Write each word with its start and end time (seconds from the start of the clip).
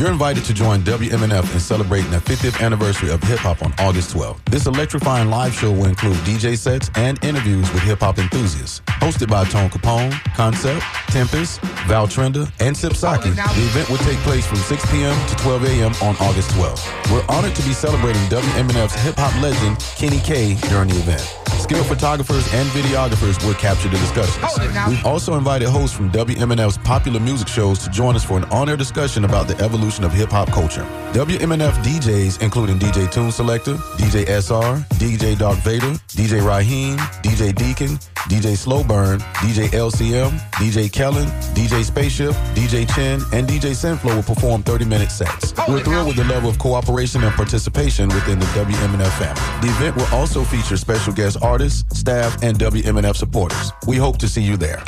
You're 0.00 0.10
invited 0.10 0.46
to 0.46 0.54
join 0.54 0.80
WMNF 0.80 1.52
in 1.52 1.60
celebrating 1.60 2.10
the 2.10 2.16
50th 2.16 2.64
anniversary 2.64 3.10
of 3.10 3.22
hip 3.22 3.38
hop 3.40 3.62
on 3.62 3.74
August 3.78 4.16
12th. 4.16 4.42
This 4.46 4.64
electrifying 4.64 5.28
live 5.28 5.52
show 5.52 5.70
will 5.70 5.84
include 5.84 6.16
DJ 6.24 6.56
sets 6.56 6.90
and 6.94 7.22
interviews 7.22 7.70
with 7.70 7.82
hip 7.82 8.00
hop 8.00 8.18
enthusiasts. 8.18 8.80
Hosted 9.02 9.28
by 9.28 9.44
Tone 9.44 9.68
Capone, 9.68 10.12
Concept, 10.34 10.82
Tempest, 11.08 11.60
Val 11.86 12.08
Trenda, 12.08 12.50
and 12.60 12.74
Sip 12.74 12.94
Saki, 12.94 13.28
the 13.28 13.42
event 13.42 13.90
will 13.90 13.98
take 13.98 14.16
place 14.20 14.46
from 14.46 14.56
6 14.56 14.90
p.m. 14.90 15.28
to 15.28 15.36
12 15.36 15.64
a.m. 15.66 15.92
on 16.00 16.16
August 16.16 16.48
12th. 16.52 17.12
We're 17.12 17.26
honored 17.28 17.54
to 17.56 17.62
be 17.64 17.74
celebrating 17.74 18.22
WMNF's 18.30 18.94
hip 19.02 19.16
hop 19.18 19.38
legend, 19.42 19.80
Kenny 19.96 20.20
K, 20.20 20.54
during 20.70 20.88
the 20.88 20.96
event. 20.96 21.59
Skilled 21.70 21.86
photographers 21.86 22.52
and 22.52 22.68
videographers 22.70 23.46
will 23.46 23.54
capture 23.54 23.88
the 23.88 23.96
discussions. 23.98 24.44
We've 24.88 25.06
also 25.06 25.38
invited 25.38 25.68
hosts 25.68 25.96
from 25.96 26.10
WMNF's 26.10 26.78
popular 26.78 27.20
music 27.20 27.46
shows 27.46 27.78
to 27.84 27.90
join 27.90 28.16
us 28.16 28.24
for 28.24 28.36
an 28.38 28.44
on-air 28.46 28.76
discussion 28.76 29.24
about 29.24 29.46
the 29.46 29.56
evolution 29.62 30.02
of 30.02 30.12
hip-hop 30.12 30.50
culture. 30.50 30.82
WMNF 31.12 31.70
DJs, 31.84 32.42
including 32.42 32.80
DJ 32.80 33.08
Tune 33.12 33.30
Selector, 33.30 33.74
DJ 33.98 34.26
SR, 34.28 34.84
DJ 34.98 35.38
Dark 35.38 35.58
Vader, 35.58 35.92
DJ 36.08 36.44
Raheem, 36.44 36.96
DJ 37.22 37.54
Deacon, 37.54 38.00
DJ 38.28 38.54
Slowburn, 38.56 39.20
DJ 39.34 39.68
LCM, 39.68 40.30
DJ 40.54 40.92
Kellen, 40.92 41.26
DJ 41.54 41.84
Spaceship, 41.84 42.32
DJ 42.54 42.92
Chin, 42.94 43.20
and 43.32 43.48
DJ 43.48 43.74
Sinflow 43.74 44.16
will 44.16 44.22
perform 44.22 44.62
30-minute 44.62 45.10
sets. 45.10 45.54
We're 45.68 45.82
thrilled 45.82 46.08
with 46.08 46.16
the 46.16 46.24
level 46.24 46.50
of 46.50 46.58
cooperation 46.58 47.22
and 47.24 47.32
participation 47.34 48.08
within 48.08 48.38
the 48.38 48.46
WMNF 48.46 49.10
family. 49.18 49.68
The 49.68 49.72
event 49.74 49.96
will 49.96 50.16
also 50.16 50.44
feature 50.44 50.76
special 50.76 51.12
guest 51.12 51.38
artists, 51.42 51.59
staff, 51.68 52.42
and 52.42 52.58
WMNF 52.58 53.16
supporters. 53.16 53.72
We 53.86 53.96
hope 53.96 54.18
to 54.18 54.28
see 54.28 54.42
you 54.42 54.56
there. 54.56 54.82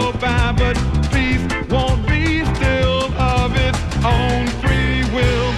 Go 0.00 0.12
by, 0.18 0.52
but 0.52 0.76
peace 1.12 1.44
won't 1.70 2.02
be 2.06 2.44
still 2.54 3.04
of 3.36 3.50
its 3.66 3.80
own 4.04 4.42
free 4.62 5.00
will. 5.16 5.48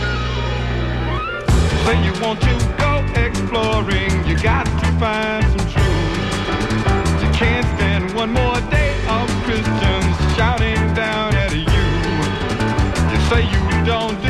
Say 1.85 1.97
you 2.07 2.13
want 2.23 2.41
to 2.49 2.55
go 2.85 2.93
exploring, 3.25 4.13
you 4.29 4.37
got 4.41 4.67
to 4.83 4.89
find 5.03 5.45
some 5.55 5.67
truth. 5.75 7.23
You 7.23 7.29
can't 7.41 7.67
stand 7.75 8.05
one 8.15 8.33
more 8.41 8.61
day 8.77 8.93
of 9.17 9.27
Christians 9.45 10.15
shouting 10.37 10.83
down 10.95 11.35
at 11.45 11.53
you. 11.53 11.87
You 13.11 13.19
say 13.31 13.43
you 13.55 13.87
don't 13.87 14.17
dig 14.23 14.28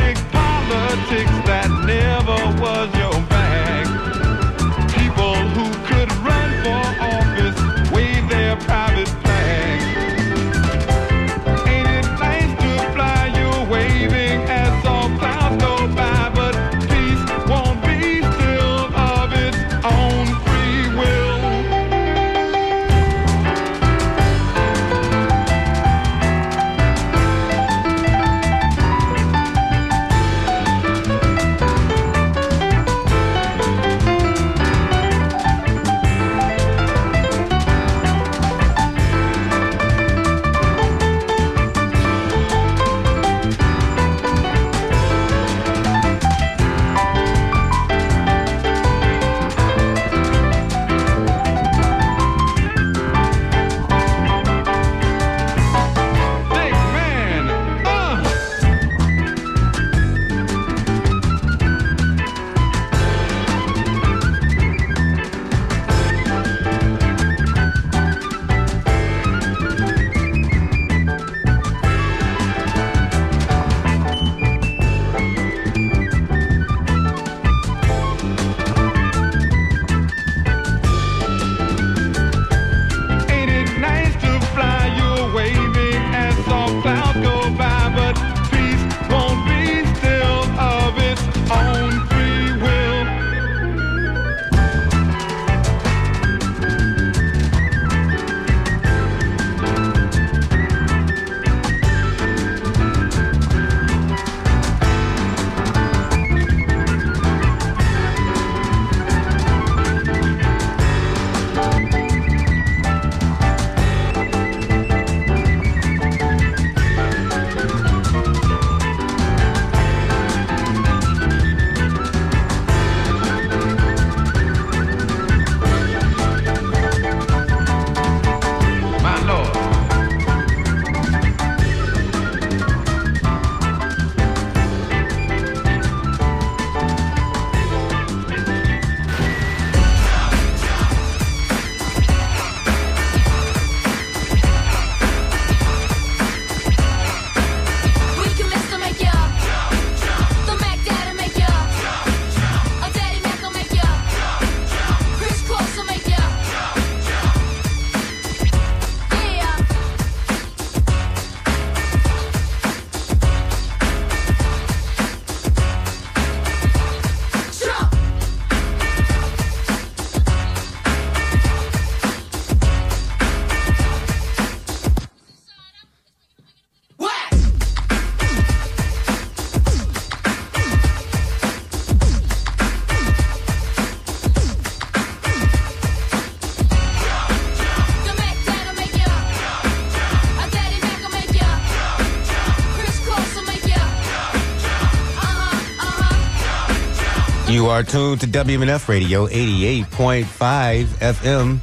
Are 197.69 197.83
tuned 197.83 198.19
to 198.21 198.27
WMNF 198.27 198.87
Radio 198.87 199.27
88.5 199.27 200.85
FM. 200.85 201.59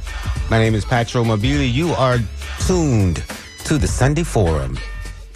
My 0.49 0.57
name 0.57 0.73
is 0.73 0.85
Patro 0.85 1.25
Mobili. 1.25 1.71
You 1.71 1.89
are 1.89 2.19
tuned 2.61 3.21
to 3.65 3.77
the 3.77 3.89
Sunday 3.89 4.23
Forum 4.23 4.77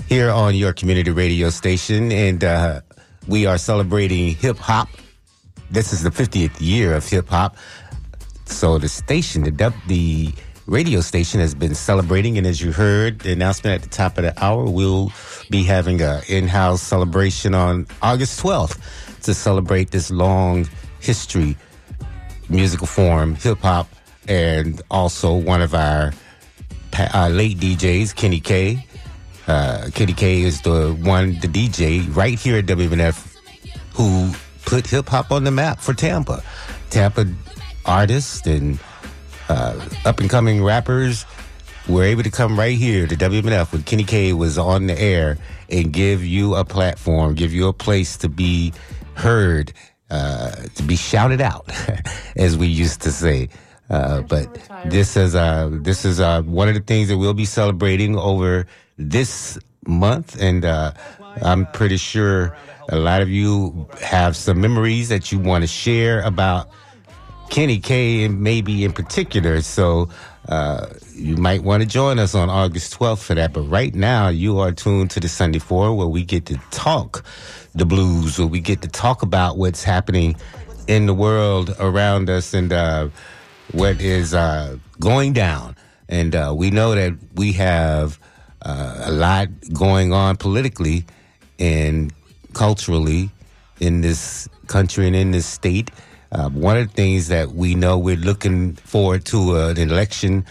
here 0.07 0.31
on 0.31 0.56
your 0.56 0.71
community 0.71 1.12
radio 1.12 1.50
station, 1.50 2.13
and 2.13 2.45
uh, 2.45 2.81
we 3.27 3.45
are 3.45 3.57
celebrating 3.57 4.33
hip 4.33 4.57
hop. 4.57 4.88
This 5.69 5.91
is 5.91 6.03
the 6.03 6.09
50th 6.09 6.56
year 6.62 6.95
of 6.95 7.06
hip 7.07 7.27
hop. 7.27 7.57
So 8.45 8.77
the 8.77 8.88
station, 8.88 9.44
the, 9.44 9.74
the 9.88 10.33
radio 10.67 11.01
station 11.01 11.41
has 11.41 11.53
been 11.53 11.75
celebrating, 11.75 12.38
and 12.38 12.47
as 12.47 12.62
you 12.62 12.71
heard 12.71 13.19
the 13.19 13.33
announcement 13.33 13.75
at 13.75 13.81
the 13.83 13.94
top 13.94 14.17
of 14.17 14.24
the 14.24 14.44
hour, 14.44 14.69
we'll 14.69 15.12
be 15.50 15.63
having 15.63 16.01
an 16.01 16.21
in-house 16.29 16.81
celebration 16.81 17.53
on 17.53 17.88
August 18.01 18.41
12th 18.41 18.79
to 19.21 19.33
celebrate 19.33 19.91
this 19.91 20.12
long 20.12 20.68
history 21.00 21.57
musical 22.50 22.88
form, 22.88 23.35
hip 23.35 23.59
hop, 23.59 23.88
and 24.27 24.81
also 24.91 25.35
one 25.35 25.62
of 25.62 25.73
our 25.73 26.13
uh, 27.13 27.29
late 27.29 27.57
DJs, 27.57 28.15
Kenny 28.15 28.39
K. 28.39 28.85
Uh, 29.47 29.89
Kenny 29.94 30.13
K 30.13 30.41
is 30.41 30.62
the 30.62 30.94
one, 31.01 31.39
the 31.39 31.47
DJ 31.47 32.13
right 32.15 32.38
here 32.38 32.57
at 32.57 32.65
WMNF 32.65 33.38
who 33.94 34.31
put 34.65 34.88
hip 34.88 35.07
hop 35.09 35.31
on 35.31 35.44
the 35.44 35.51
map 35.51 35.79
for 35.79 35.94
Tampa. 35.94 36.44
Tampa 36.89 37.25
artists 37.85 38.45
and 38.45 38.79
uh, 39.50 39.79
up 40.06 40.19
and 40.19 40.29
coming 40.29 40.63
rappers 40.63 41.25
were 41.88 42.03
able 42.03 42.24
to 42.24 42.29
come 42.29 42.57
right 42.57 42.77
here 42.77 43.07
to 43.07 43.15
WMNF 43.15 43.71
when 43.71 43.83
Kenny 43.83 44.03
K 44.03 44.33
was 44.33 44.57
on 44.57 44.88
the 44.88 45.00
air 45.00 45.38
and 45.69 45.91
give 45.91 46.24
you 46.24 46.56
a 46.56 46.63
platform, 46.63 47.33
give 47.33 47.53
you 47.53 47.67
a 47.67 47.74
place 47.74 48.17
to 48.17 48.29
be 48.29 48.71
heard, 49.15 49.73
uh, 50.09 50.51
to 50.75 50.83
be 50.83 50.95
shouted 50.95 51.41
out, 51.41 51.69
as 52.35 52.57
we 52.57 52.67
used 52.67 53.01
to 53.01 53.11
say. 53.11 53.49
Uh, 53.89 54.21
but 54.21 54.47
this 54.85 55.17
is 55.17 55.35
uh, 55.35 55.69
this 55.71 56.05
is 56.05 56.19
uh, 56.19 56.41
one 56.43 56.69
of 56.69 56.75
the 56.75 56.81
things 56.81 57.09
that 57.09 57.17
we'll 57.17 57.33
be 57.33 57.45
celebrating 57.45 58.17
over 58.17 58.65
this 58.97 59.59
month, 59.85 60.41
and 60.41 60.63
uh, 60.63 60.93
I'm 61.41 61.65
pretty 61.67 61.97
sure 61.97 62.55
a 62.89 62.97
lot 62.97 63.21
of 63.21 63.29
you 63.29 63.87
have 64.01 64.35
some 64.35 64.61
memories 64.61 65.09
that 65.09 65.31
you 65.31 65.39
want 65.39 65.63
to 65.63 65.67
share 65.67 66.21
about 66.21 66.69
Kenny 67.49 67.79
K, 67.79 68.23
and 68.23 68.41
maybe 68.41 68.85
in 68.85 68.93
particular. 68.93 69.61
So 69.61 70.07
uh, 70.47 70.88
you 71.13 71.38
might 71.38 71.63
want 71.63 71.83
to 71.83 71.88
join 71.88 72.19
us 72.19 72.33
on 72.35 72.49
August 72.49 72.97
12th 72.97 73.23
for 73.23 73.35
that. 73.35 73.53
But 73.53 73.61
right 73.61 73.93
now, 73.93 74.29
you 74.29 74.59
are 74.59 74.71
tuned 74.71 75.11
to 75.11 75.19
the 75.19 75.29
Sunday 75.29 75.59
Forum, 75.59 75.97
where 75.97 76.07
we 76.07 76.23
get 76.23 76.45
to 76.47 76.59
talk 76.71 77.23
the 77.75 77.85
blues, 77.85 78.38
where 78.38 78.47
we 78.47 78.59
get 78.59 78.81
to 78.81 78.88
talk 78.88 79.21
about 79.21 79.57
what's 79.57 79.83
happening 79.83 80.35
in 80.88 81.05
the 81.05 81.13
world 81.13 81.75
around 81.79 82.29
us 82.29 82.53
and 82.53 82.73
uh, 82.73 83.07
what 83.71 84.01
is 84.01 84.33
uh, 84.33 84.77
going 84.99 85.33
down. 85.33 85.75
And 86.09 86.35
uh, 86.35 86.53
we 86.55 86.71
know 86.71 86.95
that 86.95 87.13
we 87.35 87.53
have 87.53 88.19
uh, 88.63 89.03
a 89.05 89.11
lot 89.11 89.47
going 89.73 90.11
on 90.11 90.38
politically 90.38 91.05
and 91.59 92.11
culturally 92.53 93.29
in 93.79 94.01
this 94.01 94.49
country 94.67 95.07
and 95.07 95.15
in 95.15 95.31
this 95.31 95.45
state. 95.45 95.91
Uh, 96.31 96.49
one 96.49 96.77
of 96.77 96.87
the 96.87 96.93
things 96.93 97.27
that 97.27 97.51
we 97.51 97.75
know 97.75 97.97
we're 97.97 98.15
looking 98.15 98.73
forward 98.75 99.25
to 99.25 99.57
uh, 99.57 99.69
an 99.69 99.77
election 99.77 100.45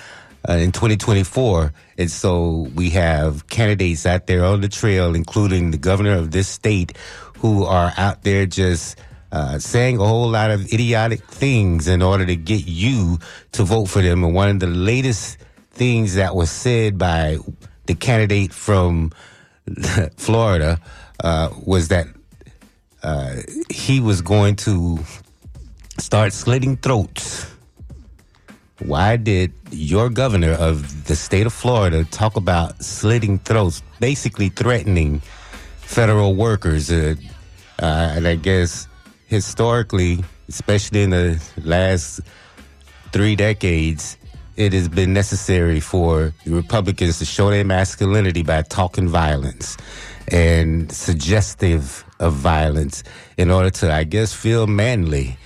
uh, 0.49 0.53
in 0.53 0.73
2024. 0.73 1.73
And 1.99 2.11
so 2.11 2.69
we 2.75 2.91
have 2.91 3.49
candidates 3.49 4.05
out 4.07 4.27
there 4.27 4.45
on 4.45 4.61
the 4.61 4.69
trail, 4.69 5.15
including 5.15 5.71
the 5.71 5.79
governor 5.79 6.13
of 6.13 6.31
this 6.31 6.49
state, 6.49 6.97
who 7.39 7.65
are 7.65 7.93
out 7.97 8.23
there 8.25 8.47
just 8.47 8.99
uh, 9.33 9.59
saying 9.59 9.99
a 9.99 10.05
whole 10.05 10.29
lot 10.29 10.51
of 10.51 10.73
idiotic 10.73 11.23
things 11.25 11.89
in 11.89 12.03
order 12.03 12.27
to 12.27 12.37
get 12.37 12.67
you 12.67 13.19
to 13.53 13.65
vote 13.65 13.87
for 13.87 14.03
them. 14.03 14.25
And 14.25 14.35
one 14.35 14.49
of 14.49 14.61
the 14.61 14.67
latest 14.67 15.39
things 15.71 16.15
that 16.17 16.35
was 16.35 16.51
said 16.51 16.99
by 16.99 17.39
the 17.87 17.95
candidate 17.95 18.53
from 18.53 19.13
Florida 20.17 20.81
uh, 21.23 21.51
was 21.65 21.89
that 21.89 22.07
uh, 23.03 23.37
he 23.71 24.01
was 24.01 24.21
going 24.21 24.57
to 24.57 24.99
start 26.01 26.33
slitting 26.33 26.77
throats. 26.77 27.47
Why 28.81 29.17
did 29.17 29.53
your 29.71 30.09
governor 30.09 30.53
of 30.53 31.07
the 31.07 31.15
state 31.15 31.47
of 31.47 31.53
Florida 31.53 32.05
talk 32.05 32.37
about 32.37 32.83
slitting 32.83 33.39
throats, 33.39 33.83
basically 34.01 34.49
threatening 34.49 35.21
federal 35.77 36.35
workers? 36.35 36.91
Uh, 36.91 37.15
uh, 37.83 38.15
and 38.17 38.27
I 38.27 38.37
guess 38.37 38.89
historically, 39.27 40.25
especially 40.49 41.03
in 41.03 41.11
the 41.11 41.43
last 41.63 42.21
three 43.13 43.37
decades, 43.37 44.17
it 44.57 44.73
has 44.73 44.89
been 44.89 45.13
necessary 45.13 45.81
for 45.81 46.33
Republicans 46.47 47.19
to 47.19 47.25
show 47.25 47.51
their 47.51 47.65
masculinity 47.65 48.43
by 48.43 48.63
talking 48.63 49.09
violence 49.09 49.77
and 50.29 50.91
suggestive 50.91 52.05
of 52.19 52.35
violence 52.35 53.03
in 53.37 53.51
order 53.51 53.71
to, 53.71 53.93
I 53.93 54.05
guess, 54.05 54.33
feel 54.33 54.67
manly. 54.67 55.37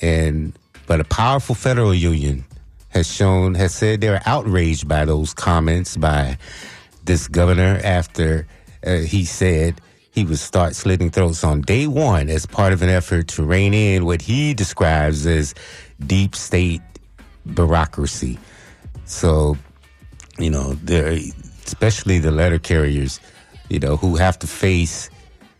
And 0.00 0.58
but 0.86 1.00
a 1.00 1.04
powerful 1.04 1.54
federal 1.54 1.94
union 1.94 2.44
has 2.90 3.12
shown 3.12 3.54
has 3.54 3.74
said 3.74 4.00
they're 4.00 4.22
outraged 4.26 4.88
by 4.88 5.04
those 5.04 5.34
comments 5.34 5.96
by 5.96 6.38
this 7.04 7.28
governor 7.28 7.80
after 7.84 8.46
uh, 8.86 8.96
he 8.98 9.24
said 9.24 9.80
he 10.10 10.24
would 10.24 10.38
start 10.38 10.74
slitting 10.74 11.10
throats 11.10 11.44
on 11.44 11.60
day 11.60 11.86
one 11.86 12.28
as 12.28 12.46
part 12.46 12.72
of 12.72 12.82
an 12.82 12.88
effort 12.88 13.28
to 13.28 13.42
rein 13.42 13.74
in 13.74 14.04
what 14.04 14.22
he 14.22 14.54
describes 14.54 15.26
as 15.26 15.54
deep 16.06 16.34
state 16.34 16.80
bureaucracy. 17.54 18.38
So, 19.04 19.56
you 20.38 20.50
know, 20.50 20.76
especially 21.66 22.18
the 22.18 22.30
letter 22.30 22.58
carriers, 22.58 23.20
you 23.68 23.78
know, 23.78 23.96
who 23.96 24.16
have 24.16 24.38
to 24.40 24.46
face 24.46 25.08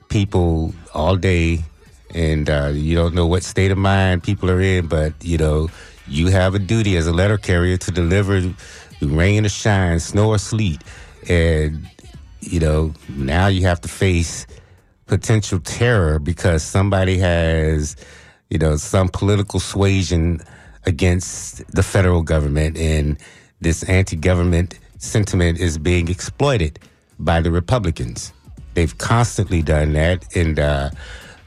people 0.08 0.74
all 0.94 1.16
day 1.16 1.64
and 2.14 2.48
uh, 2.48 2.70
you 2.72 2.94
don't 2.94 3.14
know 3.14 3.26
what 3.26 3.42
state 3.42 3.70
of 3.70 3.78
mind 3.78 4.22
people 4.22 4.50
are 4.50 4.60
in, 4.60 4.86
but 4.86 5.12
you 5.22 5.38
know 5.38 5.68
you 6.06 6.28
have 6.28 6.54
a 6.54 6.58
duty 6.58 6.96
as 6.96 7.06
a 7.06 7.12
letter 7.12 7.36
carrier 7.36 7.76
to 7.76 7.90
deliver 7.90 8.54
rain 9.02 9.44
or 9.44 9.48
shine, 9.48 10.00
snow 10.00 10.30
or 10.30 10.38
sleet, 10.38 10.82
and 11.28 11.86
you 12.40 12.60
know 12.60 12.92
now 13.10 13.46
you 13.46 13.62
have 13.62 13.80
to 13.80 13.88
face 13.88 14.46
potential 15.06 15.58
terror 15.60 16.18
because 16.18 16.62
somebody 16.62 17.18
has 17.18 17.96
you 18.50 18.58
know 18.58 18.76
some 18.76 19.08
political 19.08 19.60
suasion 19.60 20.40
against 20.86 21.66
the 21.74 21.82
federal 21.82 22.22
government, 22.22 22.76
and 22.76 23.18
this 23.60 23.82
anti-government 23.84 24.78
sentiment 24.98 25.58
is 25.58 25.78
being 25.78 26.08
exploited 26.08 26.78
by 27.18 27.40
the 27.40 27.50
Republicans. 27.50 28.32
They've 28.74 28.96
constantly 28.96 29.62
done 29.62 29.92
that, 29.92 30.24
and. 30.34 30.58
Uh, 30.58 30.90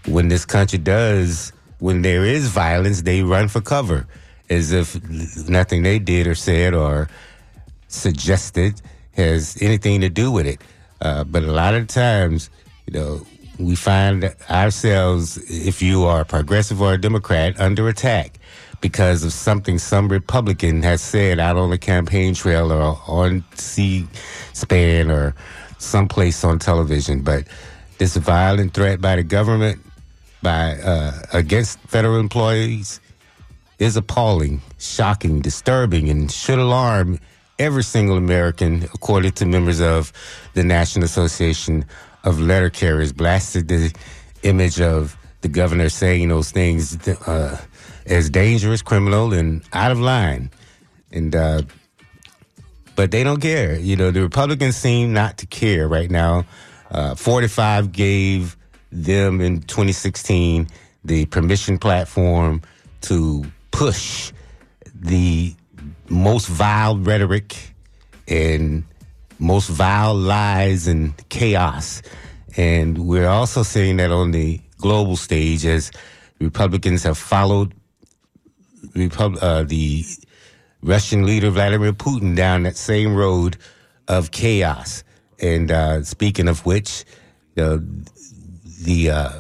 when 0.05 0.27
this 0.27 0.45
country 0.45 0.79
does, 0.79 1.51
when 1.79 2.01
there 2.01 2.25
is 2.25 2.47
violence, 2.47 3.01
they 3.01 3.23
run 3.23 3.47
for 3.47 3.61
cover 3.61 4.07
as 4.49 4.71
if 4.71 5.01
nothing 5.47 5.83
they 5.83 5.97
did 5.97 6.27
or 6.27 6.35
said 6.35 6.73
or 6.73 7.09
suggested 7.87 8.81
has 9.13 9.57
anything 9.61 10.01
to 10.01 10.09
do 10.09 10.31
with 10.31 10.45
it. 10.45 10.61
Uh, 10.99 11.23
but 11.23 11.43
a 11.43 11.51
lot 11.51 11.73
of 11.73 11.87
times, 11.87 12.49
you 12.85 12.93
know, 12.93 13.25
we 13.57 13.75
find 13.75 14.33
ourselves, 14.49 15.37
if 15.49 15.81
you 15.81 16.03
are 16.03 16.21
a 16.21 16.25
progressive 16.25 16.81
or 16.81 16.93
a 16.93 17.01
Democrat, 17.01 17.59
under 17.59 17.87
attack 17.87 18.39
because 18.81 19.23
of 19.23 19.31
something 19.31 19.77
some 19.77 20.09
Republican 20.09 20.81
has 20.81 21.01
said 21.01 21.39
out 21.39 21.55
on 21.55 21.69
the 21.69 21.77
campaign 21.77 22.33
trail 22.33 22.71
or 22.71 22.99
on 23.07 23.43
C-SPAN 23.55 25.11
or 25.11 25.35
someplace 25.77 26.43
on 26.43 26.59
television. 26.59 27.21
But 27.21 27.45
this 27.99 28.15
violent 28.17 28.73
threat 28.73 28.99
by 28.99 29.15
the 29.17 29.23
government 29.23 29.79
by 30.41 30.77
uh, 30.79 31.13
against 31.33 31.79
federal 31.81 32.19
employees 32.19 32.99
is 33.79 33.97
appalling, 33.97 34.61
shocking, 34.77 35.41
disturbing, 35.41 36.09
and 36.09 36.31
should 36.31 36.59
alarm 36.59 37.19
every 37.57 37.83
single 37.83 38.17
American, 38.17 38.83
according 38.93 39.31
to 39.33 39.45
members 39.45 39.81
of 39.81 40.11
the 40.53 40.63
National 40.63 41.05
Association 41.05 41.85
of 42.23 42.39
Letter 42.39 42.69
Carriers. 42.69 43.13
Blasted 43.13 43.67
the 43.67 43.93
image 44.43 44.79
of 44.79 45.17
the 45.41 45.47
governor 45.47 45.89
saying 45.89 46.29
those 46.29 46.51
things 46.51 47.07
uh, 47.27 47.59
as 48.05 48.29
dangerous, 48.29 48.81
criminal, 48.81 49.33
and 49.33 49.63
out 49.73 49.91
of 49.91 49.99
line. 49.99 50.49
And 51.11 51.35
uh, 51.35 51.63
but 52.95 53.11
they 53.11 53.23
don't 53.23 53.41
care. 53.41 53.79
You 53.79 53.95
know, 53.95 54.11
the 54.11 54.21
Republicans 54.21 54.75
seem 54.75 55.13
not 55.13 55.37
to 55.39 55.47
care 55.47 55.87
right 55.87 56.09
now. 56.09 56.45
Uh, 56.89 57.15
45 57.15 57.91
gave 57.91 58.57
them 58.91 59.41
in 59.41 59.61
2016 59.61 60.67
the 61.03 61.25
permission 61.27 61.77
platform 61.77 62.61
to 63.01 63.43
push 63.71 64.31
the 64.93 65.55
most 66.09 66.47
vile 66.47 66.97
rhetoric 66.97 67.73
and 68.27 68.83
most 69.39 69.69
vile 69.69 70.13
lies 70.13 70.87
and 70.87 71.13
chaos. 71.29 72.01
And 72.55 73.07
we're 73.07 73.27
also 73.27 73.63
seeing 73.63 73.97
that 73.97 74.11
on 74.11 74.31
the 74.31 74.61
global 74.77 75.15
stage 75.15 75.65
as 75.65 75.91
Republicans 76.39 77.03
have 77.03 77.17
followed 77.17 77.73
Repub- 78.95 79.37
uh, 79.41 79.63
the 79.63 80.03
Russian 80.83 81.25
leader 81.25 81.49
Vladimir 81.49 81.93
Putin 81.93 82.35
down 82.35 82.63
that 82.63 82.75
same 82.75 83.15
road 83.15 83.57
of 84.07 84.31
chaos. 84.31 85.03
And 85.39 85.71
uh, 85.71 86.03
speaking 86.03 86.47
of 86.47 86.65
which, 86.65 87.05
the 87.55 87.83
the 88.83 89.11
uh, 89.11 89.31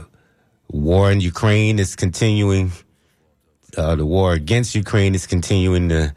war 0.69 1.11
in 1.11 1.19
Ukraine 1.21 1.79
is 1.79 1.95
continuing. 1.95 2.71
Uh, 3.77 3.95
the 3.95 4.05
war 4.05 4.33
against 4.33 4.75
Ukraine 4.75 5.15
is 5.15 5.25
continuing 5.25 5.89
to 5.89 6.13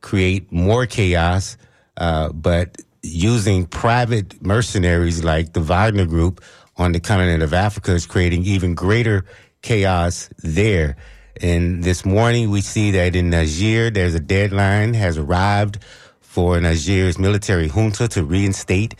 create 0.00 0.50
more 0.52 0.86
chaos, 0.86 1.56
uh, 1.96 2.30
but 2.32 2.80
using 3.02 3.66
private 3.66 4.42
mercenaries 4.42 5.22
like 5.24 5.52
the 5.52 5.60
Wagner 5.60 6.06
Group 6.06 6.42
on 6.76 6.92
the 6.92 7.00
continent 7.00 7.42
of 7.42 7.52
Africa 7.52 7.92
is 7.92 8.06
creating 8.06 8.44
even 8.44 8.74
greater 8.74 9.24
chaos 9.62 10.30
there. 10.38 10.96
And 11.40 11.82
this 11.82 12.04
morning 12.04 12.50
we 12.50 12.60
see 12.60 12.92
that 12.92 13.16
in 13.16 13.30
Niger, 13.30 13.90
there's 13.90 14.14
a 14.14 14.20
deadline 14.20 14.94
has 14.94 15.18
arrived 15.18 15.78
for 16.20 16.60
Niger's 16.60 17.18
military 17.18 17.68
junta 17.68 18.08
to 18.08 18.24
reinstate 18.24 18.94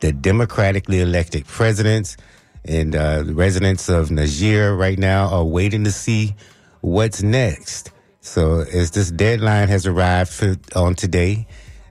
the 0.00 0.12
democratically 0.12 1.00
elected 1.00 1.46
presidents. 1.46 2.16
And 2.64 2.94
uh, 2.94 3.22
the 3.22 3.34
residents 3.34 3.88
of 3.88 4.10
Niger 4.10 4.76
right 4.76 4.98
now 4.98 5.28
are 5.28 5.44
waiting 5.44 5.84
to 5.84 5.92
see 5.92 6.34
what's 6.80 7.22
next. 7.22 7.90
So 8.20 8.60
as 8.60 8.90
this 8.90 9.10
deadline 9.10 9.68
has 9.68 9.86
arrived 9.86 10.30
for, 10.30 10.56
on 10.76 10.94
today, 10.94 11.46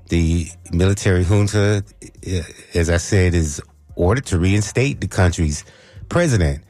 the 0.09 0.47
military 0.71 1.23
junta, 1.23 1.83
uh, 2.03 2.41
as 2.73 2.89
I 2.89 2.97
said, 2.97 3.33
is 3.33 3.61
ordered 3.95 4.25
to 4.27 4.39
reinstate 4.39 5.01
the 5.01 5.07
country's 5.07 5.63
president. 6.07 6.63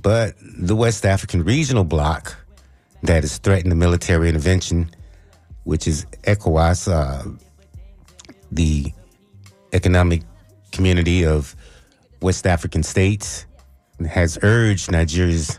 But 0.00 0.34
the 0.40 0.74
West 0.74 1.06
African 1.06 1.44
regional 1.44 1.84
bloc 1.84 2.36
that 3.02 3.22
has 3.22 3.38
threatened 3.38 3.70
the 3.70 3.76
military 3.76 4.28
intervention, 4.28 4.90
which 5.64 5.86
is 5.86 6.06
ECOWAS, 6.24 6.90
uh, 6.90 7.30
the 8.50 8.92
economic 9.72 10.22
community 10.72 11.24
of 11.24 11.54
West 12.22 12.46
African 12.46 12.82
states, 12.82 13.46
has 14.08 14.38
urged 14.42 14.90
Nigeria's 14.90 15.58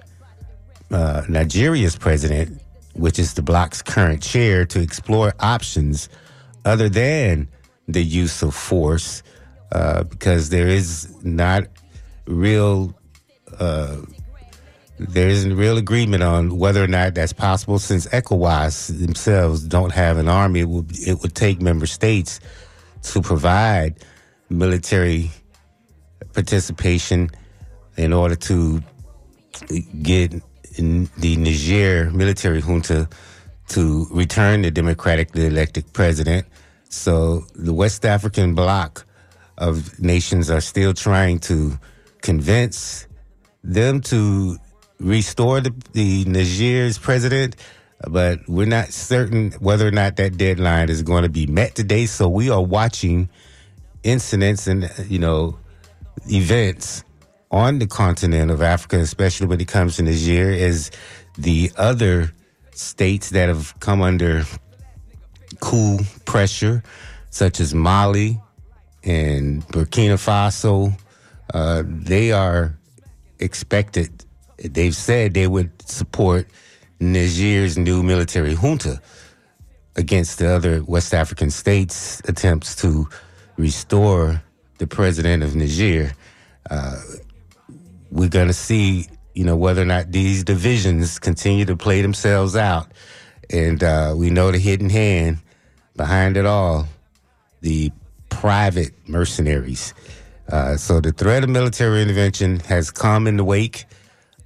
uh, 0.91 1.24
Nigeria's 1.27 1.96
president, 1.96 2.62
which 2.93 3.17
is 3.17 3.34
the 3.34 3.41
bloc's 3.41 3.82
current 3.82 4.22
chair, 4.22 4.65
to 4.65 4.79
explore 4.79 5.34
options 5.39 6.10
other 6.65 6.89
than 6.89 7.48
the 7.88 8.03
use 8.03 8.41
of 8.41 8.53
force, 8.53 9.24
uh, 9.72 10.03
because 10.03 10.50
there 10.50 10.67
is 10.67 11.13
not 11.24 11.63
real. 12.25 12.93
Uh, 13.60 13.98
there 15.00 15.27
isn't 15.27 15.58
real 15.58 15.77
agreement 15.77 16.22
on 16.24 16.58
whether 16.58 16.82
or 16.84 16.88
not 16.88 17.15
that's 17.15 17.34
possible 17.34 17.79
since 17.79 18.05
ECOWAS 18.08 19.00
themselves 19.00 19.63
don't 19.63 19.91
have 19.91 20.17
an 20.17 20.29
army. 20.29 20.62
It 20.62 20.70
would, 20.70 20.91
it 20.98 21.20
would 21.22 21.34
take 21.34 21.62
member 21.62 21.88
states 21.88 22.39
to 23.01 23.22
provide 23.22 23.98
military 24.50 25.32
participation 26.34 27.30
in 27.98 28.13
order 28.13 28.36
to 28.36 28.82
get 30.02 30.32
the 30.70 31.36
Niger 31.38 32.10
military 32.12 32.62
junta 32.62 33.08
to 33.70 34.08
return 34.12 34.63
the 34.63 34.72
democratically 34.72 35.46
elected 35.46 35.92
president. 35.94 36.46
So 36.90 37.46
the 37.56 37.74
West 37.74 38.06
African 38.06 38.56
bloc 38.56 39.06
of 39.58 40.00
nations 40.00 40.50
are 40.50 40.62
still 40.62 40.94
trying 40.94 41.40
to 41.40 41.80
convince 42.22 43.08
them 43.63 44.02
to 44.02 44.58
restore 45.00 45.62
the, 45.62 45.74
the 45.94 46.25
Niger's 46.25 46.98
president, 46.98 47.56
but 48.08 48.40
we're 48.48 48.66
not 48.68 48.90
certain 48.90 49.52
whether 49.54 49.88
or 49.88 49.92
not 49.92 50.16
that 50.18 50.38
deadline 50.38 50.90
is 50.90 51.02
going 51.02 51.24
to 51.24 51.30
be 51.30 51.46
met 51.46 51.75
today. 51.75 52.06
So 52.06 52.28
we 52.28 52.50
are 52.50 52.62
watching 52.62 53.30
incidents 54.04 54.68
and, 54.68 54.90
you 55.08 55.20
know, 55.20 55.58
events 56.27 57.03
on 57.51 57.79
the 57.79 57.88
continent 57.88 58.51
of 58.51 58.62
Africa, 58.62 58.98
especially 59.00 59.48
when 59.48 59.62
it 59.62 59.67
comes 59.67 59.98
to 59.98 60.03
Niger, 60.03 60.50
is 60.50 60.91
the 61.38 61.72
other 61.77 62.34
states 62.72 63.29
that 63.29 63.50
have 63.50 63.79
come 63.79 64.01
under 64.01 64.43
coup 65.60 66.00
pressure, 66.25 66.84
such 67.29 67.60
as 67.60 67.74
Mali 67.74 68.39
and 69.03 69.65
Burkina 69.67 70.15
Faso, 70.17 70.98
uh, 71.53 71.84
they 71.86 72.32
are 72.32 72.77
expected 73.39 74.25
they've 74.58 74.96
said 74.96 75.34
they 75.34 75.48
would 75.48 75.72
support 75.82 76.48
Niger's 77.00 77.77
new 77.77 78.01
military 78.01 78.55
junta 78.55 79.01
against 79.96 80.39
the 80.39 80.48
other 80.48 80.84
West 80.84 81.13
African 81.13 81.51
states' 81.51 82.22
attempts 82.25 82.75
to 82.77 83.08
restore 83.58 84.41
the 84.77 84.88
president 84.88 85.44
of 85.44 85.56
Niger. 85.56 86.13
Uh, 86.70 87.00
we're 88.12 88.30
going 88.30 88.48
to 88.48 88.53
see, 88.53 89.08
you 89.34 89.44
know, 89.44 89.56
whether 89.56 89.82
or 89.82 89.86
not 89.86 90.12
these 90.12 90.44
divisions 90.44 91.20
continue 91.20 91.65
to 91.65 91.75
play 91.75 92.01
themselves 92.01 92.56
out. 92.56 92.88
And 93.50 93.84
uh, 93.84 94.13
we 94.15 94.30
know 94.30 94.51
the 94.51 94.60
hidden 94.60 94.89
hand 94.89 95.39
behind 95.96 96.38
it 96.38 96.46
all, 96.46 96.88
the 97.62 97.92
private 98.30 98.92
mercenaries. 99.08 99.94
Uh, 100.51 100.75
so 100.75 101.00
the 101.00 101.12
threat 101.12 101.44
of 101.44 101.50
military 101.50 102.01
intervention 102.01 102.60
has 102.62 102.92
come 102.92 103.27
in 103.27 103.38
the 103.38 103.44
wake 103.44 103.86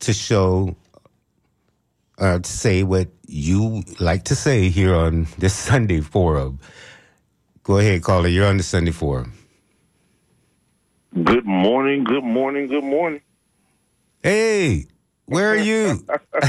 to 0.00 0.14
show, 0.14 0.76
uh, 2.18 2.38
to 2.40 2.50
say 2.50 2.82
what 2.84 3.08
you 3.26 3.82
like 4.00 4.24
to 4.24 4.34
say 4.36 4.68
here 4.70 4.94
on 4.94 5.26
this 5.38 5.54
Sunday 5.68 6.00
forum. 6.00 6.58
Go 7.64 7.78
ahead, 7.78 8.02
caller. 8.02 8.28
You're 8.28 8.48
on 8.48 8.58
the 8.58 8.64
Sunday 8.64 8.92
forum. 8.92 9.34
Good 11.24 11.46
morning, 11.46 12.04
good 12.04 12.24
morning, 12.24 12.68
good 12.68 12.84
morning. 12.84 13.22
Hey, 14.22 14.86
Where 15.26 15.50
are 15.50 15.56
you? 15.56 16.04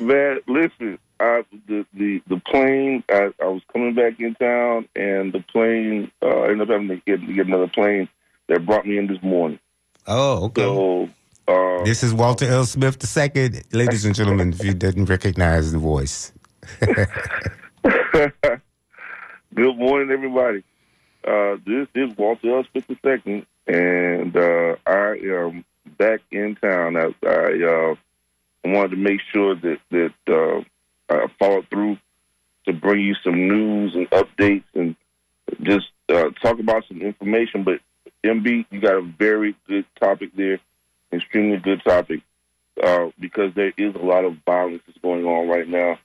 Man, 0.00 0.40
listen, 0.48 0.98
I, 1.22 1.44
the 1.68 1.86
the 1.94 2.20
the 2.26 2.38
plane. 2.38 3.04
I, 3.08 3.30
I 3.40 3.46
was 3.46 3.62
coming 3.72 3.94
back 3.94 4.18
in 4.18 4.34
town, 4.34 4.88
and 4.96 5.32
the 5.32 5.38
plane. 5.52 6.10
Uh, 6.20 6.26
I 6.26 6.50
ended 6.50 6.62
up 6.62 6.68
having 6.68 6.88
to 6.88 6.96
get, 6.96 7.24
get 7.34 7.46
another 7.46 7.68
plane 7.68 8.08
that 8.48 8.66
brought 8.66 8.84
me 8.86 8.98
in 8.98 9.06
this 9.06 9.22
morning. 9.22 9.60
oh, 10.08 10.46
okay. 10.46 10.62
So, 10.62 11.08
uh, 11.46 11.84
This 11.84 12.02
is 12.02 12.12
Walter 12.12 12.46
L. 12.46 12.66
Smith 12.66 12.98
II, 13.16 13.50
ladies 13.72 14.04
and 14.04 14.16
gentlemen, 14.16 14.52
if 14.52 14.64
you 14.64 14.74
didn't 14.74 15.04
recognize 15.04 15.70
the 15.70 15.78
voice. 15.78 16.32
good 19.54 19.76
morning, 19.76 20.10
everybody. 20.10 20.64
Uh, 21.24 21.56
this 21.64 21.86
is 21.94 22.16
Walter 22.16 22.56
L. 22.56 22.64
Smith 22.72 22.90
II, 23.04 23.46
and 23.68 24.36
uh, 24.36 24.74
I 24.84 25.18
am 25.22 25.64
back 25.98 26.20
in 26.32 26.56
town. 26.56 26.96
I, 26.96 27.14
I 27.24 27.62
uh, 27.62 27.94
wanted 28.64 28.90
to 28.90 28.96
make 28.96 29.20
sure 29.32 29.54
that 29.54 29.78
that 29.92 30.64
uh, 31.12 31.24
I 31.24 31.26
followed 31.38 31.68
through 31.68 31.98
to 32.66 32.72
bring 32.72 33.00
you 33.00 33.14
some 33.22 33.48
news 33.48 33.94
and 33.94 34.08
updates 34.10 34.64
and 34.74 34.96
just 35.62 35.86
uh, 36.08 36.30
talk 36.42 36.58
about 36.58 36.84
some 36.88 37.02
information. 37.02 37.64
But 37.64 37.80
MB, 38.24 38.66
you 38.70 38.80
got 38.80 38.96
a 38.96 39.02
very 39.02 39.56
good 39.66 39.84
topic 40.00 40.30
there, 40.36 40.60
extremely 41.12 41.58
good 41.58 41.82
topic, 41.84 42.20
uh, 42.82 43.08
because 43.18 43.52
there 43.54 43.72
is 43.76 43.94
a 43.94 43.98
lot 44.04 44.24
of 44.24 44.36
violence 44.46 44.82
that's 44.86 44.98
going 44.98 45.24
on 45.24 45.48
right 45.48 45.68
now 45.68 45.98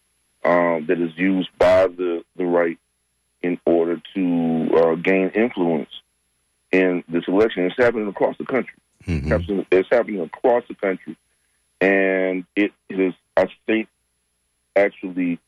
um, 0.43 0.85
that 0.87 0.99
is 0.99 1.15
used 1.15 1.49
by 1.57 1.87
the, 1.87 2.23
the 2.35 2.45
right 2.45 2.79
in 3.43 3.59
order 3.65 4.01
to 4.15 4.69
uh, 4.75 4.95
gain 4.95 5.29
influence 5.29 5.89
in 6.71 7.03
this 7.07 7.23
election. 7.27 7.65
It's 7.65 7.77
happening 7.77 8.07
across 8.07 8.37
the 8.37 8.45
country. 8.45 8.73
Mhm. 9.05 9.65
It's 9.71 9.87
happening 9.89 10.21
across 10.21 10.63
the 10.67 10.75
country. 10.75 11.15
And 11.79 12.45
it 12.55 12.73
is, 12.89 13.13
I 13.37 13.47
think, 13.67 13.87
actually 14.77 15.39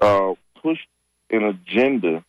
uh, 0.00 0.34
pushed 0.62 0.88
an 1.30 1.44
agenda 1.44 2.24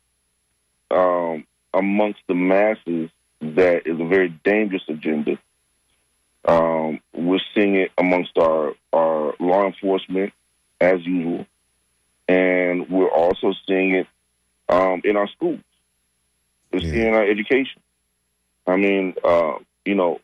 um, 0.92 1.46
amongst 1.74 2.20
the 2.28 2.36
masses 2.36 3.10
that 3.42 3.86
is 3.86 4.00
a 4.00 4.06
very 4.06 4.30
dangerous 4.44 4.84
agenda. 4.88 5.38
Um, 6.46 7.00
we're 7.14 7.40
seeing 7.54 7.76
it 7.76 7.92
amongst 7.98 8.38
our, 8.38 8.74
our 8.92 9.34
law 9.40 9.66
enforcement 9.66 10.34
as 10.80 11.06
usual. 11.06 11.46
And 12.28 12.90
we're 12.90 13.10
also 13.10 13.54
seeing 13.68 13.96
it 13.96 14.08
um, 14.70 15.02
in 15.04 15.18
our 15.18 15.28
schools. 15.30 15.60
We're 16.72 16.80
Yeah. 16.82 16.92
seeing 16.94 17.14
our 17.16 17.24
education. 17.24 17.82
I 18.66 18.78
mean, 18.78 19.16
uh, 19.24 19.56
you 19.86 19.96
know, 19.96 20.20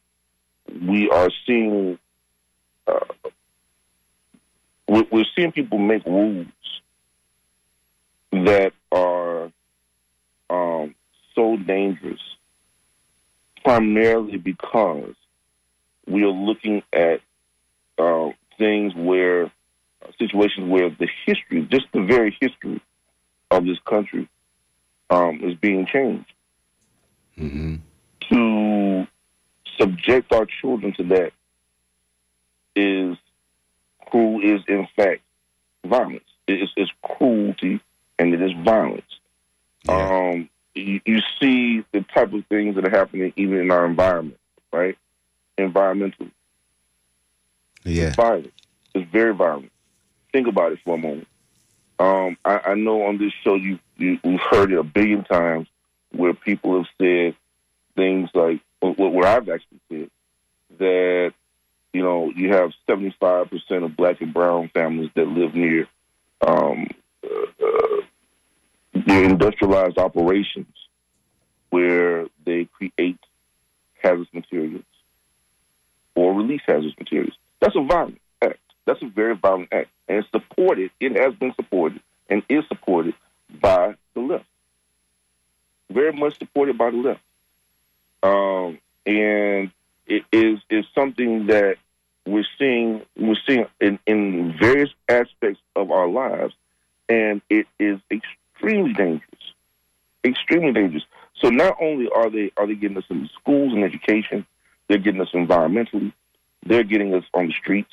we 0.88 1.10
are 1.10 1.30
seeing 1.46 2.00
uh, 2.88 3.00
we're, 4.90 5.06
we're 5.12 5.26
seeing 5.36 5.52
people 5.52 5.78
make 5.78 6.04
rules 6.06 6.48
that 8.32 8.74
are 8.92 9.52
um, 10.50 10.96
so 11.36 11.58
dangerous, 11.58 12.20
primarily 13.64 14.38
because 14.38 15.14
we 16.08 16.24
are 16.24 16.30
looking 16.32 16.82
at 16.92 17.22
uh, 17.98 18.30
things 18.58 18.94
where 18.96 19.52
situations 20.18 20.70
where 20.70 20.90
the 20.90 21.08
history, 21.26 21.68
just 21.70 21.86
the 21.94 22.02
very 22.02 22.36
history 22.42 22.82
of 23.52 23.66
this 23.66 23.78
country, 23.86 24.28
um, 25.12 25.40
is 25.44 25.56
being 25.56 25.86
changed 25.86 26.32
Mhm. 27.38 27.80
to 28.30 29.08
subject 29.78 30.34
our 30.34 30.46
children 30.46 30.94
to 30.94 31.04
that 31.04 31.32
is 32.76 33.18
cruel 34.10 34.42
is 34.44 34.62
in 34.68 34.88
fact 34.96 35.22
violence. 35.86 36.24
It 36.48 36.64
is 36.64 36.70
it's 36.76 36.92
cruelty 37.04 37.80
and 38.18 38.34
it 38.34 38.42
is 38.42 38.52
violence. 38.64 39.20
Yeah. 39.84 40.30
Um, 40.32 40.50
you, 40.76 41.02
you 41.06 41.20
see 41.40 41.84
the 41.92 42.02
type 42.14 42.34
of 42.34 42.46
things 42.48 42.76
that 42.76 42.86
are 42.86 42.90
happening 42.90 43.34
even 43.36 43.58
in 43.60 43.72
our 43.72 43.86
environment, 43.86 44.40
right? 44.72 44.98
Environmental 45.58 46.28
Yeah. 47.84 48.14
violent. 48.14 48.54
It's 48.94 49.10
very 49.12 49.34
violent. 49.34 49.72
Think 50.32 50.48
about 50.48 50.74
it 50.74 50.80
for 50.84 50.96
a 50.96 50.98
moment. 50.98 51.28
Um, 51.98 52.38
I, 52.46 52.60
I 52.68 52.74
know 52.76 53.04
on 53.04 53.18
this 53.18 53.34
show 53.44 53.56
you, 53.56 53.80
you 53.98 54.20
we've 54.24 54.40
heard 54.40 54.72
it 54.72 54.78
a 54.80 54.84
billion 54.84 55.24
times 55.26 55.68
where 56.12 56.34
people 56.34 56.78
have 56.78 56.88
said 56.98 57.36
things 57.96 58.30
like 58.34 58.62
what, 58.80 58.98
what 58.98 59.26
I've 59.26 59.50
actually 59.50 59.80
said 59.90 60.10
that 60.78 61.34
you 61.94 62.02
know 62.04 62.32
you 62.36 62.54
have 62.54 62.72
seventy 62.88 63.16
five 63.20 63.50
percent 63.50 63.84
of 63.84 63.96
black 63.96 64.22
and 64.22 64.34
brown 64.34 64.70
families 64.74 65.10
that 65.16 65.28
live 65.28 65.56
near 65.56 65.88
um, 66.46 66.88
uh, 67.24 67.66
uh, 67.66 68.02
industrialized 69.08 69.98
operations 69.98 70.74
where 71.70 72.28
they 72.46 72.66
create 72.66 73.20
hazardous 74.02 74.34
materials 74.34 74.84
or 76.16 76.34
release 76.34 76.62
hazardous 76.66 76.98
materials. 77.00 77.34
That's 77.60 77.76
a 77.76 77.84
violent 77.84 78.20
act. 78.42 78.60
That's 78.86 79.02
a 79.02 79.08
very 79.08 79.36
violent 79.36 79.70
act. 79.72 79.90
And 80.08 80.20
it's 80.20 80.30
supported, 80.32 80.92
it 81.00 81.16
has 81.18 81.34
been 81.36 81.54
supported 81.56 82.02
and 82.30 82.44
is 82.50 82.64
supported 82.68 83.14
by 83.62 83.96
the 84.14 84.22
left. 84.22 84.46
Very 85.90 86.14
much 86.14 86.38
supported 86.40 86.78
by 86.78 86.92
the 86.92 86.98
left. 86.98 87.22
Um, 88.22 88.80
and 89.06 89.72
is 90.10 90.60
is 90.70 90.86
something 90.94 91.48
that 91.48 91.78
we're 92.26 92.46
seeing 92.58 93.02
we're 93.18 93.36
seeing 93.48 93.66
in, 93.80 94.00
in 94.06 94.56
various 94.60 94.90
aspects 95.10 95.62
of 95.76 95.92
our 95.92 96.08
lives 96.08 96.54
and 97.10 97.42
it 97.50 97.68
is 97.80 98.00
extremely 98.12 98.94
dangerous. 98.94 99.24
Extremely 100.24 100.72
dangerous. 100.72 101.04
So 101.42 101.50
not 101.50 101.76
only 101.82 102.08
are 102.14 102.30
they 102.30 102.52
are 102.58 102.68
they 102.68 102.76
getting 102.76 102.98
us 102.98 103.06
in 103.10 103.30
schools 103.40 103.74
and 103.74 103.84
education, 103.84 104.46
they're 104.88 104.98
getting 104.98 105.22
us 105.22 105.32
environmentally, 105.34 106.14
they're 106.66 106.84
getting 106.84 107.14
us 107.14 107.24
on 107.34 107.48
the 107.48 107.54
streets. 107.54 107.92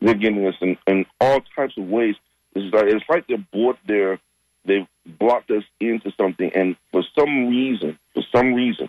They're 0.00 0.14
getting 0.14 0.46
us 0.46 0.54
in, 0.60 0.76
in 0.86 1.06
all 1.20 1.40
types 1.56 1.76
of 1.76 1.88
ways. 1.88 2.14
It's 2.54 2.72
like 2.74 2.86
it's 2.86 3.04
like 3.08 3.26
they're 3.26 3.44
bought 3.52 3.78
there. 3.86 4.20
They've 4.64 4.86
blocked 5.06 5.50
us 5.50 5.64
into 5.80 6.12
something, 6.16 6.50
and 6.54 6.76
for 6.92 7.02
some 7.18 7.48
reason, 7.48 7.98
for 8.14 8.22
some 8.34 8.54
reason, 8.54 8.88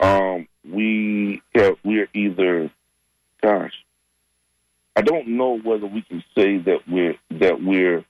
um, 0.00 0.48
we 0.70 1.42
have, 1.54 1.76
we 1.84 2.00
are 2.00 2.08
either, 2.14 2.70
gosh, 3.42 3.72
I 4.94 5.02
don't 5.02 5.28
know 5.28 5.58
whether 5.58 5.86
we 5.86 6.02
can 6.02 6.24
say 6.34 6.58
that 6.58 6.88
we're 6.88 7.16
that 7.32 7.62
we're. 7.62 8.04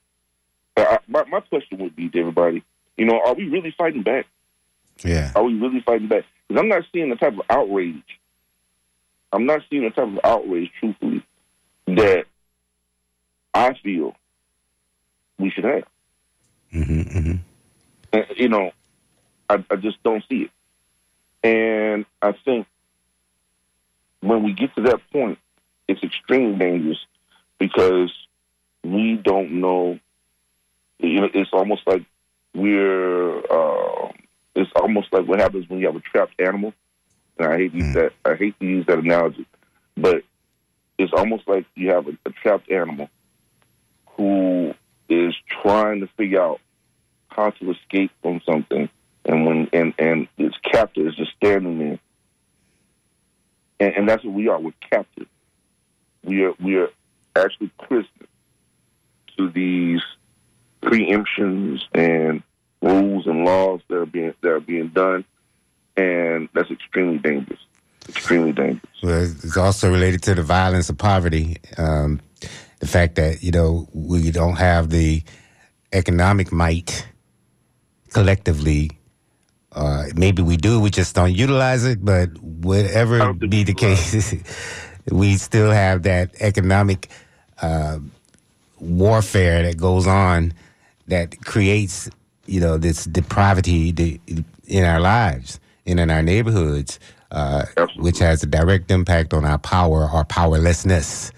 Uh, 0.75 0.97
my 1.07 1.23
my 1.25 1.39
question 1.41 1.79
would 1.79 1.95
be 1.95 2.09
to 2.09 2.19
everybody, 2.19 2.63
you 2.97 3.05
know, 3.05 3.19
are 3.25 3.33
we 3.33 3.49
really 3.49 3.73
fighting 3.77 4.03
back? 4.03 4.25
Yeah. 5.03 5.31
Are 5.35 5.43
we 5.43 5.55
really 5.55 5.81
fighting 5.81 6.07
back? 6.07 6.23
Because 6.47 6.61
I'm 6.61 6.69
not 6.69 6.83
seeing 6.91 7.09
the 7.09 7.15
type 7.15 7.33
of 7.33 7.41
outrage. 7.49 8.19
I'm 9.33 9.45
not 9.45 9.61
seeing 9.69 9.83
the 9.83 9.89
type 9.89 10.07
of 10.07 10.19
outrage, 10.23 10.71
truthfully, 10.79 11.23
that 11.87 12.25
I 13.53 13.73
feel 13.83 14.15
we 15.37 15.49
should 15.49 15.65
have. 15.65 15.83
hmm 16.71 17.01
hmm 17.01 17.35
Uh, 18.13 18.21
You 18.35 18.49
know, 18.49 18.71
I, 19.49 19.63
I 19.69 19.75
just 19.75 20.01
don't 20.03 20.23
see 20.29 20.43
it. 20.43 20.51
And 21.43 22.05
I 22.21 22.33
think 22.45 22.67
when 24.21 24.43
we 24.43 24.53
get 24.53 24.75
to 24.75 24.81
that 24.83 24.99
point, 25.11 25.39
it's 25.87 26.03
extremely 26.03 26.57
dangerous 26.57 26.99
because 27.59 28.11
we 28.83 29.15
don't 29.15 29.59
know. 29.61 29.99
You 30.99 31.21
know, 31.21 31.29
it's 31.33 31.51
almost 31.53 31.81
like 31.85 32.03
we're. 32.53 33.39
Uh, 33.39 34.11
it's 34.55 34.71
almost 34.75 35.13
like 35.13 35.27
what 35.27 35.39
happens 35.39 35.69
when 35.69 35.79
you 35.79 35.85
have 35.85 35.95
a 35.95 35.99
trapped 35.99 36.41
animal. 36.41 36.73
And 37.37 37.47
I 37.53 37.57
hate 37.57 37.71
to 37.73 37.77
use 37.77 37.93
that. 37.93 38.13
I 38.25 38.33
hate 38.35 38.59
to 38.59 38.65
use 38.65 38.85
that 38.87 38.97
analogy, 38.97 39.45
but 39.95 40.23
it's 40.97 41.13
almost 41.13 41.47
like 41.47 41.65
you 41.75 41.89
have 41.91 42.07
a, 42.07 42.17
a 42.25 42.31
trapped 42.31 42.71
animal 42.71 43.09
who 44.15 44.73
is 45.09 45.35
trying 45.61 45.99
to 46.01 46.07
figure 46.17 46.41
out 46.41 46.59
how 47.27 47.51
to 47.51 47.71
escape 47.71 48.11
from 48.23 48.41
something, 48.49 48.89
and 49.27 49.45
when 49.45 49.69
and 49.73 49.93
and 49.99 50.27
its 50.37 50.57
captor 50.63 51.07
is 51.07 51.15
just 51.15 51.31
standing 51.35 51.79
there, 51.79 51.99
and, 53.79 53.95
and 53.95 54.09
that's 54.09 54.23
what 54.23 54.33
we 54.33 54.47
are. 54.47 54.59
We're 54.59 54.71
captive. 54.89 55.27
We 56.23 56.43
are 56.43 56.53
we 56.59 56.77
are 56.77 56.89
actually 57.35 57.71
prisoners 57.79 58.09
to 59.37 59.49
these 59.49 60.01
preemptions 60.81 61.81
and 61.93 62.43
rules 62.81 63.27
and 63.27 63.45
laws 63.45 63.81
that 63.87 63.97
are 63.97 64.05
being 64.05 64.33
that 64.41 64.49
are 64.49 64.59
being 64.59 64.89
done, 64.89 65.25
and 65.95 66.49
that's 66.53 66.71
extremely 66.71 67.17
dangerous. 67.19 67.59
Extremely 68.09 68.53
dangerous. 68.53 68.93
Well, 69.03 69.23
it's 69.23 69.57
also 69.57 69.91
related 69.91 70.23
to 70.23 70.35
the 70.35 70.43
violence 70.43 70.89
of 70.89 70.97
poverty. 70.97 71.57
Um, 71.77 72.21
the 72.79 72.87
fact 72.87 73.15
that, 73.15 73.43
you 73.43 73.51
know, 73.51 73.87
we 73.93 74.31
don't 74.31 74.55
have 74.55 74.89
the 74.89 75.23
economic 75.91 76.51
might 76.51 77.05
collectively. 78.13 78.96
Uh, 79.73 80.05
maybe 80.15 80.41
we 80.41 80.57
do, 80.57 80.79
we 80.79 80.89
just 80.89 81.13
don't 81.15 81.33
utilize 81.33 81.85
it, 81.85 82.03
but 82.03 82.29
whatever 82.41 83.33
be 83.33 83.63
the 83.63 83.73
case, 83.73 84.33
we 85.11 85.35
still 85.35 85.71
have 85.71 86.03
that 86.03 86.31
economic 86.39 87.09
uh, 87.61 87.99
warfare 88.79 89.63
that 89.63 89.77
goes 89.77 90.07
on 90.07 90.53
that 91.07 91.39
creates, 91.45 92.09
you 92.45 92.59
know, 92.59 92.77
this 92.77 93.05
depravity 93.05 94.19
in 94.67 94.83
our 94.83 94.99
lives 94.99 95.59
and 95.85 95.99
in 95.99 96.09
our 96.09 96.21
neighborhoods, 96.21 96.99
uh, 97.31 97.65
which 97.97 98.19
has 98.19 98.43
a 98.43 98.47
direct 98.47 98.89
impact 98.91 99.33
on 99.33 99.45
our 99.45 99.57
power 99.57 100.09
or 100.11 100.23
powerlessness. 100.25 101.31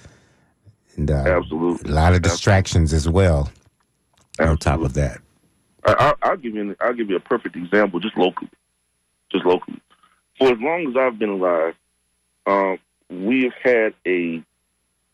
And, 0.96 1.10
uh, 1.10 1.24
Absolutely. 1.26 1.92
A 1.92 1.94
lot 1.94 2.14
of 2.14 2.22
distractions 2.22 2.94
as 2.94 3.08
well. 3.08 3.52
Absolutely. 4.40 4.52
On 4.52 4.58
top 4.58 4.80
of 4.82 4.94
that, 4.94 5.20
I, 5.86 6.14
will 6.24 6.38
give 6.38 6.56
you. 6.56 6.62
An, 6.62 6.76
I'll 6.80 6.94
give 6.94 7.10
you 7.10 7.16
a 7.16 7.22
perfect 7.22 7.56
example, 7.56 8.00
just 8.00 8.18
locally, 8.18 8.50
just 9.32 9.46
locally. 9.46 9.82
For 10.38 10.52
as 10.52 10.60
long 10.60 10.88
as 10.90 10.96
I've 10.98 11.20
been 11.20 11.30
alive, 11.30 11.76
um, 12.46 12.78
we 13.10 13.44
have 13.44 13.54
had 13.64 13.94
a 14.06 14.44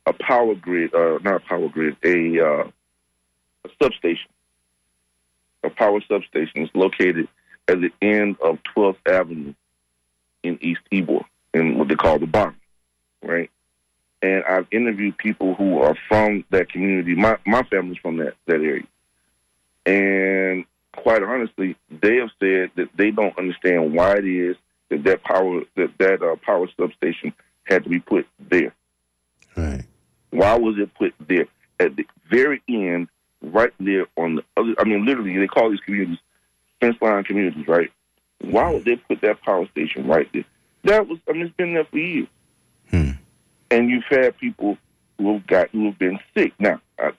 a 0.05 0.13
power 0.13 0.55
grid, 0.55 0.93
uh, 0.93 1.17
not 1.23 1.35
a 1.35 1.39
power 1.39 1.67
grid, 1.67 1.97
a, 2.03 2.39
uh, 2.39 2.67
a 3.65 3.69
substation, 3.81 4.29
a 5.63 5.69
power 5.69 5.99
substation 6.07 6.63
is 6.63 6.69
located 6.73 7.27
at 7.67 7.79
the 7.81 7.91
end 8.01 8.37
of 8.43 8.59
12th 8.75 8.97
Avenue 9.07 9.53
in 10.43 10.59
East 10.61 10.81
Ybor, 10.91 11.25
in 11.53 11.77
what 11.77 11.87
they 11.87 11.95
call 11.95 12.19
the 12.19 12.27
bottom, 12.27 12.55
right? 13.23 13.49
And 14.21 14.43
I've 14.43 14.67
interviewed 14.71 15.17
people 15.17 15.55
who 15.55 15.79
are 15.79 15.95
from 16.07 16.45
that 16.51 16.69
community. 16.69 17.15
My 17.15 17.37
my 17.45 17.63
family's 17.63 17.97
from 17.97 18.17
that 18.17 18.35
that 18.45 18.55
area, 18.55 18.83
and 19.85 20.65
quite 20.95 21.23
honestly, 21.23 21.75
they 21.89 22.17
have 22.17 22.29
said 22.39 22.71
that 22.75 22.89
they 22.95 23.11
don't 23.11 23.37
understand 23.37 23.93
why 23.93 24.15
it 24.15 24.25
is 24.25 24.55
that 24.89 25.03
that 25.03 25.23
power 25.23 25.61
that 25.75 25.97
that 25.97 26.23
uh, 26.23 26.35
power 26.37 26.67
substation 26.79 27.33
had 27.63 27.83
to 27.83 27.89
be 27.89 27.99
put 27.99 28.27
there. 28.39 28.73
Right. 29.55 29.83
Why 30.31 30.55
was 30.57 30.77
it 30.77 30.93
put 30.95 31.13
there 31.27 31.47
at 31.79 31.95
the 31.95 32.05
very 32.29 32.61
end, 32.67 33.07
right 33.41 33.73
there 33.79 34.07
on 34.17 34.35
the 34.35 34.43
other? 34.57 34.75
I 34.79 34.83
mean, 34.83 35.05
literally, 35.05 35.37
they 35.37 35.47
call 35.47 35.69
these 35.69 35.79
communities 35.81 36.19
fence 36.81 36.97
line 37.01 37.23
communities, 37.23 37.67
right? 37.67 37.91
Why 38.41 38.71
would 38.71 38.85
they 38.85 38.97
put 38.97 39.21
that 39.21 39.41
power 39.41 39.67
station 39.69 40.07
right 40.07 40.29
there? 40.33 40.45
That 40.83 41.07
was, 41.07 41.19
I 41.27 41.33
mean, 41.33 41.43
it's 41.43 41.55
been 41.55 41.73
there 41.73 41.85
for 41.85 41.97
years. 41.97 42.27
Hmm. 42.89 43.11
And 43.71 43.89
you've 43.89 44.03
had 44.09 44.37
people 44.37 44.77
who 45.17 45.33
have 45.33 45.47
got 45.47 45.69
who 45.71 45.85
have 45.85 45.97
been 45.97 46.19
sick. 46.35 46.53
Now, 46.59 46.79
I, 46.99 47.11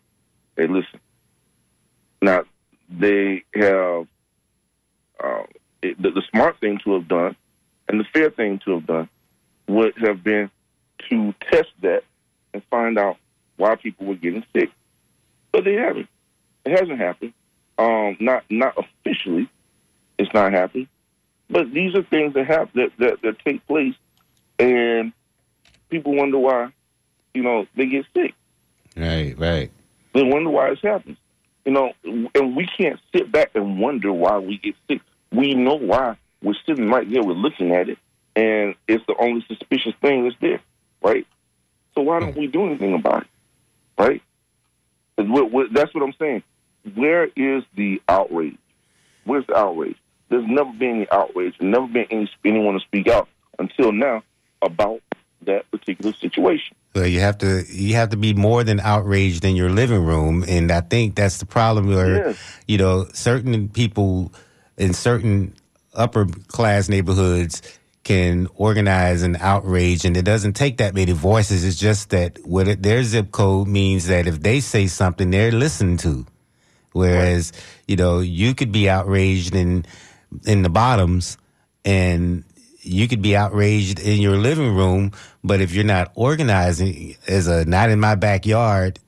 hey, 0.57 0.67
listen. 0.67 1.01
Now, 2.23 2.45
they 2.89 3.45
have 3.55 4.07
uh, 5.23 5.43
it, 5.83 6.01
the, 6.01 6.11
the 6.11 6.23
smart 6.31 6.59
thing 6.61 6.79
to 6.85 6.95
have 6.95 7.09
done 7.09 7.37
and 7.89 8.01
the 8.01 8.05
fair 8.13 8.31
thing 8.31 8.61
to 8.65 8.73
have 8.73 8.87
done 8.87 9.09
would 9.69 9.95
have 9.99 10.23
been 10.23 10.51
to 11.09 11.35
test 11.51 11.71
that 11.83 12.03
and 12.53 12.63
find 12.71 12.99
out 12.99 13.17
why 13.57 13.75
people 13.77 14.07
were 14.07 14.15
getting 14.15 14.45
sick. 14.55 14.71
But 15.53 15.65
they 15.65 15.75
haven't. 15.75 16.09
It 16.65 16.79
hasn't 16.79 16.99
happened. 16.99 17.33
Um, 17.79 18.17
not 18.21 18.45
not 18.51 18.75
officially, 18.77 19.49
it's 20.19 20.33
not 20.33 20.53
happening. 20.53 20.89
But 21.49 21.73
these 21.73 21.95
are 21.95 22.03
things 22.03 22.35
that 22.35 22.47
happen 22.47 22.71
that, 22.75 22.91
that, 22.99 23.23
that 23.23 23.39
take 23.45 23.65
place, 23.67 23.95
and 24.59 25.13
people 25.91 26.15
wonder 26.15 26.39
why, 26.39 26.73
you 27.35 27.43
know, 27.43 27.67
they 27.77 27.87
get 27.87 28.07
sick. 28.15 28.35
Right, 28.97 29.39
right. 29.39 29.71
They 30.13 30.23
wonder 30.23 30.51
why 30.51 30.71
this 30.71 30.81
happens. 30.83 31.19
You 31.67 31.73
know, 31.73 31.93
and 32.05 32.57
we 32.57 32.67
can't 32.79 32.99
sit 33.15 33.31
back 33.31 33.51
and 33.55 33.79
wonder 33.79 34.13
why 34.13 34.39
we 34.39 34.57
get 34.57 34.77
sick. 34.89 35.01
We 35.33 35.55
know 35.55 35.75
why. 35.75 36.17
We're 36.41 36.55
sitting 36.65 36.89
right 36.89 37.11
there, 37.11 37.23
we're 37.23 37.33
looking 37.33 37.73
at 37.73 37.89
it, 37.89 37.99
and 38.37 38.77
it's 38.87 39.05
the 39.07 39.17
only 39.19 39.45
suspicious 39.49 39.95
thing 40.01 40.25
that's 40.25 40.37
there, 40.41 40.61
right? 41.03 41.27
So 41.95 42.03
why 42.03 42.21
don't 42.21 42.37
we 42.37 42.47
do 42.47 42.67
anything 42.67 42.95
about 42.95 43.23
it, 43.23 43.29
right? 43.99 44.23
That's 45.17 45.93
what 45.95 46.03
I'm 46.03 46.15
saying. 46.19 46.45
Where 46.95 47.25
is 47.35 47.65
the 47.75 48.01
outrage? 48.09 48.59
Where's 49.25 49.47
the 49.47 49.57
outrage? 49.57 49.97
There's 50.29 50.47
never 50.47 50.73
been 50.73 50.97
any 50.97 51.11
outrage. 51.11 51.55
Never 51.61 51.89
been 51.89 52.07
any 52.11 52.31
anyone 52.45 52.75
to 52.75 52.81
speak 52.81 53.09
out 53.09 53.29
until 53.59 53.91
now 53.91 54.23
about 54.63 55.01
that 55.43 55.69
particular 55.73 56.13
situation. 56.13 56.77
Well, 56.97 57.07
you 57.07 57.21
have 57.21 57.37
to 57.39 57.63
you 57.69 57.95
have 57.97 58.09
to 58.11 58.17
be 58.17 58.33
more 58.33 58.65
than 58.65 58.81
outraged 58.81 59.45
in 59.45 59.55
your 59.55 59.69
living 59.69 60.03
room, 60.03 60.43
and 60.49 60.73
I 60.73 60.81
think 60.81 61.15
that's 61.15 61.37
the 61.37 61.45
problem. 61.45 61.89
Where 61.89 62.29
Yes. 62.29 62.39
you 62.67 62.79
know 62.79 63.07
certain 63.13 63.69
people 63.69 64.33
in 64.79 64.95
certain 64.95 65.53
upper 65.93 66.25
class 66.49 66.89
neighborhoods 66.89 67.61
can 68.03 68.49
organize 68.55 69.23
an 69.23 69.37
outrage, 69.41 70.07
and 70.07 70.17
it 70.17 70.25
doesn't 70.25 70.55
take 70.55 70.79
that 70.79 70.95
many 70.95 71.13
voices. 71.13 71.65
It's 71.65 71.77
just 71.77 72.09
that 72.11 72.39
what 72.47 72.67
it, 72.67 72.83
their 72.83 73.03
zip 73.03 73.31
code 73.31 73.69
means 73.69 74.07
that 74.07 74.27
if 74.27 74.41
they 74.41 74.61
say 74.61 74.87
something, 74.87 75.31
they're 75.31 75.53
listened 75.53 75.99
to. 76.01 76.25
Whereas 76.93 77.53
you 77.87 77.97
know 77.97 78.21
you 78.21 78.55
could 78.55 78.73
be 78.73 78.89
outraged 78.89 79.55
in 79.55 79.85
in 80.47 80.63
the 80.63 80.71
bottoms, 80.71 81.37
and 81.85 82.43
you 82.87 83.09
could 83.09 83.23
be 83.23 83.37
outraged 83.37 83.99
in 83.99 84.21
your 84.21 84.37
living 84.37 84.75
room, 84.75 85.13
but 85.43 85.61
if 85.61 85.73
you're 85.73 85.85
not 85.85 86.13
organizing 86.15 87.17
as 87.27 87.47
a 87.47 87.65
not 87.65 87.91
in 87.91 88.01
my 88.01 88.15
backyard 88.15 88.99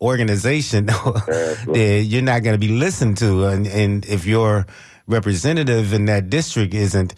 organization, 0.00 0.86
then 1.66 2.04
you're 2.04 2.22
not 2.22 2.42
going 2.42 2.54
to 2.54 2.58
be 2.58 2.72
listened 2.76 3.16
to. 3.18 3.46
And, 3.46 3.66
and 3.66 4.04
if 4.06 4.26
your 4.26 4.66
representative 5.06 5.92
in 5.92 6.06
that 6.06 6.30
district 6.30 6.74
isn't 6.74 7.14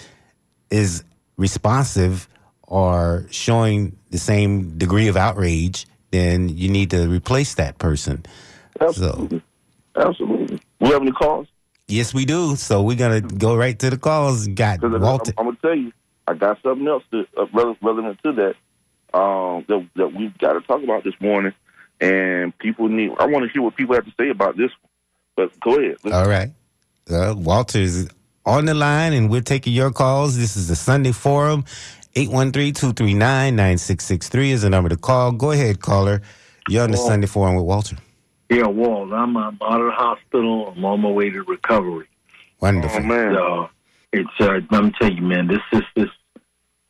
is 0.70 1.04
responsive 1.36 2.28
or 2.62 3.26
showing 3.30 3.96
the 4.10 4.18
same 4.18 4.78
degree 4.78 5.08
of 5.08 5.16
outrage, 5.16 5.86
then 6.10 6.48
you 6.48 6.68
need 6.68 6.90
to 6.90 7.08
replace 7.08 7.54
that 7.54 7.78
person. 7.78 8.24
Absolutely. 8.80 9.42
Absolutely. 9.96 10.60
We 10.80 10.88
have 10.88 11.02
any 11.02 11.12
calls? 11.12 11.48
Yes, 11.86 12.14
we 12.14 12.24
do. 12.24 12.56
So 12.56 12.82
we're 12.82 12.96
gonna 12.96 13.20
go 13.20 13.54
right 13.56 13.78
to 13.78 13.90
the 13.90 13.98
calls. 13.98 14.48
Got 14.48 14.82
Walter. 14.82 15.32
I'm, 15.36 15.46
I'm 15.46 15.54
gonna 15.54 15.58
tell 15.60 15.74
you, 15.76 15.92
I 16.26 16.32
got 16.34 16.58
something 16.62 16.86
else 16.88 17.02
to, 17.10 17.26
uh, 17.36 17.46
relevant 17.52 18.18
to 18.24 18.32
that 18.32 18.54
um, 19.18 19.64
that 19.68 19.86
that 19.96 20.12
we've 20.14 20.36
got 20.38 20.54
to 20.54 20.60
talk 20.62 20.82
about 20.82 21.04
this 21.04 21.14
morning, 21.20 21.52
and 22.00 22.56
people 22.58 22.88
need. 22.88 23.12
I 23.18 23.26
want 23.26 23.44
to 23.46 23.52
hear 23.52 23.62
what 23.62 23.76
people 23.76 23.94
have 23.94 24.06
to 24.06 24.12
say 24.18 24.30
about 24.30 24.56
this. 24.56 24.70
one. 24.80 24.90
But 25.36 25.60
go 25.60 25.78
ahead. 25.78 25.96
Let's- 26.04 26.16
All 26.16 26.28
right. 26.28 26.50
Uh, 27.10 27.34
Walter's 27.36 28.08
on 28.46 28.64
the 28.66 28.74
line, 28.74 29.12
and 29.12 29.28
we're 29.30 29.40
taking 29.42 29.72
your 29.72 29.90
calls. 29.92 30.36
This 30.38 30.56
is 30.56 30.68
the 30.68 30.76
Sunday 30.76 31.12
Forum. 31.12 31.64
813-239-9663 32.16 34.50
is 34.50 34.62
the 34.62 34.70
number 34.70 34.88
to 34.88 34.96
call. 34.96 35.32
Go 35.32 35.50
ahead, 35.50 35.80
caller. 35.80 36.22
You're 36.68 36.84
on 36.84 36.92
the 36.92 36.96
Well- 36.96 37.06
Sunday 37.08 37.26
Forum 37.26 37.56
with 37.56 37.64
Walter. 37.64 37.96
Yeah, 38.50 38.66
Walt, 38.66 39.12
I'm, 39.12 39.36
I'm 39.36 39.58
out 39.62 39.80
of 39.80 39.86
the 39.86 39.92
hospital. 39.92 40.68
I'm 40.76 40.84
on 40.84 41.00
my 41.00 41.10
way 41.10 41.30
to 41.30 41.42
recovery. 41.42 42.06
Wonderful. 42.60 43.00
oh 43.00 43.02
man. 43.02 43.36
Uh, 43.36 43.66
it's 44.14 44.40
uh, 44.40 44.60
let 44.70 44.84
me 44.84 44.92
tell 45.00 45.12
you, 45.12 45.22
man, 45.22 45.48
this 45.48 45.60
is 45.72 45.82
this 45.96 46.10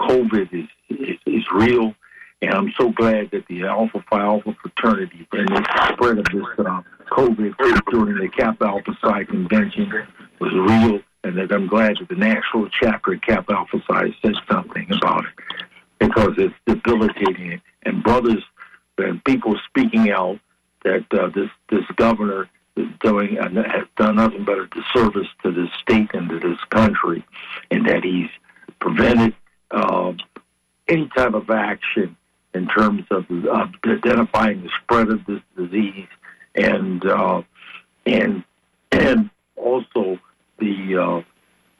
COVID 0.01 0.53
is, 0.53 0.69
is 0.91 1.17
is 1.27 1.45
real, 1.53 1.95
and 2.43 2.53
I'm 2.53 2.73
so 2.79 2.91
glad 2.91 3.31
that 3.31 3.47
the 3.49 3.65
Alpha 3.65 4.05
Phi 4.11 4.21
Alpha 4.21 4.55
fraternity 4.61 5.27
and 5.33 5.49
the 5.49 5.93
spread 5.93 6.19
of 6.19 6.27
this 6.27 6.45
uh, 6.59 6.83
COVID 7.11 7.55
during 7.91 8.19
the 8.19 8.29
Kappa 8.29 8.67
Alpha 8.67 8.97
Psi 9.01 9.25
convention 9.25 9.91
was 10.39 10.53
real, 10.53 11.01
and 11.25 11.39
that 11.39 11.51
I'm 11.51 11.67
glad 11.67 11.97
that 11.99 12.09
the 12.09 12.15
national 12.15 12.69
chapter 12.69 13.15
at 13.15 13.23
Kappa 13.23 13.53
Alpha 13.55 13.83
Psi 13.89 14.15
said 14.21 14.35
something 14.51 14.87
about 14.93 15.25
it 15.25 15.65
because 15.99 16.35
it's 16.37 16.55
debilitating, 16.67 17.61
and 17.85 18.03
brothers 18.03 18.43
and 18.99 19.25
people 19.25 19.59
speaking 19.69 20.11
out 20.11 20.39
that 20.85 21.07
uh, 21.13 21.29
this 21.35 21.49
this 21.71 21.85
governor 21.97 22.51
doing 23.01 23.39
and 23.39 23.57
has 23.57 23.87
done 23.97 24.17
nothing 24.17 24.45
but 24.45 24.59
a 24.59 24.67
disservice 24.67 25.29
to 25.43 25.53
this 25.53 25.71
state 25.81 26.11
and 26.15 26.29
to 26.29 26.41
this 26.41 26.59
country, 26.71 27.25
and 27.71 27.87
that 27.89 28.05
he's 28.05 28.31
prevented 28.81 29.35
um, 29.71 30.19
any 30.89 31.09
type 31.17 31.35
of 31.35 31.49
action 31.51 32.17
in 32.55 32.69
terms 32.69 33.05
of 33.11 33.27
uh, 33.31 33.67
identifying 33.87 34.63
the 34.63 34.71
spread 34.83 35.09
of 35.09 35.25
this 35.27 35.41
disease 35.57 36.07
and 36.55 37.05
uh, 37.07 37.43
and 38.07 38.45
and 38.93 39.31
also 39.57 40.19
the 40.59 40.97
uh, 40.97 41.23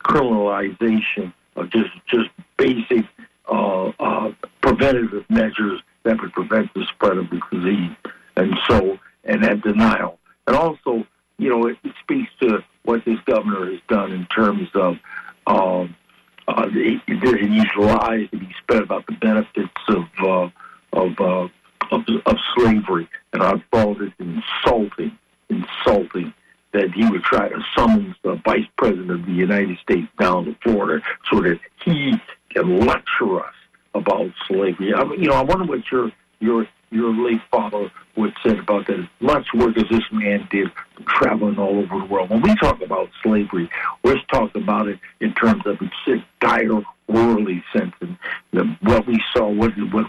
criminalization 0.05 1.33
of 1.57 1.71
just 1.71 1.91
just 2.09 2.29
basic 2.57 3.05
uh, 3.49 3.93
uh, 4.01 4.33
preventative 4.61 5.25
measures 5.29 5.81
that 6.03 6.21
would 6.21 6.33
prevent 6.33 6.73
the 6.75 6.85
spread 6.87 7.17
of 7.17 7.29
the 7.31 7.41
disease, 7.53 7.97
and 8.37 8.55
so 8.69 8.99
and 9.25 9.45
that 9.45 9.63
denial, 9.63 10.19
and 10.47 10.57
also 10.57 11.07
you 11.39 11.51
know 11.51 11.67
it, 11.67 11.77
speaks 12.03 12.31
to 12.41 12.63
what 12.85 13.05
this 13.05 13.19
governor 13.27 13.71
has 13.71 13.81
done 13.89 14.13
in 14.13 14.27
terms 14.27 14.69
of. 14.75 14.97
Um, 15.47 15.97
uh, 16.47 16.67
the, 16.67 17.01
these 17.09 17.77
lies 17.79 18.29
that 18.31 18.41
he 18.41 18.49
spread 18.59 18.83
about 18.83 19.07
the 19.07 19.15
benefits 19.15 19.71
of 19.89 20.05
uh, 20.19 20.51
of, 20.93 21.19
uh, 21.19 21.49
of 21.91 22.03
of 22.27 22.37
slavery, 22.55 23.09
and 23.33 23.43
I 23.43 23.55
thought 23.71 24.01
it 24.03 24.13
insulting, 24.19 25.17
insulting 25.49 26.35
that 26.75 26.91
he 26.93 27.09
would 27.09 27.23
try 27.23 27.49
to 27.49 27.65
summons 27.77 28.17
the 28.23 28.35
vice 28.45 28.67
president 28.77 29.11
of 29.11 29.27
the 29.27 29.33
United 29.33 29.79
States 29.79 30.09
down 30.19 30.45
to 30.45 30.57
Florida 30.63 31.05
so 31.31 31.41
that 31.41 31.59
he 31.85 32.13
can 32.51 32.81
lecture 32.81 33.41
us 33.41 33.55
about 33.95 34.31
slavery. 34.47 34.93
I 34.93 35.05
mean, 35.05 35.23
you 35.23 35.29
know, 35.29 35.37
I 35.37 35.43
wonder 35.43 35.65
what 35.65 35.91
your 35.91 36.11
your 36.41 36.67
your 36.91 37.15
late 37.15 37.41
father 37.51 37.91
would 38.17 38.33
say 38.45 38.59
about 38.59 38.87
that. 38.87 39.01
As 39.01 39.07
much 39.21 39.47
work 39.55 39.77
as 39.77 39.85
this 39.91 40.05
man 40.13 40.47
did 40.51 40.71
traveling 41.07 41.59
all 41.59 41.79
over 41.79 41.99
the 41.99 42.05
world. 42.05 42.31
When 42.31 42.43
we 42.43 42.55
talk 42.57 42.81
about 42.81 43.11
slavery, 43.23 43.69
let's 44.03 44.25
talk 44.33 44.55
about 44.55 44.89
it 44.89 44.99
in 45.21 45.35
terms 45.35 45.67
of 45.67 45.79
its 45.81 46.25
dire 46.41 46.83
worldly 47.09 47.63
sense 47.73 47.93
and 48.01 48.17
the, 48.53 48.65
what 48.83 49.07
we 49.07 49.23
saw. 49.35 49.49
What 49.49 49.73
what 49.93 50.07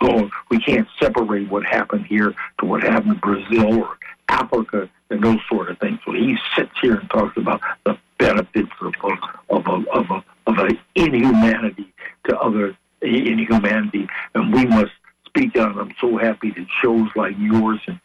oh, 0.00 0.30
we 0.50 0.60
can't 0.60 0.88
separate 1.00 1.50
what 1.50 1.64
happened 1.64 2.06
here 2.06 2.34
to 2.60 2.66
what 2.66 2.82
happened 2.82 3.14
in 3.14 3.18
Brazil 3.18 3.80
or 3.80 3.98
Africa 4.28 4.88
and 5.10 5.22
those 5.22 5.40
sort 5.48 5.70
of 5.70 5.78
things. 5.78 5.98
So 6.04 6.12
he 6.12 6.36
sits 6.56 6.72
here 6.80 6.96
and 6.96 7.10
talks 7.10 7.36
about 7.36 7.60
the 7.84 7.98
benefits 8.18 8.70
of 8.80 8.94
a, 9.02 9.54
of 9.54 9.66
a, 9.66 9.90
of 9.90 10.10
a, 10.10 10.24
of 10.46 10.58
a 10.58 10.68
inhumanity 10.94 11.92
to 12.28 12.38
other 12.38 12.76
inhumanity, 13.00 14.08
and 14.34 14.52
we 14.52 14.66
must 14.66 14.92
speak 15.28 15.56
out. 15.56 15.76
I'm 15.76 15.94
so 16.00 16.16
happy 16.16 16.50
that 16.50 16.66
shows 16.82 17.08
like 17.16 17.34
yours 17.38 17.80
and 17.86 18.00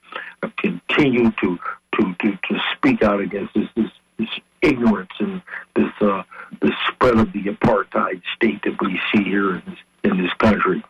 continue 0.57 1.31
to 1.41 1.59
to 1.95 2.15
to, 2.21 2.31
to 2.31 2.59
speak 2.75 3.01
out 3.03 3.19
against 3.19 3.53
this 3.53 3.67
this, 3.75 3.91
this 4.17 4.29
ignorance 4.61 5.11
and 5.19 5.41
this 5.75 5.91
uh, 6.01 6.23
the 6.61 6.71
spread 6.87 7.17
of 7.17 7.31
the 7.33 7.43
apartheid 7.43 8.21
state 8.35 8.61
that 8.63 8.77
we 8.81 8.99
see 9.13 9.23
here 9.23 9.55
in 9.55 9.63
this, 9.65 9.79
in 10.03 10.17
this 10.21 10.33
country, 10.39 10.83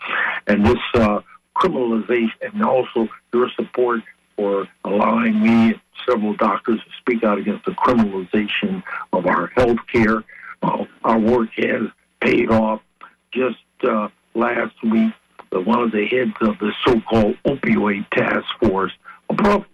and 0.47 0.65
this 0.65 0.79
uh, 0.95 1.19
criminalization, 1.55 2.31
and 2.41 2.63
also 2.63 3.07
your 3.33 3.49
support 3.55 4.01
for 4.35 4.67
allowing 4.83 5.41
me 5.41 5.71
and 5.71 5.79
several 6.09 6.33
doctors 6.35 6.79
to 6.79 6.89
speak 6.99 7.23
out 7.23 7.37
against 7.37 7.65
the 7.65 7.71
criminalization 7.71 8.83
of 9.11 9.25
our 9.25 9.47
health 9.47 9.77
care. 9.91 10.23
Uh, 10.61 10.85
our 11.03 11.19
work 11.19 11.49
has 11.57 11.83
paid 12.19 12.49
off. 12.49 12.81
Just 13.31 13.57
uh, 13.83 14.09
last 14.33 14.75
week, 14.83 15.13
one 15.61 15.81
of 15.81 15.91
the 15.91 16.05
heads 16.07 16.33
of 16.41 16.57
the 16.59 16.71
so-called 16.85 17.35
opioid 17.45 18.09
task 18.09 18.45
force 18.59 18.91
above 19.29 19.65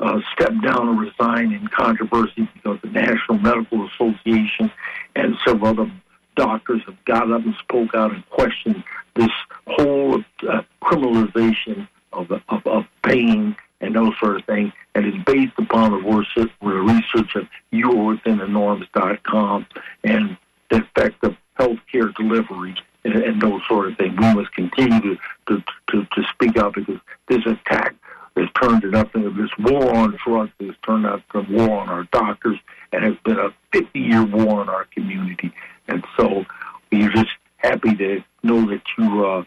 uh, 0.00 0.20
stepped 0.32 0.62
down 0.62 0.88
and 0.88 1.00
resigned 1.00 1.52
in 1.52 1.66
controversy 1.68 2.48
because 2.54 2.78
the 2.82 2.90
National 2.90 3.38
Medical 3.38 3.86
Association 3.88 4.70
and 5.14 5.36
several 5.46 5.68
other 5.68 5.90
doctors 6.34 6.82
have 6.86 7.02
got 7.06 7.30
up 7.32 7.44
and 7.44 7.54
spoke 7.56 7.94
out 7.94 8.12
and 8.12 8.28
questioned 8.30 8.84
this 9.14 9.30
whole 9.66 10.22
uh, 10.48 10.62
criminalization 10.82 11.88
of, 12.12 12.30
of, 12.30 12.66
of 12.66 12.84
pain 13.02 13.56
and 13.80 13.96
those 13.96 14.12
sort 14.18 14.36
of 14.36 14.44
things. 14.44 14.72
And 14.94 15.06
it's 15.06 15.24
based 15.24 15.54
upon 15.58 15.92
the 15.92 15.98
research, 15.98 17.34
of 17.36 17.46
youarewithinthenorms.com 17.72 19.66
and 20.04 20.36
the 20.70 20.76
effect 20.78 21.24
of 21.24 21.36
healthcare 21.58 22.14
delivery 22.14 22.74
and, 23.06 23.22
and, 23.22 23.42
those 23.42 23.60
sort 23.68 23.90
of 23.90 23.96
things. 23.96 24.16
We 24.18 24.34
must 24.34 24.52
continue 24.52 25.00
to, 25.00 25.18
to, 25.48 25.62
to, 25.90 26.04
to 26.04 26.22
speak 26.32 26.56
out 26.56 26.74
because 26.74 26.98
this 27.28 27.44
attack 27.46 27.94
has 28.36 28.48
turned 28.60 28.82
to 28.82 28.90
nothing. 28.90 29.22
This 29.36 29.50
war 29.58 29.94
on 29.96 30.18
drugs 30.24 30.52
has 30.60 30.74
turned 30.84 31.06
out 31.06 31.22
to 31.32 31.40
war 31.50 31.80
on 31.80 31.88
our 31.88 32.04
doctors 32.12 32.58
and 32.92 33.04
has 33.04 33.14
been 33.24 33.38
a 33.38 33.54
50 33.72 33.98
year 33.98 34.24
war 34.24 34.60
on 34.60 34.68
our 34.68 34.84
community. 34.86 35.52
And 35.88 36.04
so 36.16 36.44
we're 36.90 37.10
just 37.10 37.30
happy 37.58 37.94
to 37.96 38.22
know 38.42 38.66
that 38.66 38.82
you 38.98 39.24
uh, 39.24 39.44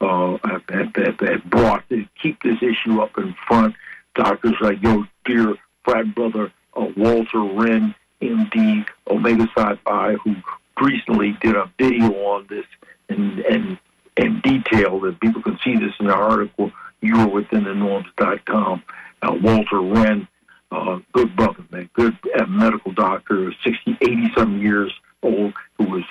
uh, 0.00 0.38
that, 0.68 0.92
that, 0.94 1.18
that 1.18 1.50
brought 1.50 1.84
keep 2.22 2.42
this 2.42 2.62
issue 2.62 3.00
up 3.00 3.16
in 3.18 3.34
front. 3.46 3.74
Doctors 4.14 4.54
like 4.60 4.82
your 4.82 5.08
dear 5.24 5.56
frat 5.84 6.14
brother 6.14 6.52
uh, 6.76 6.86
Walter 6.96 7.40
Wren, 7.40 7.94
MD, 8.22 8.86
Omega 9.08 9.48
Psi 9.54 9.74
Phi, 9.84 10.12
who 10.24 10.36
recently 10.80 11.36
did 11.40 11.56
a 11.56 11.70
video 11.78 12.12
on 12.32 12.46
this 12.48 12.66
and 13.08 13.40
and 13.40 13.78
in 14.16 14.40
detail 14.40 14.98
that 15.00 15.20
people 15.20 15.42
can 15.42 15.58
see 15.64 15.76
this 15.76 15.94
in 16.00 16.06
the 16.06 16.14
article 16.14 16.72
you 17.00 17.16
are 17.16 17.28
within 17.28 17.64
the 17.64 17.74
norms.com. 17.74 18.82
Uh, 19.22 19.34
Walter 19.42 19.80
Wren, 19.80 20.28
uh, 20.70 20.98
good 21.12 21.34
brother, 21.36 21.64
man, 21.70 21.88
good 21.94 22.16
uh, 22.38 22.46
medical 22.46 22.92
doctor, 22.92 23.52
60, 23.64 23.98
80 24.00 24.30
some 24.36 24.58
years 24.58 24.92
old, 25.22 25.54
who 25.76 25.96
has 25.96 26.04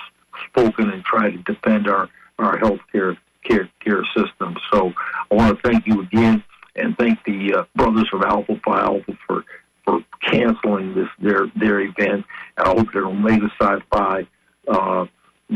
spoken 0.48 0.90
and 0.90 1.04
tried 1.04 1.30
to 1.30 1.54
defend 1.54 1.88
our, 1.88 2.08
our 2.38 2.58
health 2.58 2.80
care, 2.92 3.18
care, 3.44 3.68
system. 4.14 4.56
So 4.70 4.92
I 5.30 5.34
want 5.34 5.56
to 5.56 5.68
thank 5.68 5.86
you 5.86 6.02
again 6.02 6.44
and 6.76 6.96
thank 6.98 7.24
the 7.24 7.54
uh, 7.54 7.64
brothers 7.74 8.08
of 8.12 8.22
Alpha 8.22 8.60
Phi 8.62 8.80
Alpha 8.80 9.16
for, 9.26 9.44
for 9.84 10.00
canceling 10.20 10.94
this 10.94 11.08
their 11.18 11.46
their 11.56 11.80
event. 11.80 12.26
And 12.56 12.66
I 12.66 12.68
hope 12.68 12.92
that 12.92 13.02
Omega 13.02 13.50
Psi 13.58 13.78
Phi 13.90 14.26
uh, 14.68 15.06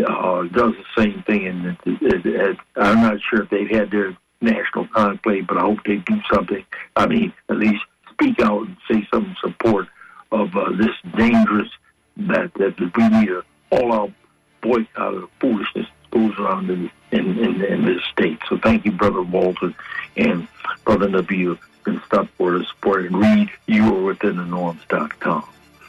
uh, 0.06 0.42
does 0.42 0.74
the 0.74 0.84
same 0.96 1.22
thing. 1.22 1.46
And 1.46 1.66
it, 1.66 1.78
it, 2.02 2.26
it, 2.26 2.56
I'm 2.76 3.00
not 3.02 3.20
sure 3.20 3.42
if 3.42 3.50
they've 3.50 3.68
had 3.68 3.90
their 3.90 4.16
national 4.40 4.88
conclave, 4.88 5.46
but 5.46 5.58
I 5.58 5.60
hope 5.60 5.78
they 5.84 5.96
do 5.96 6.20
something. 6.32 6.64
I 6.96 7.06
mean, 7.06 7.32
at 7.48 7.56
least 7.56 7.84
speak 8.10 8.40
out 8.40 8.66
and 8.66 8.76
say 8.90 9.06
some 9.12 9.36
support 9.40 9.86
of 10.30 10.56
uh, 10.56 10.72
this 10.72 10.96
dangerous 11.16 11.68
that 12.16 12.52
that 12.54 12.78
we 12.80 13.08
need 13.08 13.30
a 13.30 13.42
all-out 13.70 14.12
boycott 14.60 15.14
of 15.14 15.20
the 15.22 15.28
foolishness 15.40 15.86
that 15.86 16.10
goes 16.10 16.38
around 16.38 16.70
in, 16.70 16.90
in, 17.10 17.38
in, 17.38 17.64
in 17.64 17.84
this 17.86 18.02
state. 18.12 18.38
So 18.48 18.58
thank 18.58 18.84
you, 18.84 18.92
Brother 18.92 19.22
Walton 19.22 19.74
and 20.16 20.46
Brother 20.84 21.08
Nabil, 21.08 21.58
and 21.86 22.02
stop 22.06 22.28
for 22.36 22.58
the 22.58 22.64
support 22.64 23.06
and 23.06 23.18
read 23.18 23.50
you 23.66 23.82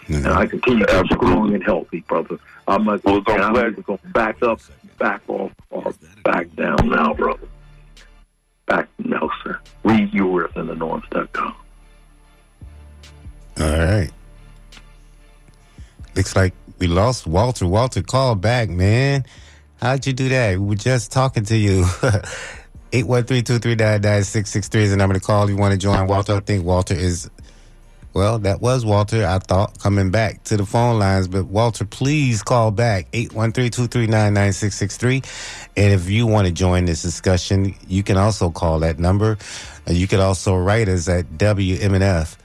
are 0.09 0.17
within 0.17 0.17
the 0.17 0.25
norms.com. 0.25 0.25
Mm-hmm. 0.25 0.25
And 0.25 0.27
I 0.27 0.45
continue 0.45 0.85
to 0.85 1.03
be 1.03 1.09
strong 1.15 1.53
and 1.53 1.63
healthy, 1.63 2.01
brother. 2.01 2.37
I'm 2.67 2.83
not 2.85 3.03
well, 3.03 3.21
going 3.21 3.75
to 3.75 3.99
back 4.13 4.41
up, 4.43 4.59
back 4.97 5.21
off, 5.27 5.51
or 5.69 5.93
back 6.23 6.53
down 6.55 6.89
now, 6.89 7.13
brother 7.13 7.47
back 8.65 8.89
now, 8.99 9.29
sir. 9.43 9.59
Read 9.83 10.13
you 10.13 10.27
within 10.27 10.67
the 10.67 10.75
norms.com. 10.75 11.55
All 13.59 13.69
right. 13.69 14.09
Looks 16.15 16.35
like 16.35 16.53
we 16.79 16.87
lost 16.87 17.27
Walter. 17.27 17.67
Walter, 17.67 18.01
call 18.01 18.35
back, 18.35 18.69
man. 18.69 19.25
How'd 19.81 20.05
you 20.05 20.13
do 20.13 20.29
that? 20.29 20.59
We 20.59 20.65
were 20.65 20.75
just 20.75 21.11
talking 21.11 21.45
to 21.45 21.57
you. 21.57 21.83
813-239-9663 22.91 24.75
is 24.75 24.91
the 24.91 24.97
number 24.97 25.15
to 25.15 25.19
call. 25.19 25.49
You 25.49 25.57
want 25.57 25.71
to 25.71 25.77
join 25.77 26.05
Walter? 26.07 26.35
I 26.35 26.39
think 26.41 26.63
Walter 26.63 26.93
is 26.93 27.29
well, 28.13 28.39
that 28.39 28.61
was 28.61 28.85
Walter, 28.85 29.25
I 29.25 29.39
thought, 29.39 29.79
coming 29.79 30.11
back 30.11 30.43
to 30.45 30.55
the 30.57 30.65
phone 30.65 30.99
lines. 30.99 31.27
But 31.27 31.45
Walter, 31.45 31.85
please 31.85 32.43
call 32.43 32.69
back 32.69 33.09
813-239-9663. 33.11 35.71
And 35.75 35.93
if 35.93 36.07
you 36.09 36.27
want 36.27 36.47
to 36.47 36.53
join 36.53 36.85
this 36.85 37.01
discussion, 37.01 37.73
you 37.87 38.03
can 38.03 38.17
also 38.17 38.51
call 38.51 38.77
that 38.79 38.99
number. 38.99 39.39
Uh, 39.87 39.93
you 39.93 40.07
can 40.07 40.19
also 40.19 40.55
write 40.55 40.89
us 40.89 41.09
at 41.09 41.25
WMNF.org, 41.25 42.37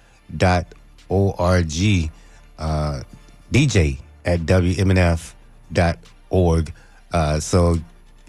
uh, 2.58 3.02
DJ 3.52 3.98
at 4.24 4.40
WMNF.org. 4.40 5.34
Uh, 7.12 7.40
so 7.40 7.76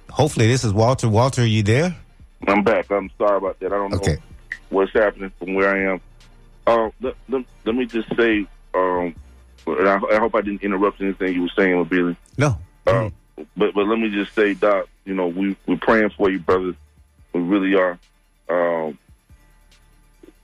hopefully 0.10 0.47
this 0.47 0.65
is 0.65 0.73
Walter. 0.73 1.08
Walter, 1.08 1.43
are 1.43 1.45
you 1.45 1.63
there? 1.63 1.95
I'm 2.47 2.63
back. 2.63 2.91
I'm 2.91 3.10
sorry 3.17 3.38
about 3.38 3.60
that. 3.60 3.67
I 3.67 3.78
don't 3.78 3.91
know 3.91 3.97
okay. 3.97 4.17
what's 4.69 4.91
happening 4.93 5.32
from 5.39 5.54
where 5.54 5.73
I 5.73 5.93
am. 5.93 6.02
Uh, 6.70 6.92
let, 7.02 7.16
let, 7.28 7.46
let, 7.66 7.74
me 7.74 7.86
just 7.88 8.16
say, 8.16 8.46
um, 8.76 9.16
and 9.66 9.90
I, 9.90 9.96
I, 9.96 10.20
hope 10.20 10.36
I 10.36 10.42
didn't 10.42 10.62
interrupt 10.62 11.02
anything 11.02 11.34
you 11.34 11.42
were 11.42 11.52
saying, 11.56 11.84
Billy. 11.86 12.16
No. 12.38 12.60
Uh, 12.86 13.10
but 13.58 13.74
but 13.74 13.88
let 13.88 13.98
me 13.98 14.12
just 14.12 14.36
say, 14.36 14.54
Doc, 14.54 14.88
you 15.04 15.16
know, 15.16 15.28
we 15.28 15.58
we're 15.66 15.78
praying 15.78 16.12
for 16.12 16.30
you, 16.30 16.38
brothers. 16.38 16.76
We 17.34 17.42
really 17.42 17.74
are. 17.74 17.98
Um, 18.50 19.00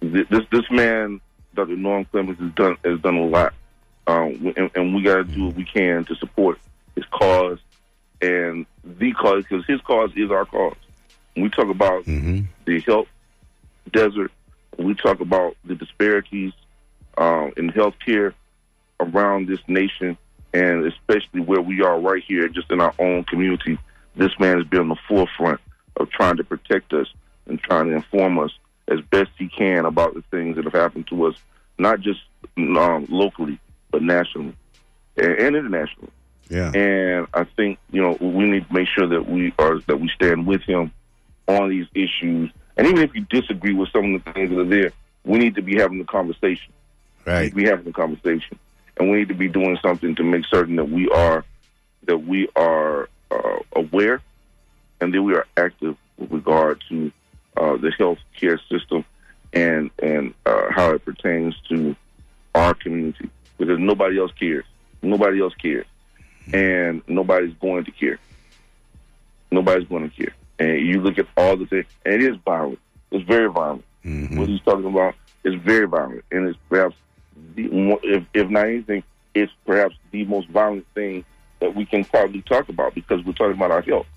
this 0.02 0.46
this 0.52 0.72
man, 0.72 1.22
Dr. 1.54 1.76
Norm 1.76 2.06
Clemens, 2.06 2.40
has 2.40 2.52
done 2.54 2.78
has 2.84 3.00
done 3.02 3.18
a 3.18 3.26
lot, 3.26 3.54
um, 4.08 4.52
and, 4.58 4.72
and, 4.74 4.96
we 4.96 5.04
got 5.04 5.18
to 5.18 5.24
do 5.26 5.46
what 5.46 5.56
we 5.56 5.64
can 5.64 6.06
to 6.06 6.16
support 6.16 6.58
his 6.96 7.06
cause 7.12 7.60
and 8.20 8.66
the 8.84 9.14
cause 9.14 9.44
because 9.44 9.64
his 9.68 9.80
cause 9.82 10.10
is 10.16 10.32
our 10.32 10.46
cause. 10.46 10.78
When 11.36 11.44
we 11.44 11.50
talk 11.50 11.70
about 11.70 12.06
mm-hmm. 12.06 12.46
the 12.66 12.80
health 12.82 13.10
desert 13.92 14.32
we 14.78 14.96
talk 14.96 15.20
about 15.20 15.56
the 15.66 15.76
disparities 15.76 16.54
uh, 17.18 17.50
in 17.58 17.72
healthcare 17.72 18.34
around 19.00 19.48
this 19.48 19.60
nation, 19.68 20.18
and 20.54 20.86
especially 20.86 21.42
where 21.42 21.62
we 21.62 21.82
are 21.82 22.00
right 22.00 22.24
here, 22.24 22.48
just 22.48 22.72
in 22.72 22.82
our 22.82 22.94
own 23.00 23.24
community. 23.26 23.78
This 24.16 24.32
man 24.40 24.58
has 24.58 24.68
been 24.68 24.82
on 24.82 24.90
the 24.90 24.98
forefront 25.08 25.60
of 25.98 26.10
trying 26.10 26.38
to 26.38 26.44
protect 26.44 26.94
us 26.94 27.08
and 27.48 27.60
trying 27.60 27.90
to 27.90 27.96
inform 27.96 28.40
us 28.40 28.52
as 28.88 29.02
best 29.02 29.32
he 29.38 29.50
can 29.50 29.86
about 29.86 30.14
the 30.14 30.24
things 30.32 30.56
that 30.56 30.66
have 30.66 30.74
happened 30.74 31.08
to 31.08 31.26
us, 31.26 31.36
not 31.78 32.00
just 32.00 32.22
um, 32.58 33.06
locally, 33.10 33.60
but 33.92 34.02
nationally 34.02 34.56
and, 35.18 35.32
and 35.34 35.56
internationally. 35.56 36.12
Yeah. 36.50 36.72
And 36.74 37.28
I 37.34 37.46
think 37.56 37.80
you 37.92 38.02
know 38.02 38.18
we 38.20 38.46
need 38.46 38.68
to 38.68 38.74
make 38.74 38.88
sure 38.88 39.08
that 39.08 39.28
we 39.28 39.54
are 39.58 39.80
that 39.88 40.00
we 40.00 40.10
stand 40.10 40.46
with 40.46 40.62
him 40.62 40.92
on 41.48 41.70
these 41.70 41.88
issues 41.96 42.52
and 42.78 42.88
even 42.88 43.00
if 43.00 43.16
you 43.16 43.22
disagree 43.30 43.74
with 43.74 43.90
some 43.92 44.16
of 44.16 44.24
the 44.24 44.34
things 44.34 44.50
that 44.50 44.60
are 44.60 44.66
there, 44.66 44.92
we 45.24 45.40
need 45.40 45.56
to 45.56 45.62
be 45.62 45.78
having 45.78 45.98
the 45.98 46.06
conversation. 46.06 46.74
Right. 47.26 47.40
We 47.40 47.44
need 47.44 47.50
to 47.50 47.56
be 47.56 47.66
having 47.66 47.86
the 47.86 47.94
conversation, 47.94 48.60
and 48.98 49.10
we 49.10 49.18
need 49.18 49.30
to 49.30 49.36
be 49.36 49.48
doing 49.48 49.78
something 49.82 50.16
to 50.16 50.24
make 50.24 50.46
certain 50.46 50.76
that 50.76 50.90
we 50.90 51.10
are 51.10 51.44
that 52.06 52.18
we 52.18 52.48
are 52.56 53.10
uh, 53.32 53.60
aware 53.76 54.22
and 55.02 55.14
then 55.14 55.24
we 55.24 55.34
are 55.34 55.46
active 55.58 55.98
with 56.18 56.32
regard 56.32 56.84
to 56.90 57.12
uh, 57.58 57.78
the 57.78 57.92
health 57.98 58.20
care 58.40 58.60
system 58.70 59.06
and 59.54 59.90
and 60.02 60.34
uh, 60.46 60.68
how 60.72 60.92
it 60.92 61.04
pertains 61.06 61.56
to 61.70 61.96
our 62.54 62.74
community 62.74 63.30
because 63.58 63.80
nobody 63.80 64.20
else 64.20 64.32
cares. 64.40 64.66
Nobody 65.02 65.42
else 65.42 65.54
cares, 65.56 65.86
and 66.54 67.02
nobody's 67.08 67.54
going 67.56 67.86
to 67.86 67.92
care. 67.92 68.20
Nobody's 69.52 69.88
going 69.88 70.10
to 70.10 70.16
care. 70.16 70.34
And 70.60 70.80
you 70.80 71.02
look 71.02 71.18
at 71.20 71.28
all 71.36 71.58
the 71.58 71.66
things, 71.66 71.86
and 72.06 72.14
it 72.16 72.24
is 72.24 72.38
violent. 72.46 72.80
It's 73.12 73.26
very 73.28 73.50
violent. 73.50 73.84
Mhm. 74.06 74.38
What 74.38 74.48
he's 74.48 74.62
talking 74.62 74.86
about 74.86 75.16
is 75.44 75.56
very 75.56 75.86
violent, 75.88 76.24
and 76.32 76.48
it's 76.48 76.58
perhaps 76.70 76.96
the, 77.56 77.68
if 78.04 78.24
if 78.34 78.50
not 78.50 78.68
anything, 78.68 79.04
it's 79.34 79.52
perhaps 79.66 79.96
the 80.12 80.24
most 80.26 80.48
violent 80.50 80.86
thing 80.96 81.26
that 81.60 81.76
we 81.76 81.86
can 81.86 82.04
probably 82.06 82.42
talk 82.44 82.70
about 82.70 82.94
because 82.96 83.24
we're 83.26 83.34
talking 83.34 83.56
about 83.56 83.72
our 83.72 83.82
health 83.82 84.08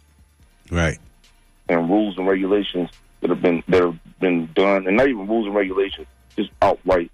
Right. 0.70 0.98
and 1.68 1.88
rules 1.90 2.16
and 2.18 2.26
regulations 2.26 2.90
that 3.20 3.30
have 3.30 3.42
been 3.42 3.62
that 3.68 3.82
have 3.82 3.98
been 4.20 4.48
done, 4.54 4.86
and 4.86 4.96
not 4.96 5.08
even 5.08 5.26
rules 5.26 5.46
and 5.46 5.54
regulations, 5.54 6.06
just 6.36 6.50
outright, 6.62 7.10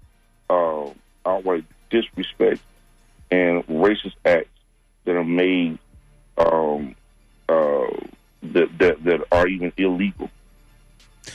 uh, 0.49 0.85
outright 1.25 1.63
disrespect 1.89 2.61
and 3.31 3.65
racist 3.67 4.13
acts 4.25 4.49
that 5.05 5.15
are 5.15 5.23
made 5.23 5.79
um, 6.37 6.95
uh, 7.49 7.87
that, 8.53 8.77
that 8.79 9.03
that 9.03 9.21
are 9.31 9.47
even 9.47 9.71
illegal 9.77 10.29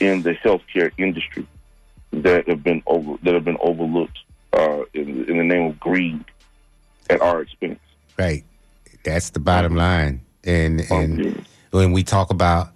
in 0.01 0.23
the 0.23 0.35
healthcare 0.35 0.93
industry 0.99 1.47
that 2.13 2.49
have 2.49 2.63
been 2.63 2.83
over 2.87 3.17
that 3.23 3.35
have 3.35 3.45
been 3.45 3.59
overlooked 3.61 4.19
uh, 4.53 4.83
in, 4.95 5.25
in 5.29 5.39
the 5.39 5.45
name 5.45 5.67
of 5.71 5.81
greed 5.81 6.25
at 7.09 7.21
our 7.21 7.43
expense. 7.43 7.79
Right. 8.19 8.45
That's 9.05 9.31
the 9.31 9.41
bottom 9.41 9.75
line. 9.77 10.21
And 10.45 10.81
and 10.91 11.21
Okay. 11.21 11.41
when 11.71 11.93
we 11.93 12.03
talk 12.03 12.31
about 12.31 12.69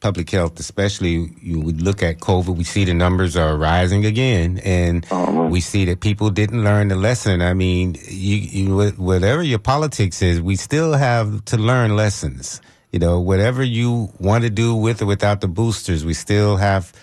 public 0.00 0.30
health, 0.30 0.60
especially 0.60 1.30
you 1.40 1.58
would 1.60 1.80
look 1.82 2.02
at 2.02 2.18
COVID, 2.20 2.54
we 2.56 2.64
see 2.64 2.84
the 2.84 2.94
numbers 2.94 3.36
are 3.36 3.56
rising 3.56 4.04
again, 4.04 4.58
and 4.64 5.04
Uh-huh. 5.10 5.44
we 5.50 5.60
see 5.60 5.84
that 5.86 6.00
people 6.00 6.30
didn't 6.30 6.62
learn 6.62 6.88
the 6.88 6.96
lesson. 6.96 7.40
I 7.40 7.54
mean, 7.54 7.96
you, 8.06 8.36
you 8.36 8.90
whatever 8.98 9.42
your 9.42 9.58
politics 9.58 10.20
is, 10.22 10.40
we 10.40 10.56
still 10.56 10.92
have 10.92 11.44
to 11.46 11.56
learn 11.56 11.96
lessons. 11.96 12.60
You 12.96 13.00
know, 13.00 13.20
whatever 13.20 13.62
you 13.62 14.08
want 14.18 14.44
to 14.44 14.48
do 14.48 14.74
with 14.74 15.02
or 15.02 15.06
without 15.06 15.42
the 15.42 15.48
boosters, 15.48 16.02
we 16.02 16.14
still 16.14 16.56
have 16.56 16.94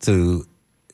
to 0.00 0.46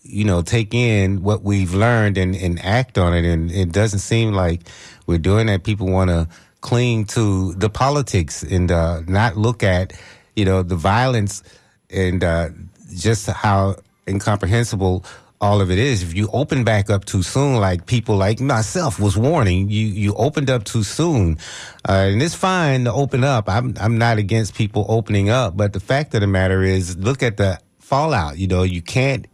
you 0.05 0.23
know, 0.23 0.43
take 0.43 0.73
in 0.73 1.25
what 1.25 1.43
we've 1.43 1.75
learned 1.75 2.17
and, 2.19 2.37
and 2.37 2.64
act 2.64 2.97
on 2.97 3.14
it. 3.14 3.25
And 3.25 3.51
it 3.51 3.73
doesn't 3.73 3.99
seem 3.99 4.33
like 4.33 4.61
we're 5.09 5.19
doing 5.19 5.49
that. 5.49 5.64
People 5.64 5.88
want 5.88 6.11
to 6.11 6.29
cling 6.61 7.07
to 7.07 7.55
the 7.55 7.69
politics 7.69 8.45
and 8.45 8.71
uh, 8.71 9.01
not 9.09 9.37
look 9.37 9.64
at, 9.64 9.93
you 10.37 10.45
know, 10.45 10.62
the 10.62 10.77
violence 10.77 11.43
and 11.90 12.23
uh, 12.23 12.51
just 12.95 13.27
how 13.27 13.75
incomprehensible 14.07 15.05
all 15.44 15.61
of 15.61 15.70
it 15.70 15.78
is. 15.78 16.02
If 16.02 16.14
you 16.14 16.28
open 16.33 16.64
back 16.64 16.88
up 16.88 17.04
too 17.04 17.22
soon, 17.22 17.57
like 17.57 17.85
people 17.85 18.16
like 18.16 18.40
myself 18.40 18.98
was 18.98 19.14
warning, 19.16 19.68
you 19.68 19.87
you 19.87 20.14
opened 20.14 20.48
up 20.48 20.64
too 20.64 20.83
soon, 20.83 21.38
uh, 21.87 22.09
and 22.12 22.22
it's 22.22 22.35
fine 22.35 22.85
to 22.85 22.92
open 22.92 23.24
up. 23.24 23.48
I'm 23.48 23.74
I'm 23.78 23.98
not 23.98 24.16
against 24.16 24.54
people 24.54 24.87
opening 24.88 25.28
up, 25.28 25.54
but 25.54 25.74
the 25.74 25.80
fact 25.80 26.14
of 26.14 26.22
the 26.22 26.26
matter 26.26 26.62
is, 26.62 26.96
look 26.96 27.22
at 27.22 27.37
the 27.37 27.61
fallout. 27.78 28.38
You 28.38 28.46
know, 28.46 28.62
you 28.62 28.80
can't 28.80 29.26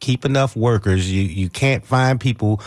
keep 0.00 0.26
enough 0.26 0.54
workers. 0.54 1.10
You 1.10 1.22
you 1.22 1.48
can't 1.48 1.84
find 1.84 2.20
people 2.20 2.60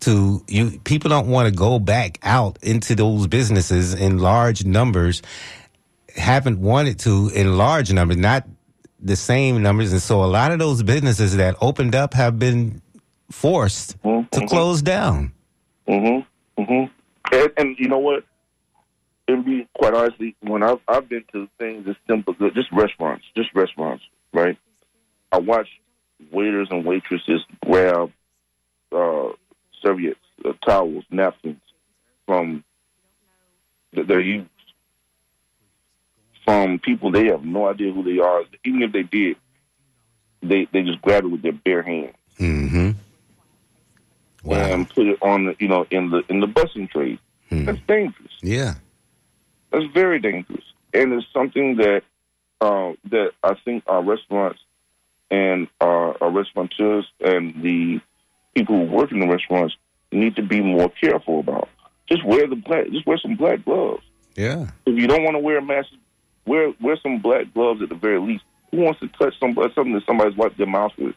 to 0.00 0.44
you. 0.46 0.78
People 0.84 1.08
don't 1.08 1.28
want 1.28 1.48
to 1.48 1.54
go 1.54 1.78
back 1.78 2.18
out 2.22 2.58
into 2.62 2.94
those 2.94 3.26
businesses 3.26 3.94
in 3.94 4.18
large 4.18 4.66
numbers. 4.66 5.22
Haven't 6.14 6.60
wanted 6.60 6.98
to 7.00 7.30
in 7.34 7.56
large 7.56 7.90
numbers, 7.90 8.18
not 8.18 8.46
the 9.04 9.16
same 9.16 9.62
numbers, 9.62 9.92
and 9.92 10.00
so 10.00 10.24
a 10.24 10.26
lot 10.26 10.50
of 10.50 10.58
those 10.58 10.82
businesses 10.82 11.36
that 11.36 11.56
opened 11.60 11.94
up 11.94 12.14
have 12.14 12.38
been 12.38 12.80
forced 13.30 13.90
to 14.02 14.08
Mhm. 14.08 14.48
close 14.48 14.82
down. 14.82 15.32
Mm-hmm. 15.86 16.62
Mm-hmm. 16.62 17.34
And, 17.34 17.52
and 17.58 17.78
you 17.78 17.88
know 17.88 17.98
what? 17.98 18.24
And 19.28 19.44
be 19.44 19.66
quite 19.74 19.94
honestly, 19.94 20.34
when 20.40 20.62
I've 20.62 20.80
I've 20.88 21.08
been 21.08 21.24
to 21.32 21.48
things 21.58 21.86
as 21.88 21.96
simple, 22.08 22.34
just 22.54 22.70
restaurants, 22.72 23.24
just 23.36 23.54
restaurants, 23.54 24.04
right? 24.32 24.56
I 25.32 25.38
watch 25.38 25.68
waiters 26.30 26.68
and 26.70 26.84
waitresses 26.84 27.40
grab 27.64 28.12
uh, 28.92 29.28
serviettes, 29.82 30.18
uh, 30.44 30.52
towels, 30.64 31.04
napkins 31.10 31.60
from 32.26 32.64
that 33.94 34.08
used 34.08 34.48
from 36.44 36.78
people 36.78 37.10
they 37.10 37.26
have 37.26 37.44
no 37.44 37.68
idea 37.68 37.92
who 37.92 38.02
they 38.02 38.18
are. 38.20 38.42
Even 38.64 38.82
if 38.82 38.92
they 38.92 39.02
did, 39.02 39.36
they 40.42 40.66
they 40.72 40.82
just 40.82 41.00
grab 41.02 41.24
it 41.24 41.28
with 41.28 41.42
their 41.42 41.52
bare 41.52 41.82
hands 41.82 42.14
Mm-hmm. 42.38 42.90
Wow. 44.42 44.56
and 44.58 44.88
put 44.90 45.06
it 45.06 45.18
on 45.22 45.46
the 45.46 45.56
you 45.58 45.68
know 45.68 45.86
in 45.90 46.10
the 46.10 46.22
in 46.28 46.40
the 46.40 46.46
busing 46.46 46.90
trade. 46.90 47.18
Hmm. 47.48 47.64
That's 47.64 47.78
dangerous. 47.86 48.32
Yeah. 48.42 48.74
That's 49.70 49.86
very 49.92 50.18
dangerous, 50.20 50.64
and 50.92 51.12
it's 51.14 51.26
something 51.32 51.76
that 51.76 52.02
uh, 52.60 52.92
that 53.10 53.32
I 53.42 53.54
think 53.64 53.84
our 53.86 54.02
restaurants 54.02 54.60
and 55.30 55.66
our, 55.80 56.16
our 56.22 56.30
restaurateurs 56.30 57.06
and 57.20 57.60
the 57.62 58.00
people 58.54 58.76
who 58.86 58.94
work 58.94 59.10
in 59.10 59.18
the 59.20 59.26
restaurants 59.26 59.74
need 60.12 60.36
to 60.36 60.42
be 60.42 60.60
more 60.60 60.88
careful 60.90 61.40
about. 61.40 61.68
Just 62.08 62.24
wear 62.24 62.46
the 62.46 62.54
black. 62.56 62.88
Just 62.90 63.06
wear 63.06 63.18
some 63.18 63.34
black 63.36 63.64
gloves. 63.64 64.04
Yeah. 64.36 64.66
If 64.86 64.96
you 64.98 65.06
don't 65.08 65.24
want 65.24 65.34
to 65.34 65.40
wear 65.40 65.58
a 65.58 65.62
mask, 65.62 65.88
wear 66.46 66.72
wear 66.80 66.96
some 67.02 67.18
black 67.18 67.52
gloves 67.54 67.82
at 67.82 67.88
the 67.88 67.94
very 67.94 68.20
least. 68.20 68.44
Who 68.70 68.78
wants 68.78 69.00
to 69.00 69.08
touch 69.08 69.38
some 69.38 69.56
uh, 69.56 69.68
something 69.74 69.94
that 69.94 70.04
somebody's 70.06 70.36
wiped 70.36 70.58
their 70.58 70.66
mouth 70.66 70.92
with? 70.98 71.14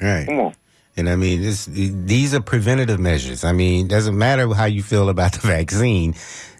Right. 0.00 0.26
Come 0.26 0.40
on. 0.40 0.54
And 0.96 1.08
I 1.08 1.16
mean, 1.16 1.42
this, 1.42 1.66
these 1.66 2.34
are 2.34 2.40
preventative 2.40 3.00
measures. 3.00 3.42
I 3.42 3.50
mean, 3.52 3.86
it 3.86 3.88
doesn't 3.88 4.16
matter 4.16 4.52
how 4.54 4.66
you 4.66 4.82
feel 4.82 5.08
about 5.08 5.32
the 5.32 5.40
vaccine. 5.46 6.14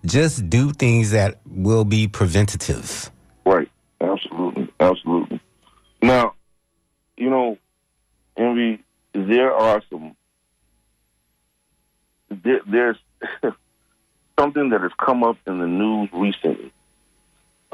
Just 0.05 0.51
do 0.51 0.73
things 0.73 1.13
that 1.13 1.41
will 1.47 1.85
be 1.85 2.09
preventative. 2.09 3.11
Right. 3.47 3.71
Absolutely. 4.01 4.73
Absolutely. 4.81 5.41
Now, 6.03 6.35
you 7.17 7.31
know, 7.31 7.59
Envy, 8.37 8.83
there 9.13 9.55
are 9.55 9.81
some, 9.89 10.17
there, 12.29 12.61
there's 12.67 12.97
something 14.39 14.71
that 14.71 14.81
has 14.81 14.93
come 14.99 15.23
up 15.23 15.37
in 15.47 15.61
the 15.61 15.67
news 15.69 16.09
recently 16.13 16.73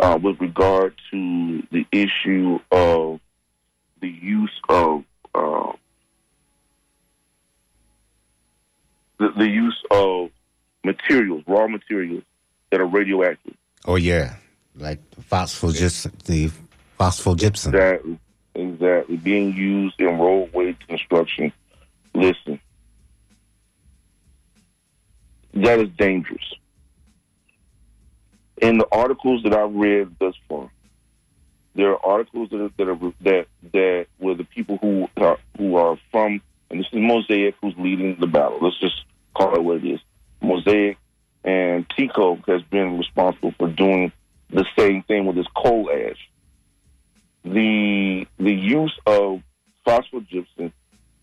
uh, 0.00 0.18
with 0.20 0.40
regard 0.40 0.94
to 1.10 1.62
the 1.70 1.86
issue 1.92 2.58
of 2.72 3.20
the 4.00 4.08
use 4.08 4.60
of 4.68 5.04
uh, 5.34 5.72
the, 9.18 9.28
the 9.36 9.46
use 9.46 9.80
of 9.90 10.30
materials, 10.84 11.44
raw 11.46 11.68
materials 11.68 12.24
that 12.70 12.80
are 12.80 12.86
radioactive. 12.86 13.54
Oh 13.84 13.96
yeah, 13.96 14.36
like 14.74 14.98
phosphogypsum, 15.30 16.18
the 16.24 16.50
phosphogypsum. 16.98 17.68
Exactly. 17.68 18.18
Exactly. 18.54 19.16
Being 19.16 19.54
used 19.54 20.00
in 20.00 20.18
roadway 20.18 20.76
construction. 20.88 21.52
Listen, 22.14 22.60
that 25.54 25.78
is 25.78 25.88
dangerous. 25.90 26.54
In 28.60 28.78
the 28.78 28.86
articles 28.92 29.42
that 29.44 29.54
I've 29.54 29.74
read 29.74 30.14
thus 30.18 30.34
far, 30.48 30.70
there 31.74 31.92
are 31.92 32.04
articles 32.04 32.50
that 32.50 32.60
are, 32.60 32.70
that 32.76 32.88
are 32.88 33.12
that 33.22 33.46
that 33.72 34.06
were 34.18 34.34
the 34.34 34.44
people 34.44 34.78
who 34.78 35.08
are 35.16 35.38
who 35.56 35.76
are 35.76 35.98
from, 36.10 36.42
and 36.70 36.80
this 36.80 36.86
is 36.92 36.98
Mosaic 37.00 37.54
who's 37.60 37.74
leading 37.78 38.16
the 38.20 38.26
battle. 38.26 38.58
Let's 38.60 38.78
just 38.80 39.04
call 39.34 39.54
it 39.54 39.62
what 39.62 39.78
it 39.78 39.86
is. 39.86 40.00
Mosaic 40.42 40.98
and 41.44 41.88
TECO 41.88 42.36
has 42.46 42.62
been 42.62 42.98
responsible 42.98 43.54
for 43.58 43.68
doing 43.68 44.12
the 44.50 44.66
same 44.78 45.02
thing 45.04 45.26
with 45.26 45.36
this 45.36 45.46
coal 45.56 45.90
ash 45.90 46.18
the 47.44 48.26
the 48.38 48.52
use 48.52 48.96
of 49.06 49.42
phosphogypsum 49.86 50.72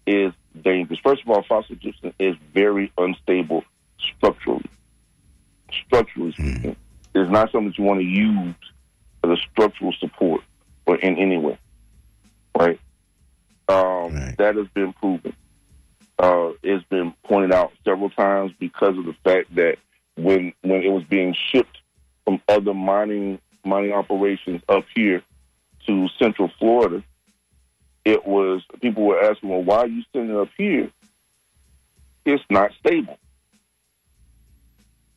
is 0.05 0.33
dangerous. 0.61 0.99
First 1.03 1.23
of 1.23 1.29
all, 1.29 1.43
phosphogypsum 1.43 2.13
is 2.19 2.35
very 2.53 2.91
unstable 2.97 3.63
structurally. 3.99 4.69
Structurally 5.85 6.33
hmm. 6.37 6.51
speaking, 6.51 6.75
it's 7.21 7.31
not 7.31 7.51
something 7.51 7.67
that 7.69 7.77
you 7.77 7.83
want 7.83 7.99
to 7.99 8.05
use 8.05 8.55
as 9.23 9.31
a 9.31 9.37
structural 9.51 9.93
support 9.99 10.41
or 10.85 10.97
in 10.97 11.17
any 11.17 11.37
way. 11.37 11.57
Right? 12.57 12.79
Um, 13.67 14.13
Right. 14.15 14.35
That 14.37 14.55
has 14.55 14.67
been 14.69 14.93
proven. 14.93 15.33
Uh, 16.19 16.51
it's 16.63 16.83
been 16.85 17.13
pointed 17.23 17.51
out 17.53 17.71
several 17.83 18.09
times 18.09 18.51
because 18.59 18.97
of 18.97 19.05
the 19.05 19.15
fact 19.23 19.53
that 19.55 19.77
when 20.15 20.53
when 20.61 20.81
it 20.81 20.89
was 20.89 21.03
being 21.03 21.35
shipped 21.51 21.77
from 22.25 22.41
other 22.47 22.73
mining 22.73 23.39
mining 23.63 23.91
operations 23.91 24.61
up 24.69 24.85
here 24.95 25.21
to 25.85 26.07
Central 26.17 26.49
Florida, 26.57 27.03
it 28.03 28.25
was 28.25 28.63
people 28.81 29.03
were 29.03 29.21
asking, 29.21 29.49
"Well, 29.49 29.63
why 29.63 29.77
are 29.79 29.87
you 29.87 30.03
sending 30.11 30.35
it 30.35 30.39
up 30.39 30.49
here? 30.57 30.89
It's 32.25 32.43
not 32.49 32.71
stable." 32.79 33.19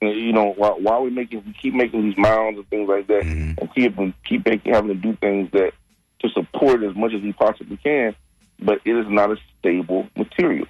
You 0.02 0.32
know, 0.32 0.54
why, 0.56 0.70
why 0.70 0.92
are 0.94 1.02
we 1.02 1.10
making 1.10 1.42
we 1.44 1.52
keep 1.52 1.74
making 1.74 2.02
these 2.02 2.16
mounds 2.16 2.58
and 2.58 2.68
things 2.70 2.88
like 2.88 3.06
that, 3.08 3.22
Mhm. 3.22 3.58
and 3.58 3.74
keep 3.74 3.96
keep 4.24 4.46
making, 4.46 4.72
having 4.72 4.88
to 4.88 4.94
do 4.94 5.14
things 5.16 5.50
that 5.52 5.72
to 6.20 6.28
support 6.30 6.82
as 6.82 6.94
much 6.96 7.12
as 7.12 7.20
we 7.20 7.32
possibly 7.34 7.76
can, 7.76 8.14
but 8.58 8.80
it 8.84 8.96
is 8.96 9.06
not 9.08 9.30
a 9.30 9.36
stable 9.58 10.08
material. 10.16 10.66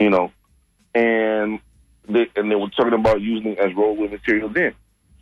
You 0.00 0.10
know, 0.10 0.30
and 0.94 1.58
they, 2.08 2.26
and 2.36 2.50
they 2.50 2.54
were 2.54 2.68
talking 2.70 2.92
about 2.92 3.20
using 3.20 3.52
it 3.52 3.58
as 3.58 3.74
roadway 3.74 4.08
material. 4.08 4.48
Then, 4.48 4.72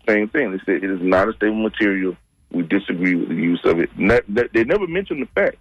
same 0.09 0.29
thing. 0.29 0.53
They 0.53 0.59
said 0.67 0.85
it 0.85 0.91
is 0.91 1.01
not 1.01 1.29
a 1.29 1.33
stable 1.33 1.63
material. 1.63 2.17
We 2.51 2.63
disagree 2.63 3.15
with 3.15 3.29
the 3.31 3.35
use 3.37 3.65
of 3.65 3.81
it. 3.81 3.91
Not, 3.99 4.23
that, 4.29 4.53
they 4.53 4.65
never 4.65 4.87
mentioned 4.87 5.23
the 5.23 5.27
fact 5.27 5.57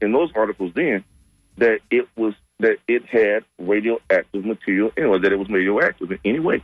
in 0.00 0.12
those 0.12 0.30
articles 0.34 0.72
then 0.74 1.04
that 1.58 1.80
it 1.90 2.08
was 2.16 2.34
that 2.60 2.78
it 2.86 3.04
had 3.06 3.44
radioactive 3.58 4.44
material 4.44 4.90
or 4.96 5.18
that 5.18 5.32
it 5.32 5.38
was 5.38 5.48
radioactive 5.48 6.10
in 6.12 6.18
any 6.24 6.38
way. 6.38 6.62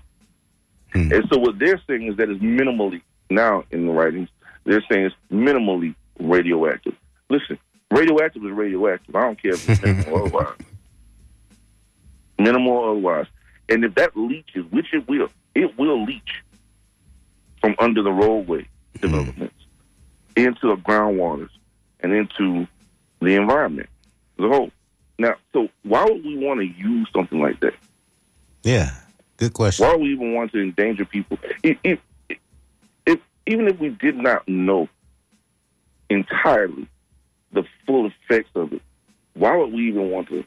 Hmm. 0.92 1.12
And 1.12 1.28
so 1.30 1.38
what 1.38 1.58
they're 1.58 1.80
saying 1.86 2.06
is 2.08 2.16
that 2.16 2.30
it's 2.30 2.42
minimally 2.42 3.02
now 3.28 3.64
in 3.70 3.86
the 3.86 3.92
writings. 3.92 4.28
They're 4.64 4.84
saying 4.90 5.06
it's 5.06 5.16
minimally 5.32 5.94
radioactive. 6.18 6.94
Listen, 7.28 7.58
radioactive 7.90 8.44
is 8.44 8.52
radioactive. 8.52 9.14
I 9.14 9.22
don't 9.22 9.40
care 9.40 9.52
if 9.52 9.68
it's 9.68 9.82
minimal 9.82 10.14
or 10.14 10.26
otherwise. 10.26 10.56
Minimal 12.38 12.72
or 12.72 12.90
otherwise. 12.92 13.26
And 13.68 13.84
if 13.84 13.94
that 13.96 14.16
leaches, 14.16 14.64
which 14.70 14.94
it 14.94 15.06
will, 15.06 15.28
it 15.54 15.78
will 15.78 16.04
leach 16.04 16.42
from 17.60 17.74
under 17.78 18.02
the 18.02 18.10
roadway 18.10 18.66
developments 19.00 19.54
into 20.36 20.68
the 20.68 20.76
groundwaters 20.76 21.50
and 22.00 22.12
into 22.12 22.66
the 23.20 23.34
environment 23.34 23.88
as 24.38 24.44
a 24.46 24.48
whole. 24.48 24.70
Now, 25.20 25.34
so 25.52 25.68
why 25.82 26.02
would 26.06 26.24
we 26.24 26.38
want 26.38 26.60
to 26.60 26.66
use 26.66 27.06
something 27.14 27.42
like 27.42 27.60
that? 27.60 27.74
Yeah. 28.62 28.90
Good 29.36 29.52
question. 29.52 29.86
Why 29.86 29.92
would 29.92 30.00
we 30.00 30.14
even 30.14 30.32
want 30.32 30.50
to 30.52 30.62
endanger 30.62 31.04
people? 31.04 31.38
If, 31.62 31.76
if, 31.84 31.98
if, 33.04 33.20
even 33.46 33.68
if 33.68 33.78
we 33.78 33.90
did 33.90 34.16
not 34.16 34.48
know 34.48 34.88
entirely 36.08 36.88
the 37.52 37.64
full 37.86 38.06
effects 38.06 38.48
of 38.54 38.72
it, 38.72 38.80
why 39.34 39.54
would 39.54 39.74
we 39.74 39.88
even 39.88 40.10
want 40.10 40.28
to 40.28 40.42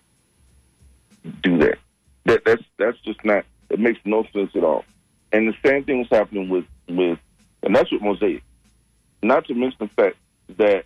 do 1.44 1.60
that? 1.60 1.78
That 2.26 2.44
that's 2.44 2.64
that's 2.80 2.98
just 3.02 3.24
not. 3.24 3.46
It 3.70 3.80
makes 3.80 4.00
no 4.06 4.26
sense 4.34 4.56
at 4.56 4.64
all. 4.64 4.86
And 5.32 5.48
the 5.48 5.56
same 5.64 5.84
thing 5.84 6.00
was 6.00 6.08
happening 6.10 6.50
with 6.50 6.66
with, 6.90 7.20
and 7.62 7.76
that's 7.76 7.92
with 7.92 8.02
Mosaic. 8.02 8.42
Not 9.22 9.46
to 9.46 9.54
mention 9.54 9.78
the 9.82 9.88
fact 9.90 10.18
that 10.58 10.86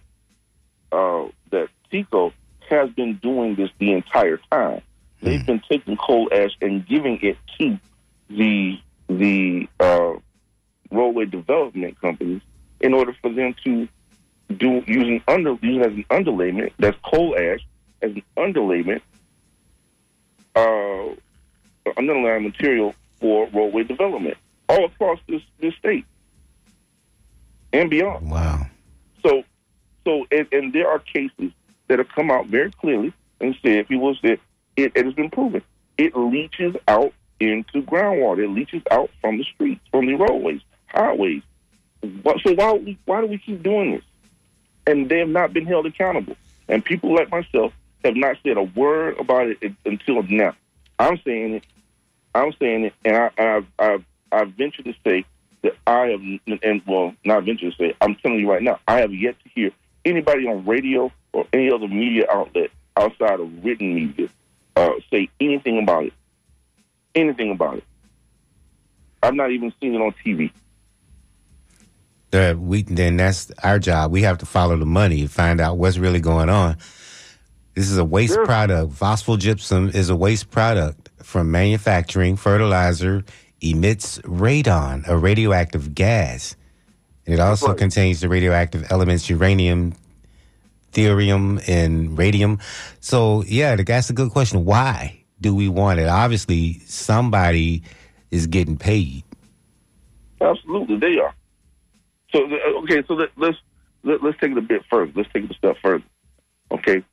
uh, 0.92 1.28
that 1.52 1.70
TECO 1.90 2.34
has 2.70 2.90
been 2.92 3.16
doing 3.18 3.56
this 3.56 3.70
the 3.80 3.94
entire 3.94 4.40
time. 4.52 4.82
They've 5.22 5.46
been 5.46 5.62
taking 5.70 5.98
coal 5.98 6.30
ash 6.32 6.52
and 6.62 6.86
giving 6.88 7.20
it 7.22 7.38
to 7.60 7.80
the 8.30 8.80
the 9.08 9.68
uh, 9.80 10.14
roadway 10.92 11.26
development 11.26 12.00
companies 12.00 12.42
in 12.80 12.94
order 12.94 13.16
for 13.22 13.32
them 13.32 13.56
to 13.64 13.88
do 14.56 14.84
using 14.86 15.22
under 15.28 15.58
using 15.62 15.82
as 15.82 15.94
an 15.94 16.06
underlayment 16.10 16.72
that's 16.78 16.98
coal 17.04 17.36
ash 17.38 17.60
as 18.02 18.12
an 18.12 18.24
underlayment 18.38 19.02
uh, 20.56 21.16
underlying 21.98 22.44
material 22.44 22.94
for 23.20 23.48
roadway 23.48 23.84
development 23.84 24.38
all 24.70 24.86
across 24.86 25.20
this 25.28 25.42
this 25.60 25.74
state 25.76 26.06
and 27.74 27.90
beyond. 27.90 28.30
Wow. 28.30 28.66
So, 29.26 29.44
so, 30.06 30.26
and, 30.32 30.48
and 30.52 30.74
there 30.74 30.88
are 30.90 31.00
cases 31.00 31.52
that 31.88 32.00
have 32.00 32.10
come 32.10 32.32
out 32.32 32.48
very 32.48 32.72
clearly 32.72 33.14
and 33.40 33.56
said, 33.62 33.88
people 33.88 34.16
said, 34.22 34.40
it, 34.76 34.92
it 34.96 35.06
has 35.06 35.14
been 35.14 35.30
proven. 35.30 35.62
It 35.98 36.16
leaches 36.16 36.76
out 36.88 37.14
into 37.40 37.82
groundwater. 37.84 38.44
It 38.44 38.50
leaches 38.50 38.82
out 38.92 39.10
from 39.22 39.38
the 39.38 39.44
streets, 39.44 39.82
from 39.92 40.06
the 40.06 40.16
roadways, 40.16 40.62
highways. 40.88 41.42
So 42.04 42.54
why 42.54 42.98
why 43.06 43.22
do 43.22 43.28
we 43.28 43.38
keep 43.40 43.64
doing 43.64 43.94
this? 43.94 44.04
And 44.86 45.10
they 45.10 45.20
have 45.20 45.30
not 45.30 45.54
been 45.54 45.66
held 45.66 45.86
accountable. 45.86 46.38
And 46.68 46.86
people 46.86 47.14
like 47.16 47.32
myself 47.32 47.74
have 48.06 48.16
not 48.16 48.38
said 48.44 48.58
a 48.58 48.64
word 48.64 49.20
about 49.20 49.48
it 49.48 49.74
until 49.86 50.24
now. 50.24 50.54
I'm 51.00 51.20
saying 51.26 51.56
it. 51.56 51.64
I'm 52.36 52.54
saying 52.60 52.86
it, 52.86 52.94
and 53.04 53.16
I, 53.18 53.32
I've, 53.38 53.66
I've, 53.80 54.06
I've 54.32 54.50
ventured 54.50 54.86
to 54.86 54.94
say 55.04 55.26
that 55.64 55.76
I 55.88 56.08
have, 56.08 56.22
and 56.62 56.82
well, 56.86 57.14
not 57.26 57.46
venture 57.46 57.72
to 57.72 57.76
say, 57.76 57.96
I'm 58.00 58.16
telling 58.16 58.40
you 58.40 58.52
right 58.52 58.62
now, 58.62 58.80
I 58.88 59.00
have 59.00 59.12
yet 59.12 59.36
to 59.44 59.50
hear 59.50 59.72
anybody 60.06 60.48
on 60.48 60.66
radio 60.66 61.12
or 61.38 61.46
any 61.54 61.72
other 61.72 61.88
media 61.88 62.26
outlet 62.32 62.72
outside 62.98 63.40
of 63.40 63.64
written 63.64 63.94
media 63.94 64.28
uh, 64.76 64.92
say 65.12 65.30
anything 65.40 65.80
about 65.80 66.06
it. 66.06 66.14
Anything 67.14 67.52
about 67.52 67.78
it. 67.78 67.84
I've 69.22 69.36
not 69.36 69.52
even 69.52 69.72
seen 69.80 69.94
it 69.94 70.02
on 70.02 70.14
TV. 70.26 70.52
Uh, 72.34 72.56
we 72.58 72.82
then 72.82 73.18
that's 73.18 73.52
our 73.64 73.80
job. 73.80 74.12
We 74.12 74.24
have 74.24 74.40
to 74.40 74.46
follow 74.46 74.78
the 74.78 74.86
money, 74.86 75.26
find 75.28 75.62
out 75.62 75.78
what's 75.78 75.98
really 75.98 76.20
going 76.20 76.50
on. 76.50 76.78
This 77.74 77.90
is 77.90 77.98
a 77.98 78.06
waste 78.06 78.34
Sure. 78.34 78.46
product. 78.46 78.94
Phosphogypsum 78.94 79.94
is 79.94 80.10
a 80.10 80.16
waste 80.16 80.50
product 80.50 81.10
from 81.24 81.52
manufacturing 81.52 82.36
fertilizer. 82.36 83.24
Emits 83.62 84.20
radon, 84.20 85.08
a 85.08 85.18
radioactive 85.18 85.96
gas. 85.96 86.56
And 87.26 87.34
it 87.34 87.40
also 87.40 87.70
right. 87.70 87.78
contains 87.78 88.22
the 88.22 88.30
radioactive 88.30 88.92
elements 88.92 89.30
uranium, 89.30 89.94
thorium, 90.92 91.60
and 91.68 92.18
radium. 92.18 92.60
So, 93.00 93.44
yeah, 93.44 93.76
that's 93.76 94.10
a 94.10 94.14
good 94.14 94.32
question. 94.32 94.66
Why 94.66 95.24
do 95.40 95.54
we 95.56 95.68
want 95.70 96.00
it? 96.00 96.08
Obviously, 96.08 96.80
somebody 96.86 97.84
is 98.32 98.48
getting 98.48 98.78
paid. 98.78 99.24
Absolutely, 100.42 100.98
they 100.98 101.18
are. 101.20 101.34
So 102.34 102.44
okay, 102.84 103.04
so 103.08 103.14
let, 103.14 103.30
let's 103.38 103.58
let, 104.04 104.24
let's 104.24 104.40
take 104.40 104.52
it 104.52 104.58
a 104.58 104.62
bit 104.62 104.84
further. 104.90 105.12
Let's 105.16 105.30
take 105.34 105.46
it 105.46 105.52
a 105.52 105.56
step 105.56 105.78
further. 105.82 106.04
Okay, 106.72 107.04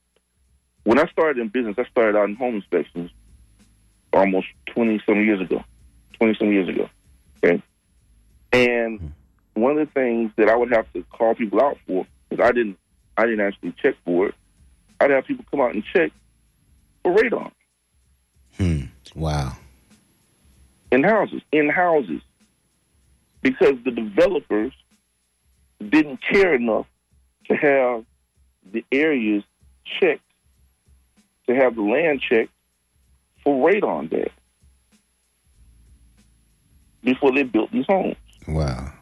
when 0.83 0.99
I 0.99 1.07
started 1.09 1.41
in 1.41 1.49
business, 1.49 1.77
I 1.79 1.85
started 1.85 2.19
out 2.19 2.29
in 2.29 2.35
home 2.37 2.57
inspections 2.57 3.11
almost 4.13 4.49
twenty 4.67 5.01
some 5.07 5.21
years 5.25 5.41
ago. 5.41 5.63
Twenty 6.19 6.35
some 6.39 6.53
years 6.53 6.69
ago. 6.69 6.89
Okay, 7.43 7.63
and 8.53 9.01
hmm. 9.01 9.61
one 9.61 9.79
of 9.79 9.87
the 9.87 9.93
things 9.93 10.33
that 10.37 10.49
I 10.49 10.57
would 10.57 10.73
have 10.73 10.93
to 10.93 11.05
call 11.05 11.35
people 11.35 11.61
out 11.61 11.79
for 11.87 12.07
because 12.29 12.45
I 12.45 12.53
didn't 12.53 12.79
I 13.17 13.27
didn't 13.27 13.41
actually 13.47 13.73
check 13.81 13.95
for 14.05 14.29
it. 14.29 14.35
I'd 15.01 15.11
have 15.11 15.25
people 15.27 15.45
come 15.51 15.61
out 15.61 15.75
and 15.75 15.85
check 15.85 16.11
for 17.03 17.15
radon 17.15 17.51
Hmm. 18.57 18.83
Wow. 19.15 19.57
in 20.91 21.03
houses, 21.03 21.43
in 21.53 21.69
houses, 21.69 22.23
because 23.43 23.75
the 23.85 23.91
developers 23.91 24.73
didn't 25.91 26.19
care 26.23 26.55
enough 26.55 26.87
to 27.49 27.55
have 27.57 28.05
the 28.73 28.85
areas 28.93 29.43
checked, 30.01 30.23
to 31.47 31.55
have 31.55 31.75
the 31.77 31.83
land 31.83 32.21
checked 32.23 32.51
for 33.43 33.69
radon 33.71 34.09
there 34.09 34.31
before 37.03 37.33
they 37.33 37.43
built 37.43 37.71
these 37.71 37.85
homes. 37.87 38.17
Wow. 38.49 38.93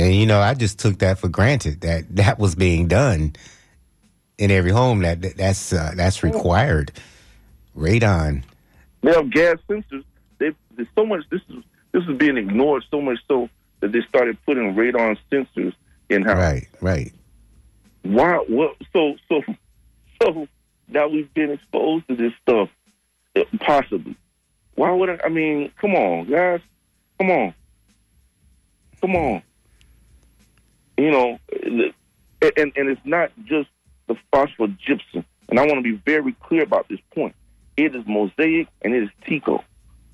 And 0.00 0.14
you 0.14 0.24
know, 0.24 0.40
I 0.40 0.54
just 0.54 0.78
took 0.78 0.98
that 1.00 1.18
for 1.18 1.28
granted 1.28 1.82
that 1.82 2.16
that 2.16 2.38
was 2.38 2.54
being 2.54 2.88
done 2.88 3.34
in 4.38 4.50
every 4.50 4.70
home. 4.70 5.00
That, 5.00 5.20
that 5.20 5.36
that's 5.36 5.74
uh, 5.74 5.92
that's 5.94 6.22
required. 6.22 6.92
Radon. 7.76 8.42
They 9.02 9.12
have 9.12 9.30
gas 9.30 9.58
sensors. 9.68 10.04
They, 10.38 10.52
there's 10.74 10.88
so 10.94 11.04
much. 11.04 11.24
This 11.30 11.42
is 11.50 11.62
this 11.92 12.02
is 12.04 12.16
being 12.16 12.38
ignored 12.38 12.84
so 12.90 13.02
much 13.02 13.18
so 13.28 13.50
that 13.80 13.92
they 13.92 14.00
started 14.08 14.38
putting 14.46 14.74
radon 14.74 15.18
sensors 15.30 15.74
in 16.08 16.22
houses. 16.22 16.38
Right. 16.38 16.68
Right. 16.80 17.12
Why? 18.02 18.36
What? 18.48 18.76
So 18.94 19.16
so 19.28 19.42
so 20.22 20.48
now 20.88 21.08
we've 21.08 21.32
been 21.34 21.50
exposed 21.50 22.08
to 22.08 22.16
this 22.16 22.32
stuff, 22.42 22.70
uh, 23.36 23.42
possibly. 23.60 24.16
Why 24.76 24.92
would 24.92 25.10
I? 25.10 25.18
I 25.24 25.28
mean, 25.28 25.70
come 25.78 25.94
on, 25.94 26.30
guys, 26.30 26.60
come 27.18 27.30
on, 27.30 27.54
come 29.02 29.14
on. 29.14 29.42
You 31.00 31.10
know, 31.10 31.38
and 31.62 31.92
and 32.76 32.88
it's 32.90 33.00
not 33.06 33.30
just 33.46 33.70
the 34.06 34.16
phosphogypsum. 34.30 35.24
And 35.48 35.58
I 35.58 35.62
want 35.62 35.76
to 35.76 35.82
be 35.82 36.00
very 36.04 36.36
clear 36.42 36.62
about 36.62 36.88
this 36.90 37.00
point. 37.14 37.34
It 37.78 37.96
is 37.96 38.04
Mosaic 38.06 38.68
and 38.82 38.94
it 38.94 39.04
is 39.04 39.08
TECO. 39.26 39.64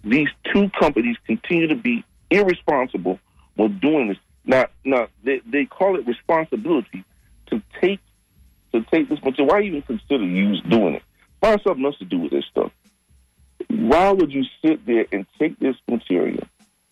These 0.04 0.28
two 0.52 0.70
companies 0.78 1.16
continue 1.26 1.66
to 1.66 1.74
be 1.74 2.04
irresponsible 2.30 3.18
with 3.56 3.80
doing 3.80 4.08
this. 4.10 4.18
Now, 4.44 4.66
now 4.84 5.08
they, 5.24 5.40
they 5.44 5.64
call 5.64 5.98
it 5.98 6.06
responsibility 6.06 7.04
to 7.48 7.60
take 7.80 7.98
to 8.72 8.82
take 8.82 9.08
this 9.08 9.20
material. 9.24 9.52
Why 9.52 9.62
even 9.62 9.82
consider 9.82 10.24
use 10.24 10.62
doing 10.68 10.94
it? 10.94 11.02
Find 11.40 11.60
something 11.66 11.84
else 11.84 11.98
to 11.98 12.04
do 12.04 12.20
with 12.20 12.30
this 12.30 12.44
stuff. 12.48 12.70
Why 13.68 14.12
would 14.12 14.30
you 14.30 14.44
sit 14.64 14.86
there 14.86 15.06
and 15.10 15.26
take 15.36 15.58
this 15.58 15.74
material 15.88 16.44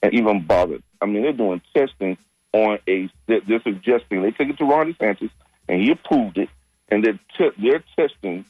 and 0.02 0.12
even 0.12 0.44
bother? 0.44 0.80
I 1.00 1.06
mean, 1.06 1.22
they're 1.22 1.32
doing 1.32 1.62
testing 1.76 2.18
on 2.54 2.78
a. 2.88 3.10
They're, 3.26 3.60
suggesting 3.62 4.22
they 4.22 4.30
take 4.30 4.48
it 4.48 4.58
to 4.58 4.64
Ron 4.64 4.94
DeSantis 4.94 5.30
and 5.68 5.82
he 5.82 5.90
approved 5.90 6.38
it, 6.38 6.48
and 6.88 7.04
they're 7.04 7.20
te- 7.36 7.60
they're 7.62 7.84
testing 7.96 8.44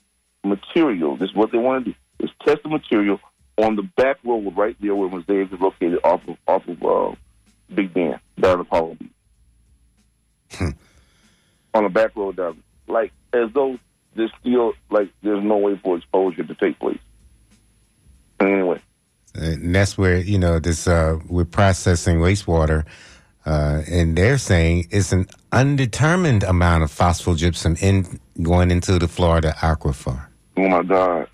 material. 0.44 1.16
This 1.16 1.30
is 1.30 1.34
what 1.34 1.50
they 1.50 1.58
want 1.58 1.86
to 1.86 1.92
do: 1.92 1.96
is 2.20 2.30
test 2.44 2.62
the 2.62 2.68
material 2.68 3.18
on 3.58 3.76
the 3.76 3.82
back 3.82 4.18
road 4.24 4.56
right 4.56 4.76
there 4.80 4.94
where 4.94 5.08
Mosaic 5.08 5.52
is 5.52 5.60
located 5.60 5.98
off 6.04 6.20
of 6.28 6.36
off 6.46 6.68
of 6.68 6.82
uh, 6.82 7.14
Big 7.74 7.92
Bend 7.92 8.20
down 8.38 8.54
in 8.54 8.60
Apollo 8.60 8.96
Beach. 9.00 10.74
on 11.74 11.82
the 11.82 11.88
back 11.88 12.14
road 12.14 12.36
down, 12.36 12.62
like 12.86 13.12
as 13.32 13.50
though 13.52 13.78
there's 14.14 14.32
still 14.40 14.74
like 14.90 15.08
there's 15.22 15.42
no 15.42 15.56
way 15.56 15.80
for 15.82 15.96
exposure 15.96 16.44
to 16.44 16.54
take 16.54 16.78
place. 16.78 16.98
Anyway, 18.40 18.80
And 19.34 19.74
that's 19.74 19.96
where, 19.96 20.18
you 20.18 20.38
know, 20.38 20.58
this, 20.58 20.86
uh, 20.86 21.18
we're 21.28 21.44
processing 21.44 22.18
wastewater, 22.18 22.84
uh, 23.46 23.82
and 23.90 24.16
they're 24.16 24.38
saying 24.38 24.88
it's 24.90 25.12
an 25.12 25.26
undetermined 25.52 26.42
amount 26.42 26.82
of 26.82 26.90
phosphogypsum 26.90 27.80
in 27.82 28.20
going 28.42 28.70
into 28.70 28.98
the 28.98 29.08
Florida 29.08 29.54
aquifer. 29.58 30.26
oh 30.56 30.68
my 30.68 30.82
God, 30.82 31.28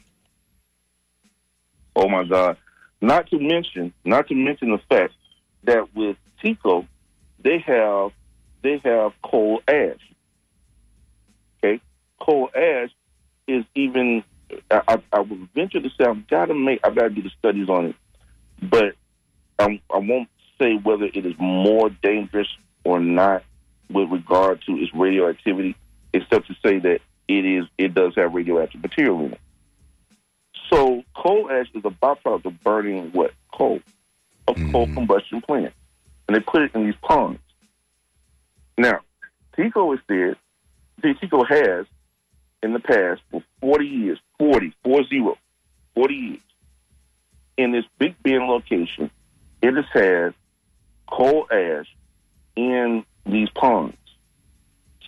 oh 1.96 2.08
my 2.08 2.24
God. 2.24 2.56
Not 3.02 3.28
to 3.30 3.38
mention, 3.38 3.94
not 4.04 4.28
to 4.28 4.34
mention 4.34 4.72
the 4.72 4.78
fact 4.88 5.14
that 5.64 5.94
with 5.94 6.16
TECO, 6.42 6.86
they 7.42 7.58
have 7.58 8.10
they 8.62 8.78
have 8.84 9.12
coal 9.22 9.62
ash. 9.66 10.00
Okay, 11.58 11.80
coal 12.20 12.50
ash 12.54 12.90
is 13.46 13.64
even. 13.74 14.22
I, 14.68 15.00
I, 15.12 15.20
would 15.20 15.48
venture 15.54 15.80
to 15.80 15.88
say 15.90 16.04
I've 16.04 16.26
got 16.26 16.46
to 16.46 16.54
make. 16.54 16.80
I've 16.82 16.96
got 16.96 17.04
to 17.04 17.10
do 17.10 17.22
the 17.22 17.30
studies 17.38 17.68
on 17.68 17.86
it, 17.86 17.96
but 18.60 18.96
I, 19.60 19.80
I 19.88 19.98
won't 19.98 20.28
say 20.60 20.74
whether 20.74 21.06
it 21.06 21.26
is 21.26 21.34
more 21.38 21.90
dangerous 22.02 22.48
or 22.84 23.00
not 23.00 23.42
with 23.90 24.10
regard 24.10 24.62
to 24.66 24.76
its 24.76 24.94
radioactivity, 24.94 25.74
except 26.12 26.46
to 26.48 26.54
say 26.64 26.78
that 26.78 27.00
it 27.28 27.44
is. 27.44 27.64
It 27.78 27.94
does 27.94 28.14
have 28.16 28.34
radioactive 28.34 28.82
material 28.82 29.20
in 29.20 29.32
it. 29.32 29.40
So 30.70 31.02
coal 31.16 31.50
ash 31.50 31.66
is 31.74 31.84
a 31.84 31.90
byproduct 31.90 32.44
of 32.44 32.62
burning 32.62 33.10
what 33.12 33.32
coal, 33.52 33.80
of 34.46 34.56
coal 34.56 34.86
mm-hmm. 34.86 34.94
combustion 34.94 35.40
plant, 35.40 35.72
and 36.28 36.36
they 36.36 36.40
put 36.40 36.62
it 36.62 36.74
in 36.74 36.84
these 36.84 36.94
ponds. 37.02 37.40
Now, 38.78 39.00
TECO 39.56 39.92
is 39.92 40.00
said, 40.06 40.36
TECO 41.02 41.44
has 41.44 41.86
in 42.62 42.72
the 42.72 42.80
past 42.80 43.20
for 43.30 43.42
40 43.60 43.86
years, 43.86 44.18
40, 44.38 44.72
40, 44.84 45.34
40 45.94 46.14
years, 46.14 46.38
in 47.56 47.72
this 47.72 47.84
Big 47.98 48.14
Bend 48.22 48.44
location, 48.44 49.10
it 49.60 49.74
has 49.74 49.84
had 49.92 50.34
coal 51.10 51.46
ash 51.50 51.86
in 52.56 53.04
these 53.26 53.48
ponds, 53.50 53.96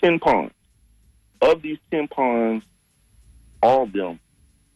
10 0.02 0.18
ponds. 0.18 0.52
Of 1.40 1.62
these 1.62 1.78
10 1.90 2.08
ponds, 2.08 2.64
all 3.62 3.84
of 3.84 3.92
them, 3.92 4.20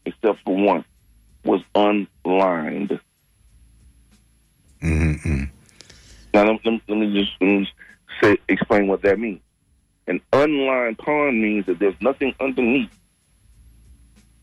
except 0.05 0.41
for 0.45 0.57
one, 0.57 0.85
was 1.45 1.63
unlined. 1.75 2.99
Mm-hmm. 4.83 5.45
Now, 6.35 6.45
let, 6.45 6.67
let, 6.67 6.81
let 6.89 6.99
me 6.99 7.13
just, 7.19 7.33
let 7.41 7.47
me 7.47 7.61
just 7.61 7.73
say, 8.21 8.37
explain 8.49 8.89
what 8.89 9.03
that 9.03 9.19
means. 9.19 9.41
An 10.09 10.21
unlined 10.33 10.99
pond 10.99 11.41
means 11.41 11.67
that 11.67 11.79
there's 11.79 12.01
nothing 12.01 12.35
underneath 12.41 12.91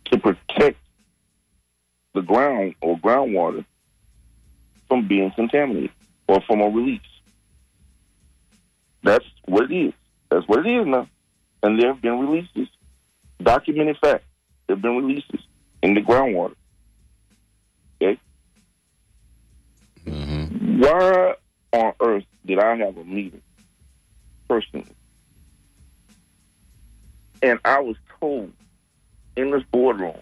to 0.06 0.18
protect 0.18 0.78
the 2.14 2.22
ground 2.22 2.76
or 2.82 2.98
groundwater 2.98 3.66
from 4.88 5.08
being 5.08 5.32
contaminated 5.32 5.92
or 6.28 6.42
from 6.42 6.62
a 6.62 6.70
release. 6.70 7.02
That's 9.04 9.26
what 9.46 9.70
it 9.70 9.76
is. 9.76 9.94
That's 10.30 10.48
what 10.48 10.66
it 10.66 10.70
is 10.70 10.88
now. 10.88 11.08
And 11.62 11.80
there 11.80 11.94
have 11.94 12.02
been 12.02 12.20
releases. 12.20 12.68
Documented 13.42 13.98
fact. 13.98 14.24
There 14.68 14.76
have 14.76 14.82
been 14.82 14.98
releases 14.98 15.42
in 15.82 15.94
the 15.94 16.02
groundwater. 16.02 16.56
Okay? 18.02 18.20
Mm-hmm. 20.06 20.82
Why 20.82 21.36
on 21.74 21.94
earth 22.02 22.26
did 22.46 22.60
I 22.60 22.76
have 22.78 22.98
a 22.98 23.04
meeting 23.04 23.42
personally? 24.48 24.86
And 27.42 27.60
I 27.66 27.80
was 27.80 27.98
told 28.20 28.54
in 29.36 29.52
this 29.52 29.64
boardroom, 29.72 30.16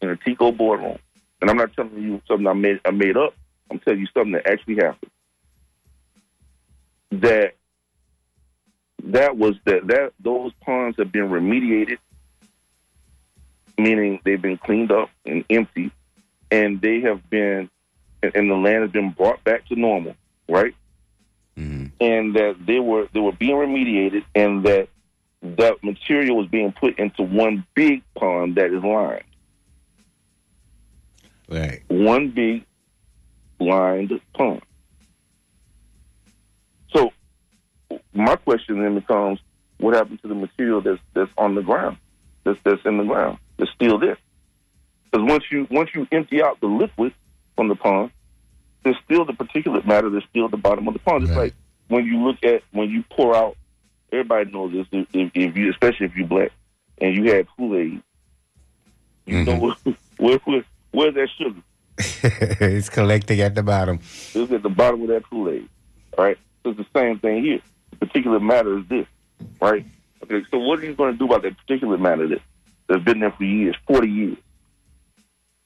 in 0.00 0.10
a 0.10 0.16
TECO 0.16 0.52
boardroom, 0.56 0.98
and 1.40 1.50
I'm 1.50 1.56
not 1.56 1.72
telling 1.74 2.00
you 2.00 2.22
something 2.28 2.46
I 2.46 2.52
made 2.52 2.80
I 2.84 2.90
made 2.92 3.16
up. 3.16 3.34
I'm 3.70 3.78
telling 3.78 4.00
you 4.00 4.06
something 4.14 4.32
that 4.32 4.46
actually 4.46 4.76
happened. 4.76 5.10
That 7.12 7.54
that 9.04 9.36
was 9.36 9.56
that 9.64 9.86
that 9.88 10.12
those 10.20 10.52
ponds 10.64 10.96
have 10.98 11.12
been 11.12 11.28
remediated, 11.28 11.98
meaning 13.76 14.20
they've 14.24 14.40
been 14.40 14.58
cleaned 14.58 14.92
up 14.92 15.10
and 15.26 15.44
empty, 15.50 15.90
and 16.50 16.80
they 16.80 17.00
have 17.00 17.28
been 17.28 17.68
and, 18.22 18.36
and 18.36 18.50
the 18.50 18.54
land 18.54 18.82
has 18.82 18.90
been 18.90 19.10
brought 19.10 19.42
back 19.44 19.66
to 19.66 19.76
normal, 19.76 20.14
right? 20.48 20.74
Mm-hmm. 21.56 21.86
And 22.00 22.34
that 22.34 22.56
they 22.64 22.78
were 22.78 23.08
they 23.12 23.20
were 23.20 23.32
being 23.32 23.56
remediated, 23.56 24.24
and 24.34 24.64
that 24.64 24.88
that 25.42 25.82
material 25.82 26.36
was 26.36 26.46
being 26.46 26.72
put 26.72 26.98
into 26.98 27.22
one 27.22 27.66
big 27.74 28.02
pond 28.14 28.54
that 28.54 28.72
is 28.72 28.82
lined, 28.82 29.24
Right. 31.48 31.82
one 31.88 32.30
big 32.30 32.64
lined 33.62 34.20
pond. 34.34 34.62
So, 36.94 37.10
my 38.12 38.36
question 38.36 38.82
then 38.82 38.94
becomes, 38.94 39.40
what 39.78 39.94
happened 39.94 40.20
to 40.22 40.28
the 40.28 40.34
material 40.34 40.80
that's 40.80 41.00
that's 41.14 41.30
on 41.36 41.54
the 41.54 41.62
ground, 41.62 41.96
that's 42.44 42.58
that's 42.64 42.84
in 42.84 42.98
the 42.98 43.04
ground, 43.04 43.38
that's 43.56 43.70
still 43.72 43.98
there? 43.98 44.18
Because 45.10 45.28
once 45.28 45.44
you 45.50 45.66
once 45.70 45.90
you 45.94 46.06
empty 46.12 46.42
out 46.42 46.60
the 46.60 46.66
liquid 46.66 47.12
from 47.56 47.68
the 47.68 47.74
pond, 47.74 48.10
there's 48.84 48.96
still 49.04 49.24
the 49.24 49.32
particulate 49.32 49.86
matter 49.86 50.10
that's 50.10 50.26
still 50.26 50.46
at 50.46 50.50
the 50.50 50.56
bottom 50.56 50.86
of 50.88 50.94
the 50.94 51.00
pond. 51.00 51.24
It's 51.24 51.32
Right. 51.32 51.38
like 51.44 51.54
when 51.88 52.06
you 52.06 52.18
look 52.24 52.42
at 52.44 52.62
when 52.72 52.90
you 52.90 53.04
pour 53.10 53.34
out. 53.36 53.56
Everybody 54.10 54.50
knows 54.50 54.72
this. 54.72 54.86
If, 54.92 55.30
if, 55.34 55.56
you, 55.56 55.70
especially 55.70 56.04
if 56.04 56.14
you 56.14 56.26
black, 56.26 56.50
and 57.00 57.16
you 57.16 57.32
had 57.32 57.46
Kool 57.56 57.74
Aid, 57.74 58.02
you 59.24 59.42
know 59.42 59.58
where, 59.58 59.72
mm-hmm. 59.72 59.90
where, 60.24 60.36
where 60.44 60.64
where's 60.90 61.14
that 61.14 61.28
sugar? 61.38 61.60
it's 62.22 62.88
collecting 62.88 63.40
at 63.40 63.54
the 63.54 63.62
bottom. 63.62 64.00
It's 64.34 64.52
at 64.52 64.62
the 64.62 64.68
bottom 64.68 65.02
of 65.02 65.08
that 65.08 65.28
Kool 65.28 65.50
Aid. 65.50 65.68
All 66.16 66.24
right. 66.24 66.38
So 66.62 66.70
it's 66.70 66.78
the 66.78 66.86
same 66.98 67.18
thing 67.18 67.42
here. 67.42 67.60
The 67.90 68.06
particular 68.06 68.40
matter 68.40 68.78
is 68.78 68.84
this, 68.88 69.06
right? 69.60 69.84
Okay. 70.24 70.42
So 70.50 70.58
what 70.58 70.78
are 70.80 70.84
you 70.84 70.94
going 70.94 71.12
to 71.12 71.18
do 71.18 71.26
about 71.26 71.42
that 71.42 71.56
particular 71.58 71.98
matter 71.98 72.28
that 72.28 72.40
that's 72.88 73.04
been 73.04 73.20
there 73.20 73.32
for 73.32 73.44
years, 73.44 73.76
forty 73.86 74.08
years? 74.08 74.36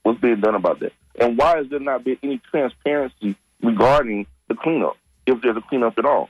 What's 0.03 0.21
being 0.21 0.41
done 0.41 0.55
about 0.55 0.81
that? 0.81 0.93
And 1.19 1.37
why 1.37 1.57
has 1.57 1.69
there 1.69 1.81
not 1.81 2.05
been 2.05 2.19
any 2.23 2.41
transparency 2.51 3.37
regarding 3.63 4.27
the 4.49 4.55
cleanup, 4.55 4.97
if 5.27 5.41
there's 5.43 5.57
a 5.57 5.63
cleanup 5.63 5.99
at 5.99 6.05
all? 6.05 6.29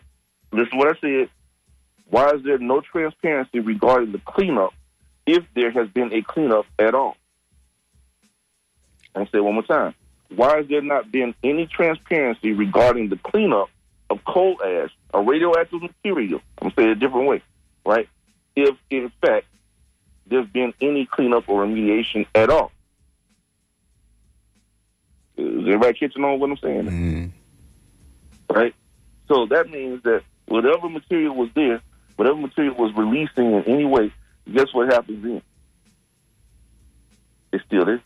This 0.53 0.69
is 0.69 0.75
what 0.75 0.89
I 0.89 1.01
said. 1.01 1.29
Why 2.09 2.31
is 2.31 2.43
there 2.45 2.59
no 2.59 2.81
transparency 2.81 3.61
regarding 3.61 4.13
the 4.13 4.21
cleanup 4.25 4.73
if 5.27 5.45
there 5.55 5.73
has 5.73 5.89
been 5.89 6.13
a 6.13 6.23
cleanup 6.23 6.67
at 6.79 6.95
all? 6.95 7.17
I'll 9.17 9.25
say 9.27 9.39
it 9.39 9.45
one 9.45 9.55
more 9.55 9.63
time. 9.63 9.95
Why 10.35 10.59
has 10.59 10.69
there 10.69 10.83
not 10.83 11.11
been 11.11 11.35
any 11.43 11.67
transparency 11.67 12.53
regarding 12.53 13.09
the 13.09 13.17
cleanup 13.17 13.71
of 14.11 14.25
coal 14.25 14.61
ash, 14.63 14.91
a 15.15 15.21
radioactive 15.23 15.81
material? 15.83 16.41
I'm 16.61 16.73
saying 16.77 16.91
it 16.91 16.93
a 16.93 17.01
different 17.01 17.27
way, 17.27 17.43
right? 17.85 18.09
If 18.55 18.77
in 18.91 19.11
fact 19.21 19.47
there's 20.27 20.49
been 20.49 20.75
any 20.81 21.07
cleanup 21.07 21.49
or 21.49 21.65
remediation 21.65 22.27
at 22.35 22.51
all. 22.51 22.73
Is 25.37 25.63
everybody 25.67 25.99
catching 25.99 26.25
on 26.25 26.39
what 26.41 26.51
I'm 26.51 26.57
saying? 26.59 26.85
Mhm. 26.87 27.31
right? 28.55 28.75
So 29.29 29.47
that 29.47 29.71
means 29.71 30.03
that 30.05 30.23
whatever 30.47 30.89
material 30.89 31.35
was 31.35 31.51
there, 31.55 31.81
whatever 32.17 32.37
material 32.37 32.75
was 32.75 32.93
releasing 32.95 33.53
in 33.53 33.63
any 33.65 33.85
way, 33.85 34.13
guess 34.53 34.73
what 34.73 34.93
happens 34.93 35.23
then? 35.23 35.43
It's 37.53 37.65
still 37.65 37.85
there. 37.85 38.01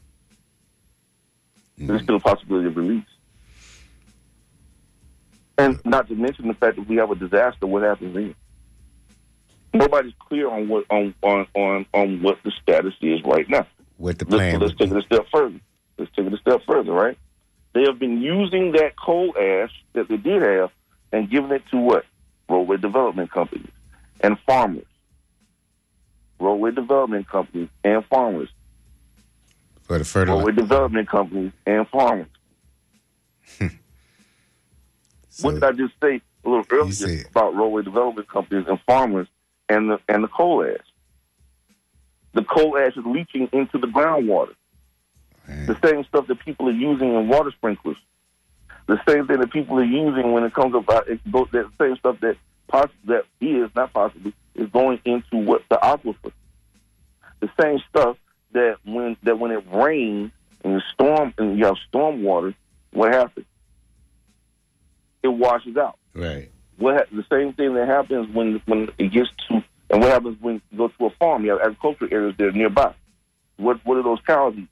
Mm-hmm. 1.81 1.87
There's 1.87 2.03
still 2.03 2.17
a 2.17 2.21
possibility 2.21 2.69
of 2.69 2.77
release. 2.77 3.05
And 5.57 5.81
not 5.85 6.09
to 6.09 6.15
mention 6.15 6.49
the 6.49 6.55
fact 6.55 6.77
that 6.77 6.87
we 6.87 6.97
have 6.97 7.11
a 7.11 7.15
disaster, 7.15 7.67
what 7.67 7.83
happens 7.83 8.15
then? 8.15 8.35
Nobody's 9.73 10.13
clear 10.19 10.51
on 10.51 10.69
what 10.69 10.85
on 10.91 11.15
on 11.23 11.47
on, 11.55 11.87
on 11.95 12.23
what 12.23 12.39
the 12.45 12.51
status 12.63 12.95
is 13.01 13.23
right 13.25 13.49
now. 13.49 13.67
With 13.99 14.19
the 14.19 14.25
Let's, 14.25 14.37
plan. 14.37 14.61
let's 14.61 14.75
take 14.75 14.91
it 14.91 14.97
a 14.97 15.03
step 15.03 15.27
further. 15.33 15.61
Let's 15.97 16.11
take 16.17 16.27
it 16.27 16.35
a 16.35 16.39
step 16.39 16.63
further, 16.67 16.93
right? 16.93 17.17
They 17.73 17.83
have 17.83 17.99
been 17.99 18.21
using 18.21 18.73
that 18.73 18.99
coal 18.99 19.35
ash 19.39 19.71
that 19.93 20.09
they 20.09 20.17
did 20.17 20.43
have 20.43 20.71
and 21.13 21.31
giving 21.31 21.53
it 21.53 21.63
to 21.71 21.79
what? 21.79 22.05
Roadway 22.49 22.79
development 22.79 23.31
companies 23.31 23.71
and 24.21 24.39
farmers. 24.41 24.87
Roadway 26.39 26.73
development 26.73 27.29
companies 27.29 27.69
and 27.85 28.05
farmers. 28.07 28.49
For 29.91 29.99
the 29.99 30.05
Roadway 30.21 30.53
fertilizer. 30.53 30.53
development 30.53 31.09
companies 31.09 31.53
and 31.67 31.89
farmers. 31.89 32.29
what 35.41 35.55
did 35.55 35.65
I 35.65 35.73
just 35.73 35.95
say 36.01 36.21
a 36.45 36.49
little 36.49 36.65
earlier 36.71 37.25
about 37.29 37.55
roadway 37.57 37.83
development 37.83 38.29
companies 38.29 38.67
and 38.69 38.79
farmers 38.87 39.27
and 39.69 39.91
the 39.91 39.99
and 40.09 40.23
the 40.23 40.29
coal 40.29 40.65
ash? 40.65 40.87
The 42.35 42.45
coal 42.45 42.79
ash 42.79 42.97
is 42.97 43.05
leaching 43.05 43.49
into 43.53 43.79
the 43.79 43.89
groundwater. 43.89 44.55
The 45.49 45.77
same 45.85 46.05
stuff 46.05 46.29
that 46.29 46.39
people 46.39 46.69
are 46.69 46.73
using 46.73 47.13
in 47.13 47.27
water 47.27 47.51
sprinklers. 47.51 47.97
The 48.87 49.01
same 49.09 49.27
thing 49.27 49.41
that 49.41 49.53
people 49.53 49.77
are 49.81 49.85
using 49.85 50.31
when 50.31 50.45
it 50.45 50.55
comes 50.55 50.77
about 50.77 51.09
it 51.09 51.19
goes 51.33 51.49
that 51.51 51.69
same 51.81 51.97
stuff 51.97 52.21
that 52.21 52.37
poss- 52.69 52.89
that 53.07 53.25
is 53.41 53.69
not 53.75 53.93
possibly 53.93 54.33
is 54.55 54.69
going 54.71 55.01
into 55.05 55.39
what 55.39 55.63
the 55.69 55.77
aquifer. 55.83 56.31
The 57.41 57.51
same 57.61 57.81
stuff 57.89 58.17
that 58.53 58.77
when 58.85 59.17
that 59.23 59.39
when 59.39 59.51
it 59.51 59.65
rains 59.73 60.31
and 60.65 60.77
the 60.77 60.83
storm 60.93 61.35
and 61.39 61.59
you 61.59 61.65
have 61.67 61.77
storm 61.89 62.23
water, 62.23 62.55
what 62.93 63.13
happens? 63.13 63.47
It 65.23 65.29
washes 65.29 65.77
out. 65.77 65.99
Right. 66.15 66.51
What 66.79 66.97
ha- 66.97 67.05
the 67.13 67.25
same 67.31 67.53
thing 67.53 67.75
that 67.75 67.87
happens 67.87 68.35
when 68.35 68.61
when 68.67 68.91
it 68.99 69.13
gets 69.13 69.31
to 69.49 69.63
and 69.91 70.01
what 70.01 70.11
happens 70.11 70.39
when 70.41 70.63
you 70.71 70.79
go 70.79 70.89
to 70.89 71.07
a 71.07 71.11
farm? 71.11 71.45
You 71.45 71.53
have 71.53 71.61
agricultural 71.61 72.13
areas 72.13 72.35
there 72.39 72.53
nearby. 72.53 72.95
What 73.57 73.85
what 73.85 73.99
are 73.99 74.03
those 74.03 74.21
cows 74.27 74.55
eat? 74.57 74.69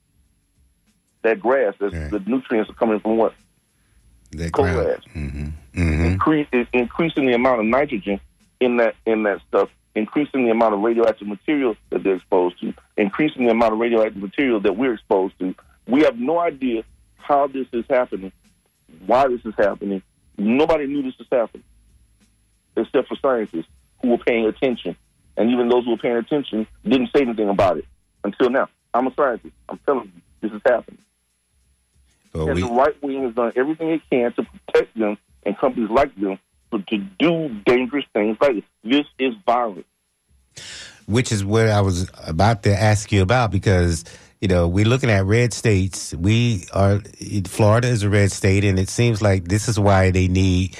That 1.21 1.39
grass. 1.39 1.75
That's, 1.79 1.93
Right. 1.93 2.11
The 2.11 2.19
nutrients 2.19 2.69
are 2.69 2.73
coming 2.73 2.99
from 2.99 3.17
what? 3.17 3.33
That 4.31 4.51
Coal 4.53 4.65
ground. 4.65 5.05
Mm-hmm. 5.15 5.47
Mm-hmm. 5.75 6.05
Increase, 6.05 6.47
increasing 6.73 7.25
the 7.25 7.33
amount 7.33 7.59
of 7.61 7.65
nitrogen 7.65 8.19
in 8.59 8.77
that 8.77 8.95
in 9.05 9.23
that 9.23 9.41
stuff, 9.47 9.69
increasing 9.95 10.45
the 10.45 10.51
amount 10.51 10.73
of 10.73 10.81
radioactive 10.81 11.27
material 11.27 11.75
that 11.89 12.03
they're 12.03 12.15
exposed 12.15 12.59
to, 12.61 12.73
increasing 12.97 13.45
the 13.45 13.51
amount 13.51 13.73
of 13.73 13.79
radioactive 13.79 14.21
material 14.21 14.59
that 14.61 14.75
we're 14.75 14.93
exposed 14.93 15.37
to. 15.39 15.55
We 15.87 16.01
have 16.01 16.17
no 16.19 16.39
idea 16.39 16.83
how 17.17 17.47
this 17.47 17.67
is 17.73 17.85
happening, 17.89 18.31
why 19.05 19.27
this 19.27 19.41
is 19.45 19.53
happening. 19.57 20.01
Nobody 20.37 20.87
knew 20.87 21.03
this 21.03 21.17
was 21.17 21.27
happening, 21.31 21.63
except 22.75 23.07
for 23.07 23.15
scientists 23.21 23.67
who 24.01 24.09
were 24.09 24.17
paying 24.17 24.45
attention. 24.45 24.95
And 25.37 25.51
even 25.51 25.69
those 25.69 25.85
who 25.85 25.91
were 25.91 25.97
paying 25.97 26.17
attention 26.17 26.67
didn't 26.83 27.09
say 27.15 27.21
anything 27.21 27.49
about 27.49 27.77
it 27.77 27.85
until 28.23 28.49
now. 28.49 28.69
I'm 28.93 29.07
a 29.07 29.13
scientist. 29.13 29.53
I'm 29.67 29.79
telling 29.85 30.11
you, 30.13 30.21
this 30.41 30.51
is 30.51 30.61
happening. 30.65 30.99
And 32.33 32.55
we, 32.55 32.61
the 32.61 32.67
right 32.67 33.01
wing 33.01 33.23
has 33.23 33.33
done 33.33 33.53
everything 33.55 33.89
it 33.89 34.01
can 34.09 34.31
to 34.33 34.43
protect 34.43 34.97
them 34.97 35.17
and 35.43 35.57
companies 35.57 35.89
like 35.89 36.15
them 36.15 36.37
to 36.77 36.97
do 37.19 37.49
dangerous 37.65 38.05
things 38.13 38.37
like 38.39 38.55
this. 38.55 38.63
This 38.83 39.05
is 39.19 39.33
violent. 39.45 39.85
which 41.07 41.31
is 41.31 41.43
what 41.43 41.67
I 41.67 41.81
was 41.81 42.09
about 42.27 42.63
to 42.63 42.71
ask 42.79 43.11
you 43.11 43.21
about 43.21 43.51
because 43.51 44.03
you 44.41 44.47
know 44.47 44.67
we're 44.67 44.85
looking 44.85 45.09
at 45.09 45.25
red 45.25 45.53
states. 45.53 46.13
We 46.13 46.65
are 46.73 47.01
Florida 47.45 47.87
is 47.87 48.03
a 48.03 48.09
red 48.09 48.31
state, 48.31 48.63
and 48.63 48.77
it 48.79 48.89
seems 48.89 49.21
like 49.21 49.47
this 49.47 49.67
is 49.67 49.79
why 49.79 50.11
they 50.11 50.27
need 50.27 50.77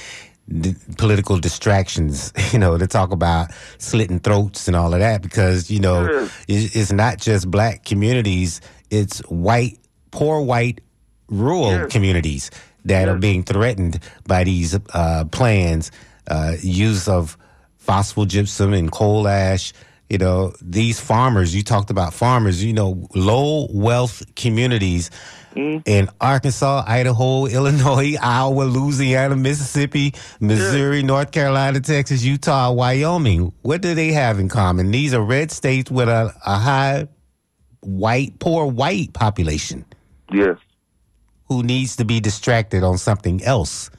d- 0.47 0.75
political 0.97 1.37
distractions. 1.39 2.31
You 2.53 2.59
know 2.59 2.77
to 2.77 2.87
talk 2.87 3.11
about 3.11 3.51
slitting 3.79 4.19
throats 4.19 4.67
and 4.67 4.75
all 4.75 4.93
of 4.93 4.99
that 5.01 5.21
because 5.21 5.69
you 5.71 5.79
know 5.79 6.05
it- 6.47 6.75
it's 6.75 6.91
not 6.91 7.17
just 7.19 7.49
black 7.49 7.83
communities; 7.85 8.61
it's 8.89 9.19
white, 9.29 9.79
poor 10.11 10.41
white 10.41 10.81
rural 11.31 11.85
communities 11.89 12.49
that 12.85 13.09
are 13.09 13.17
being 13.17 13.43
threatened 13.43 13.99
by 14.27 14.43
these 14.43 14.77
uh, 14.93 15.25
plans, 15.31 15.91
uh, 16.27 16.53
use 16.61 17.07
of 17.07 17.37
phosphogypsum 17.85 18.77
and 18.77 18.91
coal 18.91 19.27
ash. 19.27 19.73
You 20.09 20.17
know, 20.17 20.53
these 20.61 20.99
farmers, 20.99 21.53
you 21.55 21.61
talked 21.63 21.91
about 21.91 22.13
farmers, 22.13 22.63
you 22.63 22.73
know, 22.73 23.07
low 23.13 23.67
wealth 23.71 24.23
communities 24.35 25.11
in 25.85 26.09
Arkansas, 26.19 26.83
Idaho, 26.87 27.45
Illinois, 27.57 28.15
Iowa, 28.21 28.63
Louisiana, 28.63 29.35
Mississippi, 29.35 30.13
Missouri, 30.39 31.03
North 31.03 31.31
Carolina, 31.31 31.79
Texas, 31.79 32.23
Utah, 32.23 32.71
Wyoming. 32.71 33.53
What 33.61 33.81
do 33.81 33.93
they 33.93 34.11
have 34.13 34.39
in 34.39 34.49
common? 34.49 34.91
These 34.91 35.13
are 35.13 35.21
red 35.21 35.51
states 35.51 35.91
with 35.91 36.09
a, 36.09 36.33
a 36.45 36.57
high 36.57 37.07
white, 37.81 38.39
poor 38.39 38.65
white 38.65 39.13
population 39.13 39.85
Yes. 40.31 40.57
Who 41.49 41.63
needs 41.63 41.95
to 41.97 42.05
be 42.05 42.19
distracted 42.19 42.83
on 42.83 42.97
something 42.97 43.43
else. 43.43 43.89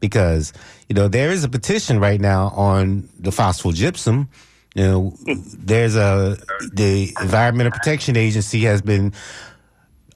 Because, 0.00 0.52
you 0.88 0.94
know, 0.94 1.08
there 1.08 1.30
is 1.30 1.44
a 1.44 1.48
petition 1.48 2.00
right 2.00 2.20
now 2.20 2.48
on 2.48 3.08
the 3.18 3.30
phosphogypsum. 3.30 4.28
You 4.74 4.82
know, 4.82 5.16
there's 5.56 5.94
a, 5.94 6.36
the 6.72 7.14
Environmental 7.20 7.70
Protection 7.70 8.16
Agency 8.16 8.60
has 8.62 8.82
been 8.82 9.12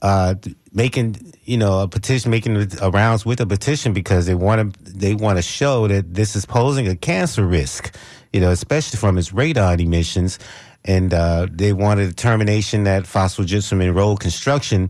uh, 0.01 0.35
making, 0.73 1.33
you 1.45 1.57
know, 1.57 1.79
a 1.81 1.87
petition, 1.87 2.29
making 2.29 2.53
the 2.55 2.91
rounds 2.91 3.25
with 3.25 3.39
a 3.41 3.45
petition 3.45 3.93
because 3.93 4.25
they 4.25 4.35
want 4.35 4.75
to, 4.75 4.83
they 4.83 5.13
want 5.13 5.37
to 5.37 5.41
show 5.41 5.87
that 5.87 6.13
this 6.13 6.35
is 6.35 6.45
posing 6.45 6.87
a 6.87 6.95
cancer 6.95 7.45
risk, 7.45 7.95
you 8.33 8.41
know, 8.41 8.51
especially 8.51 8.97
from 8.97 9.17
its 9.17 9.31
radon 9.31 9.79
emissions. 9.79 10.39
And 10.85 11.13
uh, 11.13 11.47
they 11.51 11.73
want 11.73 11.99
a 11.99 12.07
determination 12.07 12.83
that 12.83 13.03
phosphogypsum 13.03 13.81
in 13.81 13.93
road 13.93 14.19
construction 14.19 14.89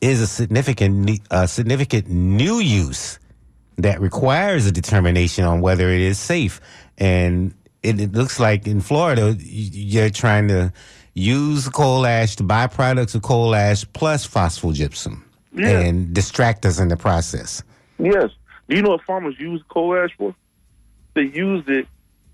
is 0.00 0.20
a 0.20 0.26
significant, 0.26 1.20
uh, 1.30 1.46
significant 1.46 2.08
new 2.08 2.58
use 2.58 3.18
that 3.78 4.00
requires 4.00 4.66
a 4.66 4.72
determination 4.72 5.44
on 5.44 5.60
whether 5.60 5.88
it 5.90 6.00
is 6.00 6.18
safe. 6.18 6.60
And 6.98 7.54
it, 7.82 8.00
it 8.00 8.12
looks 8.12 8.40
like 8.40 8.66
in 8.66 8.80
Florida, 8.80 9.36
you're 9.38 10.10
trying 10.10 10.48
to 10.48 10.72
use 11.14 11.68
coal 11.68 12.06
ash, 12.06 12.36
the 12.36 12.44
byproducts 12.44 13.14
of 13.14 13.22
coal 13.22 13.54
ash 13.54 13.84
plus 13.92 14.26
phosphogypsum, 14.26 15.22
Yeah. 15.54 15.80
and 15.80 16.12
distract 16.14 16.64
us 16.66 16.78
in 16.78 16.88
the 16.88 16.96
process. 16.96 17.62
Yes. 17.98 18.30
Do 18.68 18.76
you 18.76 18.82
know 18.82 18.90
what 18.90 19.02
farmers 19.02 19.36
use 19.38 19.62
coal 19.68 19.96
ash 19.96 20.10
for? 20.18 20.34
They 21.14 21.22
use 21.22 21.64
it. 21.68 21.86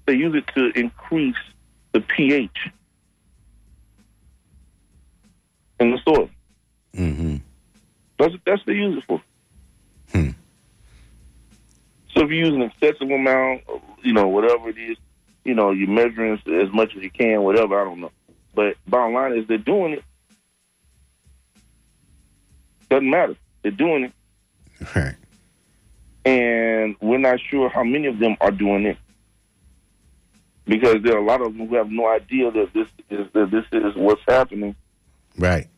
They 0.06 0.14
use 0.14 0.34
it 0.34 0.44
to 0.54 0.70
increase 0.78 1.36
the 1.92 2.00
pH 2.00 2.50
in 5.80 5.90
the 5.90 5.98
soil. 6.04 6.28
hmm 6.94 7.36
That's 8.22 8.34
that's 8.46 8.58
what 8.60 8.66
they 8.66 8.74
use 8.74 8.98
it 8.98 9.04
for. 9.04 9.20
Hmm. 10.12 10.30
So 12.14 12.22
if 12.22 12.30
you 12.30 12.36
use 12.36 12.54
an 12.54 12.62
excessive 12.62 13.10
amount, 13.10 13.62
of, 13.68 13.80
you 14.04 14.12
know, 14.12 14.28
whatever 14.28 14.68
it 14.68 14.78
is, 14.78 14.96
you 15.44 15.54
know, 15.54 15.72
you're 15.72 15.88
measuring 15.88 16.34
as 16.46 16.72
much 16.72 16.94
as 16.96 17.02
you 17.02 17.10
can, 17.10 17.42
whatever. 17.42 17.80
I 17.80 17.84
don't 17.84 18.00
know. 18.00 18.12
But 18.54 18.76
bottom 18.86 19.14
line 19.14 19.32
is 19.36 19.48
they're 19.48 19.58
doing 19.58 19.94
it. 19.94 20.04
Doesn't 22.88 23.10
matter. 23.10 23.34
They're 23.62 23.72
doing 23.72 24.04
it, 24.04 24.12
Right. 24.94 25.14
and 26.24 26.94
we're 27.00 27.18
not 27.18 27.40
sure 27.40 27.68
how 27.70 27.82
many 27.82 28.06
of 28.06 28.18
them 28.20 28.36
are 28.40 28.50
doing 28.52 28.86
it 28.86 28.98
because 30.66 31.02
there 31.02 31.14
are 31.16 31.20
a 31.20 31.24
lot 31.24 31.40
of 31.40 31.56
them 31.56 31.66
who 31.68 31.74
have 31.76 31.90
no 31.90 32.06
idea 32.08 32.50
that 32.52 32.72
this 32.72 32.86
is 33.10 33.26
that 33.32 33.50
this 33.50 33.64
is 33.72 33.94
what's 33.96 34.22
happening 34.28 34.74
Right. 35.38 35.68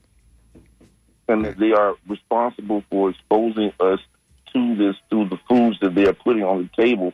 And 1.28 1.44
that 1.44 1.58
they 1.58 1.72
are 1.72 1.94
responsible 2.08 2.82
for 2.90 3.10
exposing 3.10 3.72
us 3.80 4.00
to 4.52 4.76
this 4.76 4.96
through 5.10 5.28
the 5.28 5.38
foods 5.48 5.78
that 5.80 5.94
they 5.94 6.06
are 6.06 6.12
putting 6.12 6.42
on 6.44 6.62
the 6.76 6.82
table 6.82 7.12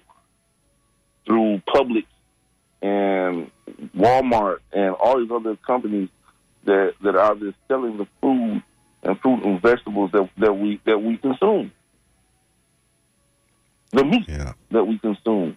through 1.26 1.62
Publix 1.68 2.06
and 2.82 3.50
Walmart 3.96 4.58
and 4.72 4.94
all 4.94 5.18
these 5.20 5.30
other 5.30 5.56
companies 5.56 6.08
that 6.64 6.94
that 7.02 7.16
are 7.16 7.34
there 7.34 7.54
selling 7.68 7.98
the 7.98 8.06
food 8.20 8.62
and 9.02 9.18
fruit 9.20 9.44
and 9.44 9.62
vegetables 9.62 10.11
that, 10.12 10.28
that 10.38 10.52
we 10.52 10.80
that 10.84 10.98
we 10.98 11.16
consume. 11.16 11.72
The 13.92 14.04
meat 14.04 14.28
Yeah. 14.28 14.52
that 14.70 14.84
we 14.84 14.98
consume. 14.98 15.56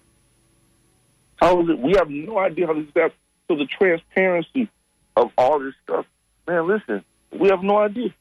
How 1.37 1.61
is 1.61 1.69
it? 1.69 1.79
We 1.79 1.93
have 1.93 2.09
no 2.09 2.37
idea 2.39 2.67
how 2.67 2.73
this 2.73 2.83
is 2.83 2.91
happening. 2.95 3.17
So 3.47 3.55
the 3.57 3.65
transparency 3.65 4.69
of 5.15 5.31
all 5.37 5.59
this 5.59 5.73
stuff, 5.83 6.05
man. 6.47 6.67
Listen, 6.67 7.03
we 7.37 7.49
have 7.49 7.61
no 7.63 7.77
idea. 7.77 8.13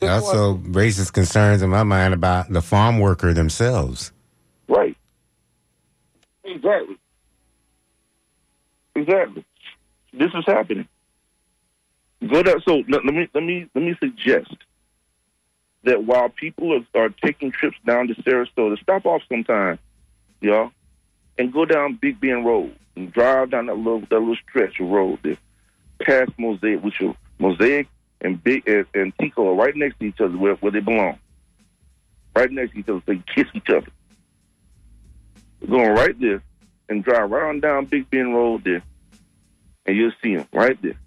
It 0.00 0.08
also 0.08 0.54
raises 0.54 1.10
concerns 1.10 1.62
in 1.62 1.70
my 1.70 1.82
mind 1.82 2.14
about 2.14 2.50
the 2.50 2.62
farm 2.62 3.00
worker 3.00 3.34
themselves. 3.34 4.12
Right. 4.68 4.96
Exactly. 6.44 6.98
Exactly. 8.94 9.44
This 10.12 10.30
is 10.34 10.44
happening. 10.46 10.88
Go 12.26 12.42
down. 12.42 12.62
So 12.66 12.82
let, 12.88 13.04
me 13.04 13.28
let 13.34 13.42
me 13.42 13.68
let 13.74 13.84
me 13.84 13.94
suggest 14.00 14.54
that 15.84 16.04
while 16.04 16.28
people 16.28 16.74
are, 16.94 17.00
are 17.00 17.08
taking 17.08 17.50
trips 17.50 17.76
down 17.86 18.08
to 18.08 18.14
Sarasota, 18.14 18.78
stop 18.80 19.06
off 19.06 19.22
sometime, 19.28 19.78
y'all, 20.40 20.70
and 21.38 21.52
go 21.52 21.64
down 21.64 21.98
Big 22.00 22.20
Bend 22.20 22.44
Road 22.44 22.76
and 22.96 23.12
drive 23.12 23.50
down 23.50 23.66
that 23.66 23.76
little 23.76 24.00
that 24.00 24.18
little 24.18 24.36
stretch 24.48 24.80
of 24.80 24.88
road 24.88 25.18
there, 25.22 25.38
past 26.02 26.32
Mosaic, 26.38 26.82
which 26.82 27.00
are 27.00 27.14
Mosaic 27.38 27.86
and 28.20 28.42
Big 28.42 28.66
and, 28.68 28.86
and 28.94 29.16
TECO 29.18 29.48
are 29.48 29.54
right 29.54 29.74
next 29.76 29.98
to 30.00 30.06
each 30.06 30.20
other 30.20 30.36
where, 30.36 30.54
where 30.56 30.72
they 30.72 30.80
belong. 30.80 31.18
Right 32.36 32.50
next 32.50 32.72
to 32.72 32.78
each 32.78 32.88
other, 32.88 33.02
so 33.06 33.12
they 33.12 33.22
kiss 33.34 33.46
each 33.54 33.68
other. 33.68 33.86
We're 35.60 35.68
Going 35.68 35.90
right 35.94 36.18
there 36.20 36.42
and 36.88 37.04
drive 37.04 37.30
right 37.30 37.48
on 37.48 37.60
down 37.60 37.86
Big 37.86 38.08
Bend 38.10 38.34
Road 38.34 38.64
there, 38.64 38.82
and 39.86 39.96
you'll 39.96 40.12
see 40.22 40.36
them 40.36 40.46
right 40.52 40.80
there. 40.82 40.98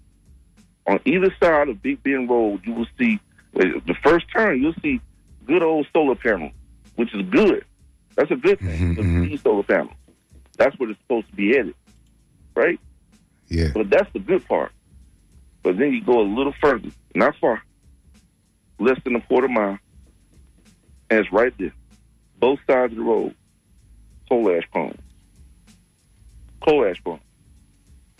On 0.86 1.00
either 1.04 1.34
side 1.42 1.68
of 1.68 1.82
Big 1.82 2.02
Bend 2.02 2.28
Road, 2.28 2.60
you 2.64 2.72
will 2.74 2.86
see 2.98 3.18
the 3.54 3.96
first 4.02 4.26
turn. 4.34 4.60
You'll 4.62 4.74
see 4.82 5.00
good 5.46 5.62
old 5.62 5.86
solar 5.92 6.14
panels, 6.14 6.52
which 6.96 7.14
is 7.14 7.22
good. 7.30 7.64
That's 8.16 8.30
a 8.30 8.36
good 8.36 8.58
thing. 8.60 8.94
Mhm, 8.94 9.22
The 9.22 9.28
these 9.28 9.42
solar 9.42 9.62
panels. 9.62 9.94
That's 10.56 10.78
where 10.78 10.90
it's 10.90 11.00
supposed 11.00 11.28
to 11.30 11.34
be 11.36 11.48
headed, 11.56 11.74
right? 12.54 12.78
Yeah. 13.48 13.68
But 13.74 13.90
that's 13.90 14.12
the 14.12 14.20
good 14.20 14.46
part. 14.46 14.72
But 15.64 15.78
then 15.78 15.94
you 15.94 16.04
go 16.04 16.20
a 16.20 16.28
little 16.28 16.54
further, 16.60 16.90
not 17.14 17.34
far, 17.40 17.60
less 18.78 18.98
than 19.02 19.16
a 19.16 19.20
quarter 19.22 19.48
mile, 19.48 19.78
and 21.08 21.20
it's 21.20 21.32
right 21.32 21.56
there. 21.58 21.72
Both 22.38 22.60
sides 22.66 22.92
of 22.92 22.98
the 22.98 23.02
road, 23.02 23.34
coal 24.28 24.54
ash 24.54 24.68
ponds. 24.70 25.00
Coal 26.60 26.84
ash 26.84 27.02
ponds. 27.02 27.22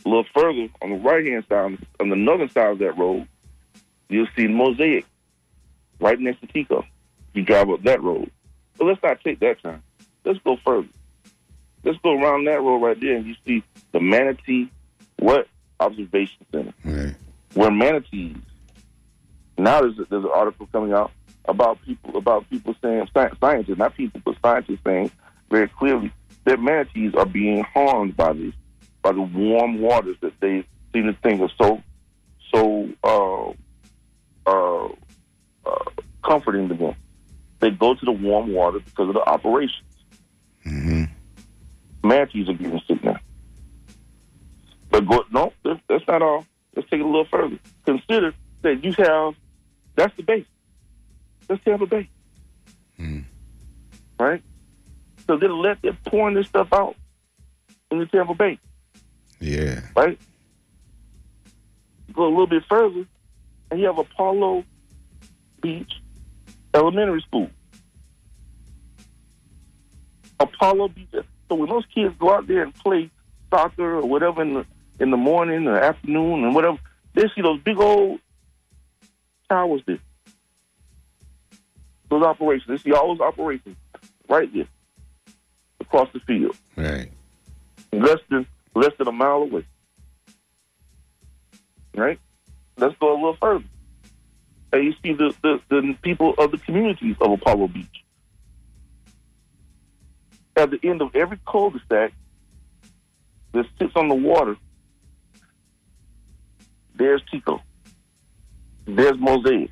A 0.07 0.09
little 0.09 0.25
further 0.35 0.69
on 0.81 0.91
the 0.91 0.97
right 0.97 1.27
hand 1.27 1.45
side, 1.49 1.87
on 2.01 2.09
the 2.09 2.17
northern 2.17 2.49
side 2.49 2.73
of 2.73 2.79
that 2.79 2.97
road, 2.97 3.29
you'll 4.09 4.27
see 4.35 4.47
Mosaic 4.47 5.05
right 6.01 6.19
next 6.19 6.41
to 6.41 6.47
TECO. 6.47 6.83
You 7.35 7.43
drive 7.43 7.69
up 7.69 7.83
that 7.83 8.03
road. 8.03 8.31
But 8.79 8.87
let's 8.87 9.03
not 9.03 9.21
take 9.21 9.41
that 9.41 9.63
time. 9.63 9.83
Let's 10.25 10.39
go 10.39 10.57
further. 10.65 10.89
Let's 11.83 11.99
go 11.99 12.19
around 12.19 12.47
that 12.47 12.63
road 12.63 12.79
right 12.79 12.99
there 12.99 13.17
and 13.17 13.27
you 13.27 13.35
see 13.47 13.63
the 13.93 14.01
Manatee 14.01 14.71
what 15.19 15.47
observation 15.79 16.47
center. 16.51 16.73
Right. 16.85 17.15
Where 17.55 17.71
manatees 17.71 18.37
now 19.57 19.81
there's 19.81 19.99
a, 19.99 20.05
there's 20.11 20.25
an 20.25 20.31
article 20.35 20.69
coming 20.73 20.93
out 20.93 21.13
about 21.47 21.81
people 21.83 22.17
about 22.17 22.49
people 22.51 22.75
saying 22.83 23.09
scientists, 23.15 23.79
not 23.79 23.95
people, 23.97 24.21
but 24.25 24.37
scientists 24.43 24.81
saying 24.85 25.11
very 25.51 25.69
clearly 25.69 26.13
that 26.45 26.61
manatees 26.61 27.15
are 27.15 27.27
being 27.27 27.63
harmed 27.63 28.17
by 28.17 28.33
this 28.33 28.55
by 29.03 29.13
the 29.13 29.21
warm 29.21 29.81
waters 29.81 30.17
that 30.21 30.33
they 30.41 30.65
seem 30.93 31.05
to 31.05 31.13
think 31.23 31.41
are 31.41 31.51
so 31.61 31.83
so 32.53 32.89
uh, 33.05 33.51
uh, 34.51 34.89
uh, 35.67 35.85
comforting 36.25 36.69
to 36.69 36.75
them. 36.75 36.95
They 37.61 37.71
go 37.71 37.95
to 37.95 38.05
the 38.05 38.13
warm 38.13 38.53
water 38.53 38.81
because 38.81 39.09
of 39.09 39.15
the 39.15 39.29
operations. 39.29 39.83
hmm 40.63 41.05
Manatees 42.03 42.49
are 42.49 42.55
getting 42.55 42.81
sick 42.87 43.03
now. 43.03 43.19
But 44.91 45.07
go, 45.09 45.25
no, 45.33 45.53
that's, 45.65 45.81
that's 45.89 46.07
not 46.07 46.21
all. 46.21 46.45
Let's 46.77 46.89
take 46.91 47.01
it 47.01 47.05
a 47.05 47.07
little 47.07 47.27
further. 47.27 47.59
Consider 47.85 48.35
that 48.63 48.83
you 48.83 48.93
have, 48.99 49.35
that's 49.95 50.17
the 50.17 50.23
base. 50.23 50.47
That's 51.47 51.63
Tampa 51.65 51.87
Bay. 51.87 52.09
Mm. 52.99 53.25
Right? 54.19 54.43
So 55.27 55.37
they're, 55.37 55.53
let, 55.53 55.83
they're 55.83 55.97
pouring 56.07 56.35
this 56.35 56.49
stuff 56.49 56.69
out 56.73 56.97
in 57.91 57.99
the 57.99 58.07
Tampa 58.07 58.35
Bay. 58.35 58.59
Yeah. 59.41 59.81
right? 59.95 60.19
Go 62.13 62.25
a 62.25 62.29
little 62.29 62.47
bit 62.47 62.63
further, 62.69 63.07
and 63.71 63.81
you 63.81 63.87
have 63.87 63.99
Apollo 63.99 64.65
Beach 65.61 65.93
Elementary 66.73 67.21
School. 67.23 67.51
Apollo 70.41 70.89
Beach. 70.89 71.09
So 71.49 71.57
when 71.57 71.69
those 71.69 71.85
kids 71.95 72.15
go 72.19 72.33
out 72.33 72.47
there 72.47 72.63
and 72.63 72.75
play 72.75 73.11
soccer 73.51 73.99
or 73.99 74.07
whatever 74.07 74.43
in 74.43 74.55
the 74.55 74.67
in 75.01 75.11
the 75.11 75.17
morning 75.17 75.67
or 75.67 75.79
afternoon 75.79 76.45
and 76.45 76.55
whatever, 76.55 76.79
they 77.15 77.25
see 77.35 77.43
those 77.43 77.61
big 77.61 77.79
old 77.79 78.21
towers 79.49 79.83
there. 79.87 79.99
Those 82.11 82.23
operations. 82.23 82.69
They 82.69 82.91
see 82.91 82.95
all 82.95 83.09
those 83.15 83.21
operations 83.27 83.77
right 84.29 84.53
there 84.55 84.67
across 85.81 86.09
the 86.13 86.21
field 86.21 86.57
Right. 86.77 87.11
less 87.93 88.19
than 88.31 88.47
less 88.75 88.93
than 88.99 89.09
a 89.09 89.13
mile 89.13 89.43
away. 89.43 89.65
Right? 91.97 92.19
Let's 92.77 92.97
go 92.99 93.13
a 93.13 93.15
little 93.15 93.37
further. 93.41 93.65
And 94.73 94.85
you 94.85 94.93
see 95.03 95.13
the, 95.13 95.33
the, 95.43 95.61
the 95.69 95.97
people 96.03 96.35
of 96.39 96.51
the 96.51 96.59
communities 96.59 97.15
of 97.21 97.31
Apollo 97.31 97.69
Beach. 97.69 98.03
At 100.57 100.71
the 100.71 100.81
end 100.83 101.01
of 101.03 101.15
every 101.15 101.39
cul-de-sac 101.47 102.13
that 103.53 103.67
sits 103.79 103.93
on 103.95 104.09
the 104.09 104.15
water, 104.17 104.57
there's 106.95 107.23
TECO. 107.31 107.61
There's 108.87 109.19
Mosaic. 109.19 109.71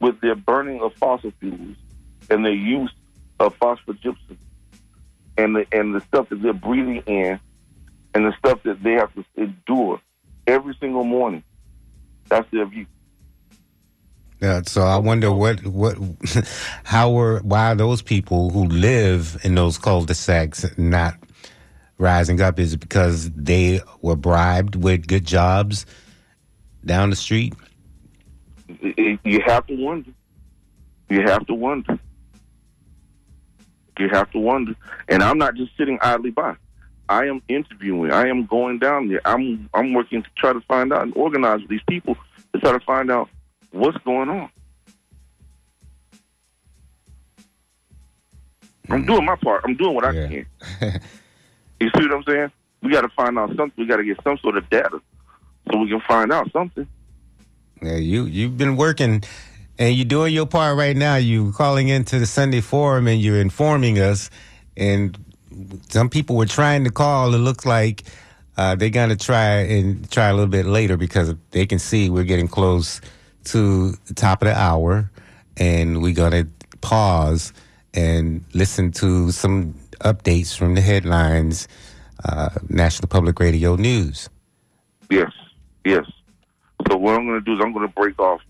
With 0.00 0.20
their 0.20 0.34
burning 0.34 0.80
of 0.80 0.94
fossil 0.94 1.32
fuels 1.38 1.76
and 2.28 2.44
their 2.44 2.52
use 2.52 2.92
of 3.38 3.58
phosphogypsum 3.58 4.36
and 5.38 5.56
the 5.56 5.66
and 5.72 5.94
the 5.94 6.00
stuff 6.00 6.28
that 6.28 6.42
they're 6.42 6.52
breathing 6.52 7.02
in 7.06 7.38
and 8.14 8.26
the 8.26 8.32
stuff 8.38 8.62
that 8.64 8.82
they 8.82 8.92
have 8.92 9.14
to 9.14 9.24
endure 9.36 10.00
every 10.46 10.76
single 10.80 11.04
morning. 11.04 11.42
That's 12.28 12.50
their 12.50 12.66
view. 12.66 12.86
Yeah, 14.40 14.62
so 14.66 14.82
I 14.82 14.96
wonder 14.96 15.30
what 15.30 15.64
what 15.64 15.96
how 16.84 17.12
were 17.12 17.40
why 17.40 17.72
are 17.72 17.76
those 17.76 18.02
people 18.02 18.50
who 18.50 18.66
live 18.66 19.38
in 19.44 19.54
those 19.54 19.78
cul-de-sacs 19.78 20.76
not 20.76 21.14
rising 22.02 22.40
up? 22.40 22.58
Is 22.58 22.76
because 22.76 23.30
they 23.30 23.80
were 24.02 24.16
bribed 24.16 24.76
with 24.76 25.06
good 25.06 25.24
jobs 25.24 25.86
down 26.84 27.10
the 27.10 27.16
street? 27.16 27.54
You 28.80 29.40
have 29.46 29.66
to 29.68 29.76
wonder. 29.76 30.10
You 31.08 31.22
have 31.22 31.46
to 31.46 31.54
wonder. 31.54 31.98
You 33.98 34.08
have 34.10 34.30
to 34.32 34.38
wonder. 34.38 34.74
And 35.08 35.22
I'm 35.22 35.38
not 35.38 35.54
just 35.54 35.76
sitting 35.76 35.98
idly 36.02 36.30
by. 36.30 36.56
I 37.08 37.26
am 37.26 37.42
interviewing. 37.48 38.10
I 38.10 38.28
am 38.28 38.46
going 38.46 38.78
down 38.78 39.08
there. 39.08 39.20
I'm 39.24 39.68
I'm 39.74 39.92
working 39.92 40.22
to 40.22 40.28
try 40.36 40.52
to 40.52 40.60
find 40.62 40.92
out 40.92 41.02
and 41.02 41.14
organize 41.16 41.60
these 41.68 41.82
people 41.88 42.16
to 42.54 42.60
try 42.60 42.72
to 42.72 42.80
find 42.80 43.10
out 43.10 43.28
what's 43.70 43.98
going 43.98 44.28
on. 44.30 44.48
I'm 48.88 49.00
hmm. 49.00 49.06
doing 49.06 49.24
my 49.24 49.36
part. 49.36 49.62
I'm 49.64 49.76
doing 49.76 49.94
what 49.94 50.04
I 50.04 50.12
Yeah. 50.12 50.28
can. 50.80 51.00
You 51.82 51.90
see 51.96 52.06
what 52.06 52.16
I'm 52.16 52.24
saying? 52.24 52.52
We 52.82 52.90
got 52.90 53.00
to 53.00 53.08
find 53.08 53.38
out 53.38 53.48
something. 53.56 53.72
We 53.76 53.86
got 53.86 53.96
to 53.96 54.04
get 54.04 54.18
some 54.22 54.38
sort 54.38 54.56
of 54.56 54.68
data 54.70 55.00
so 55.70 55.78
we 55.78 55.88
can 55.88 56.00
find 56.00 56.32
out 56.32 56.50
something. 56.52 56.86
Yeah, 57.80 57.96
you 57.96 58.24
you've 58.24 58.56
been 58.56 58.76
working 58.76 59.24
and 59.78 59.96
you're 59.96 60.04
doing 60.04 60.32
your 60.32 60.46
part 60.46 60.76
right 60.76 60.96
now. 60.96 61.16
You 61.16 61.52
calling 61.52 61.88
into 61.88 62.20
the 62.20 62.26
Sunday 62.26 62.60
forum 62.60 63.08
and 63.08 63.20
you're 63.20 63.40
informing 63.40 63.98
us. 63.98 64.30
And 64.76 65.18
some 65.88 66.08
people 66.08 66.36
were 66.36 66.46
trying 66.46 66.84
to 66.84 66.90
call. 66.90 67.34
It 67.34 67.38
looks 67.38 67.66
like 67.66 68.04
uh, 68.56 68.76
they're 68.76 68.90
gonna 68.90 69.16
try 69.16 69.62
and 69.62 70.08
try 70.10 70.28
a 70.28 70.32
little 70.32 70.46
bit 70.46 70.66
later 70.66 70.96
because 70.96 71.34
they 71.50 71.66
can 71.66 71.80
see 71.80 72.10
we're 72.10 72.22
getting 72.22 72.48
close 72.48 73.00
to 73.44 73.92
the 74.06 74.14
top 74.14 74.42
of 74.42 74.46
the 74.46 74.56
hour, 74.56 75.10
and 75.56 76.00
we're 76.00 76.14
gonna 76.14 76.46
pause 76.80 77.52
and 77.92 78.44
listen 78.54 78.92
to 78.92 79.32
some 79.32 79.74
updates 80.02 80.56
from 80.56 80.74
the 80.74 80.80
headlines, 80.80 81.68
uh, 82.24 82.50
National 82.68 83.08
Public 83.08 83.40
Radio 83.40 83.76
News. 83.76 84.28
Yes, 85.10 85.30
yes. 85.84 86.04
So 86.88 86.96
what 86.96 87.14
I'm 87.14 87.26
going 87.26 87.38
to 87.38 87.44
do 87.44 87.54
is 87.54 87.60
I'm 87.62 87.72
going 87.72 87.86
to 87.86 87.92
break 87.94 88.18
off, 88.18 88.40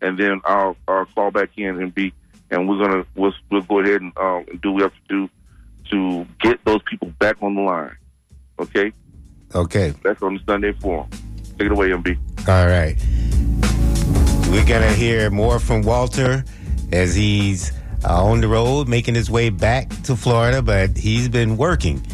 and 0.00 0.18
then 0.18 0.40
I'll, 0.44 0.76
I'll 0.88 1.06
call 1.06 1.30
back 1.30 1.50
in 1.56 1.80
and 1.80 1.94
be, 1.94 2.12
and 2.50 2.68
we're 2.68 2.78
gonna 2.78 3.04
we'll, 3.14 3.34
we'll 3.50 3.62
go 3.62 3.80
ahead 3.80 4.00
and 4.00 4.12
um, 4.18 4.44
do 4.62 4.72
what 4.72 4.76
we 4.76 4.82
have 4.82 4.92
to 4.92 5.00
do 5.08 5.30
to 5.90 6.26
get 6.40 6.64
those 6.64 6.80
people 6.88 7.12
back 7.18 7.36
on 7.42 7.54
the 7.54 7.62
line. 7.62 7.96
Okay, 8.58 8.92
Okay. 9.54 9.94
That's 10.02 10.22
on 10.22 10.34
the 10.34 10.40
Sunday 10.46 10.72
forum. 10.72 11.08
Take 11.58 11.66
it 11.66 11.72
away, 11.72 11.90
MB. 11.90 12.18
All 12.48 12.66
right. 12.66 12.96
We're 14.50 14.66
going 14.66 14.82
to 14.82 14.92
hear 14.92 15.30
more 15.30 15.58
from 15.58 15.82
Walter 15.82 16.44
as 16.92 17.14
he's 17.14 17.72
uh, 18.04 18.24
on 18.24 18.40
the 18.40 18.48
road 18.48 18.88
making 18.88 19.14
his 19.14 19.30
way 19.30 19.50
back 19.50 19.88
to 20.02 20.16
Florida, 20.16 20.62
but 20.62 20.96
he's 20.96 21.28
been 21.28 21.56
working 21.56 22.00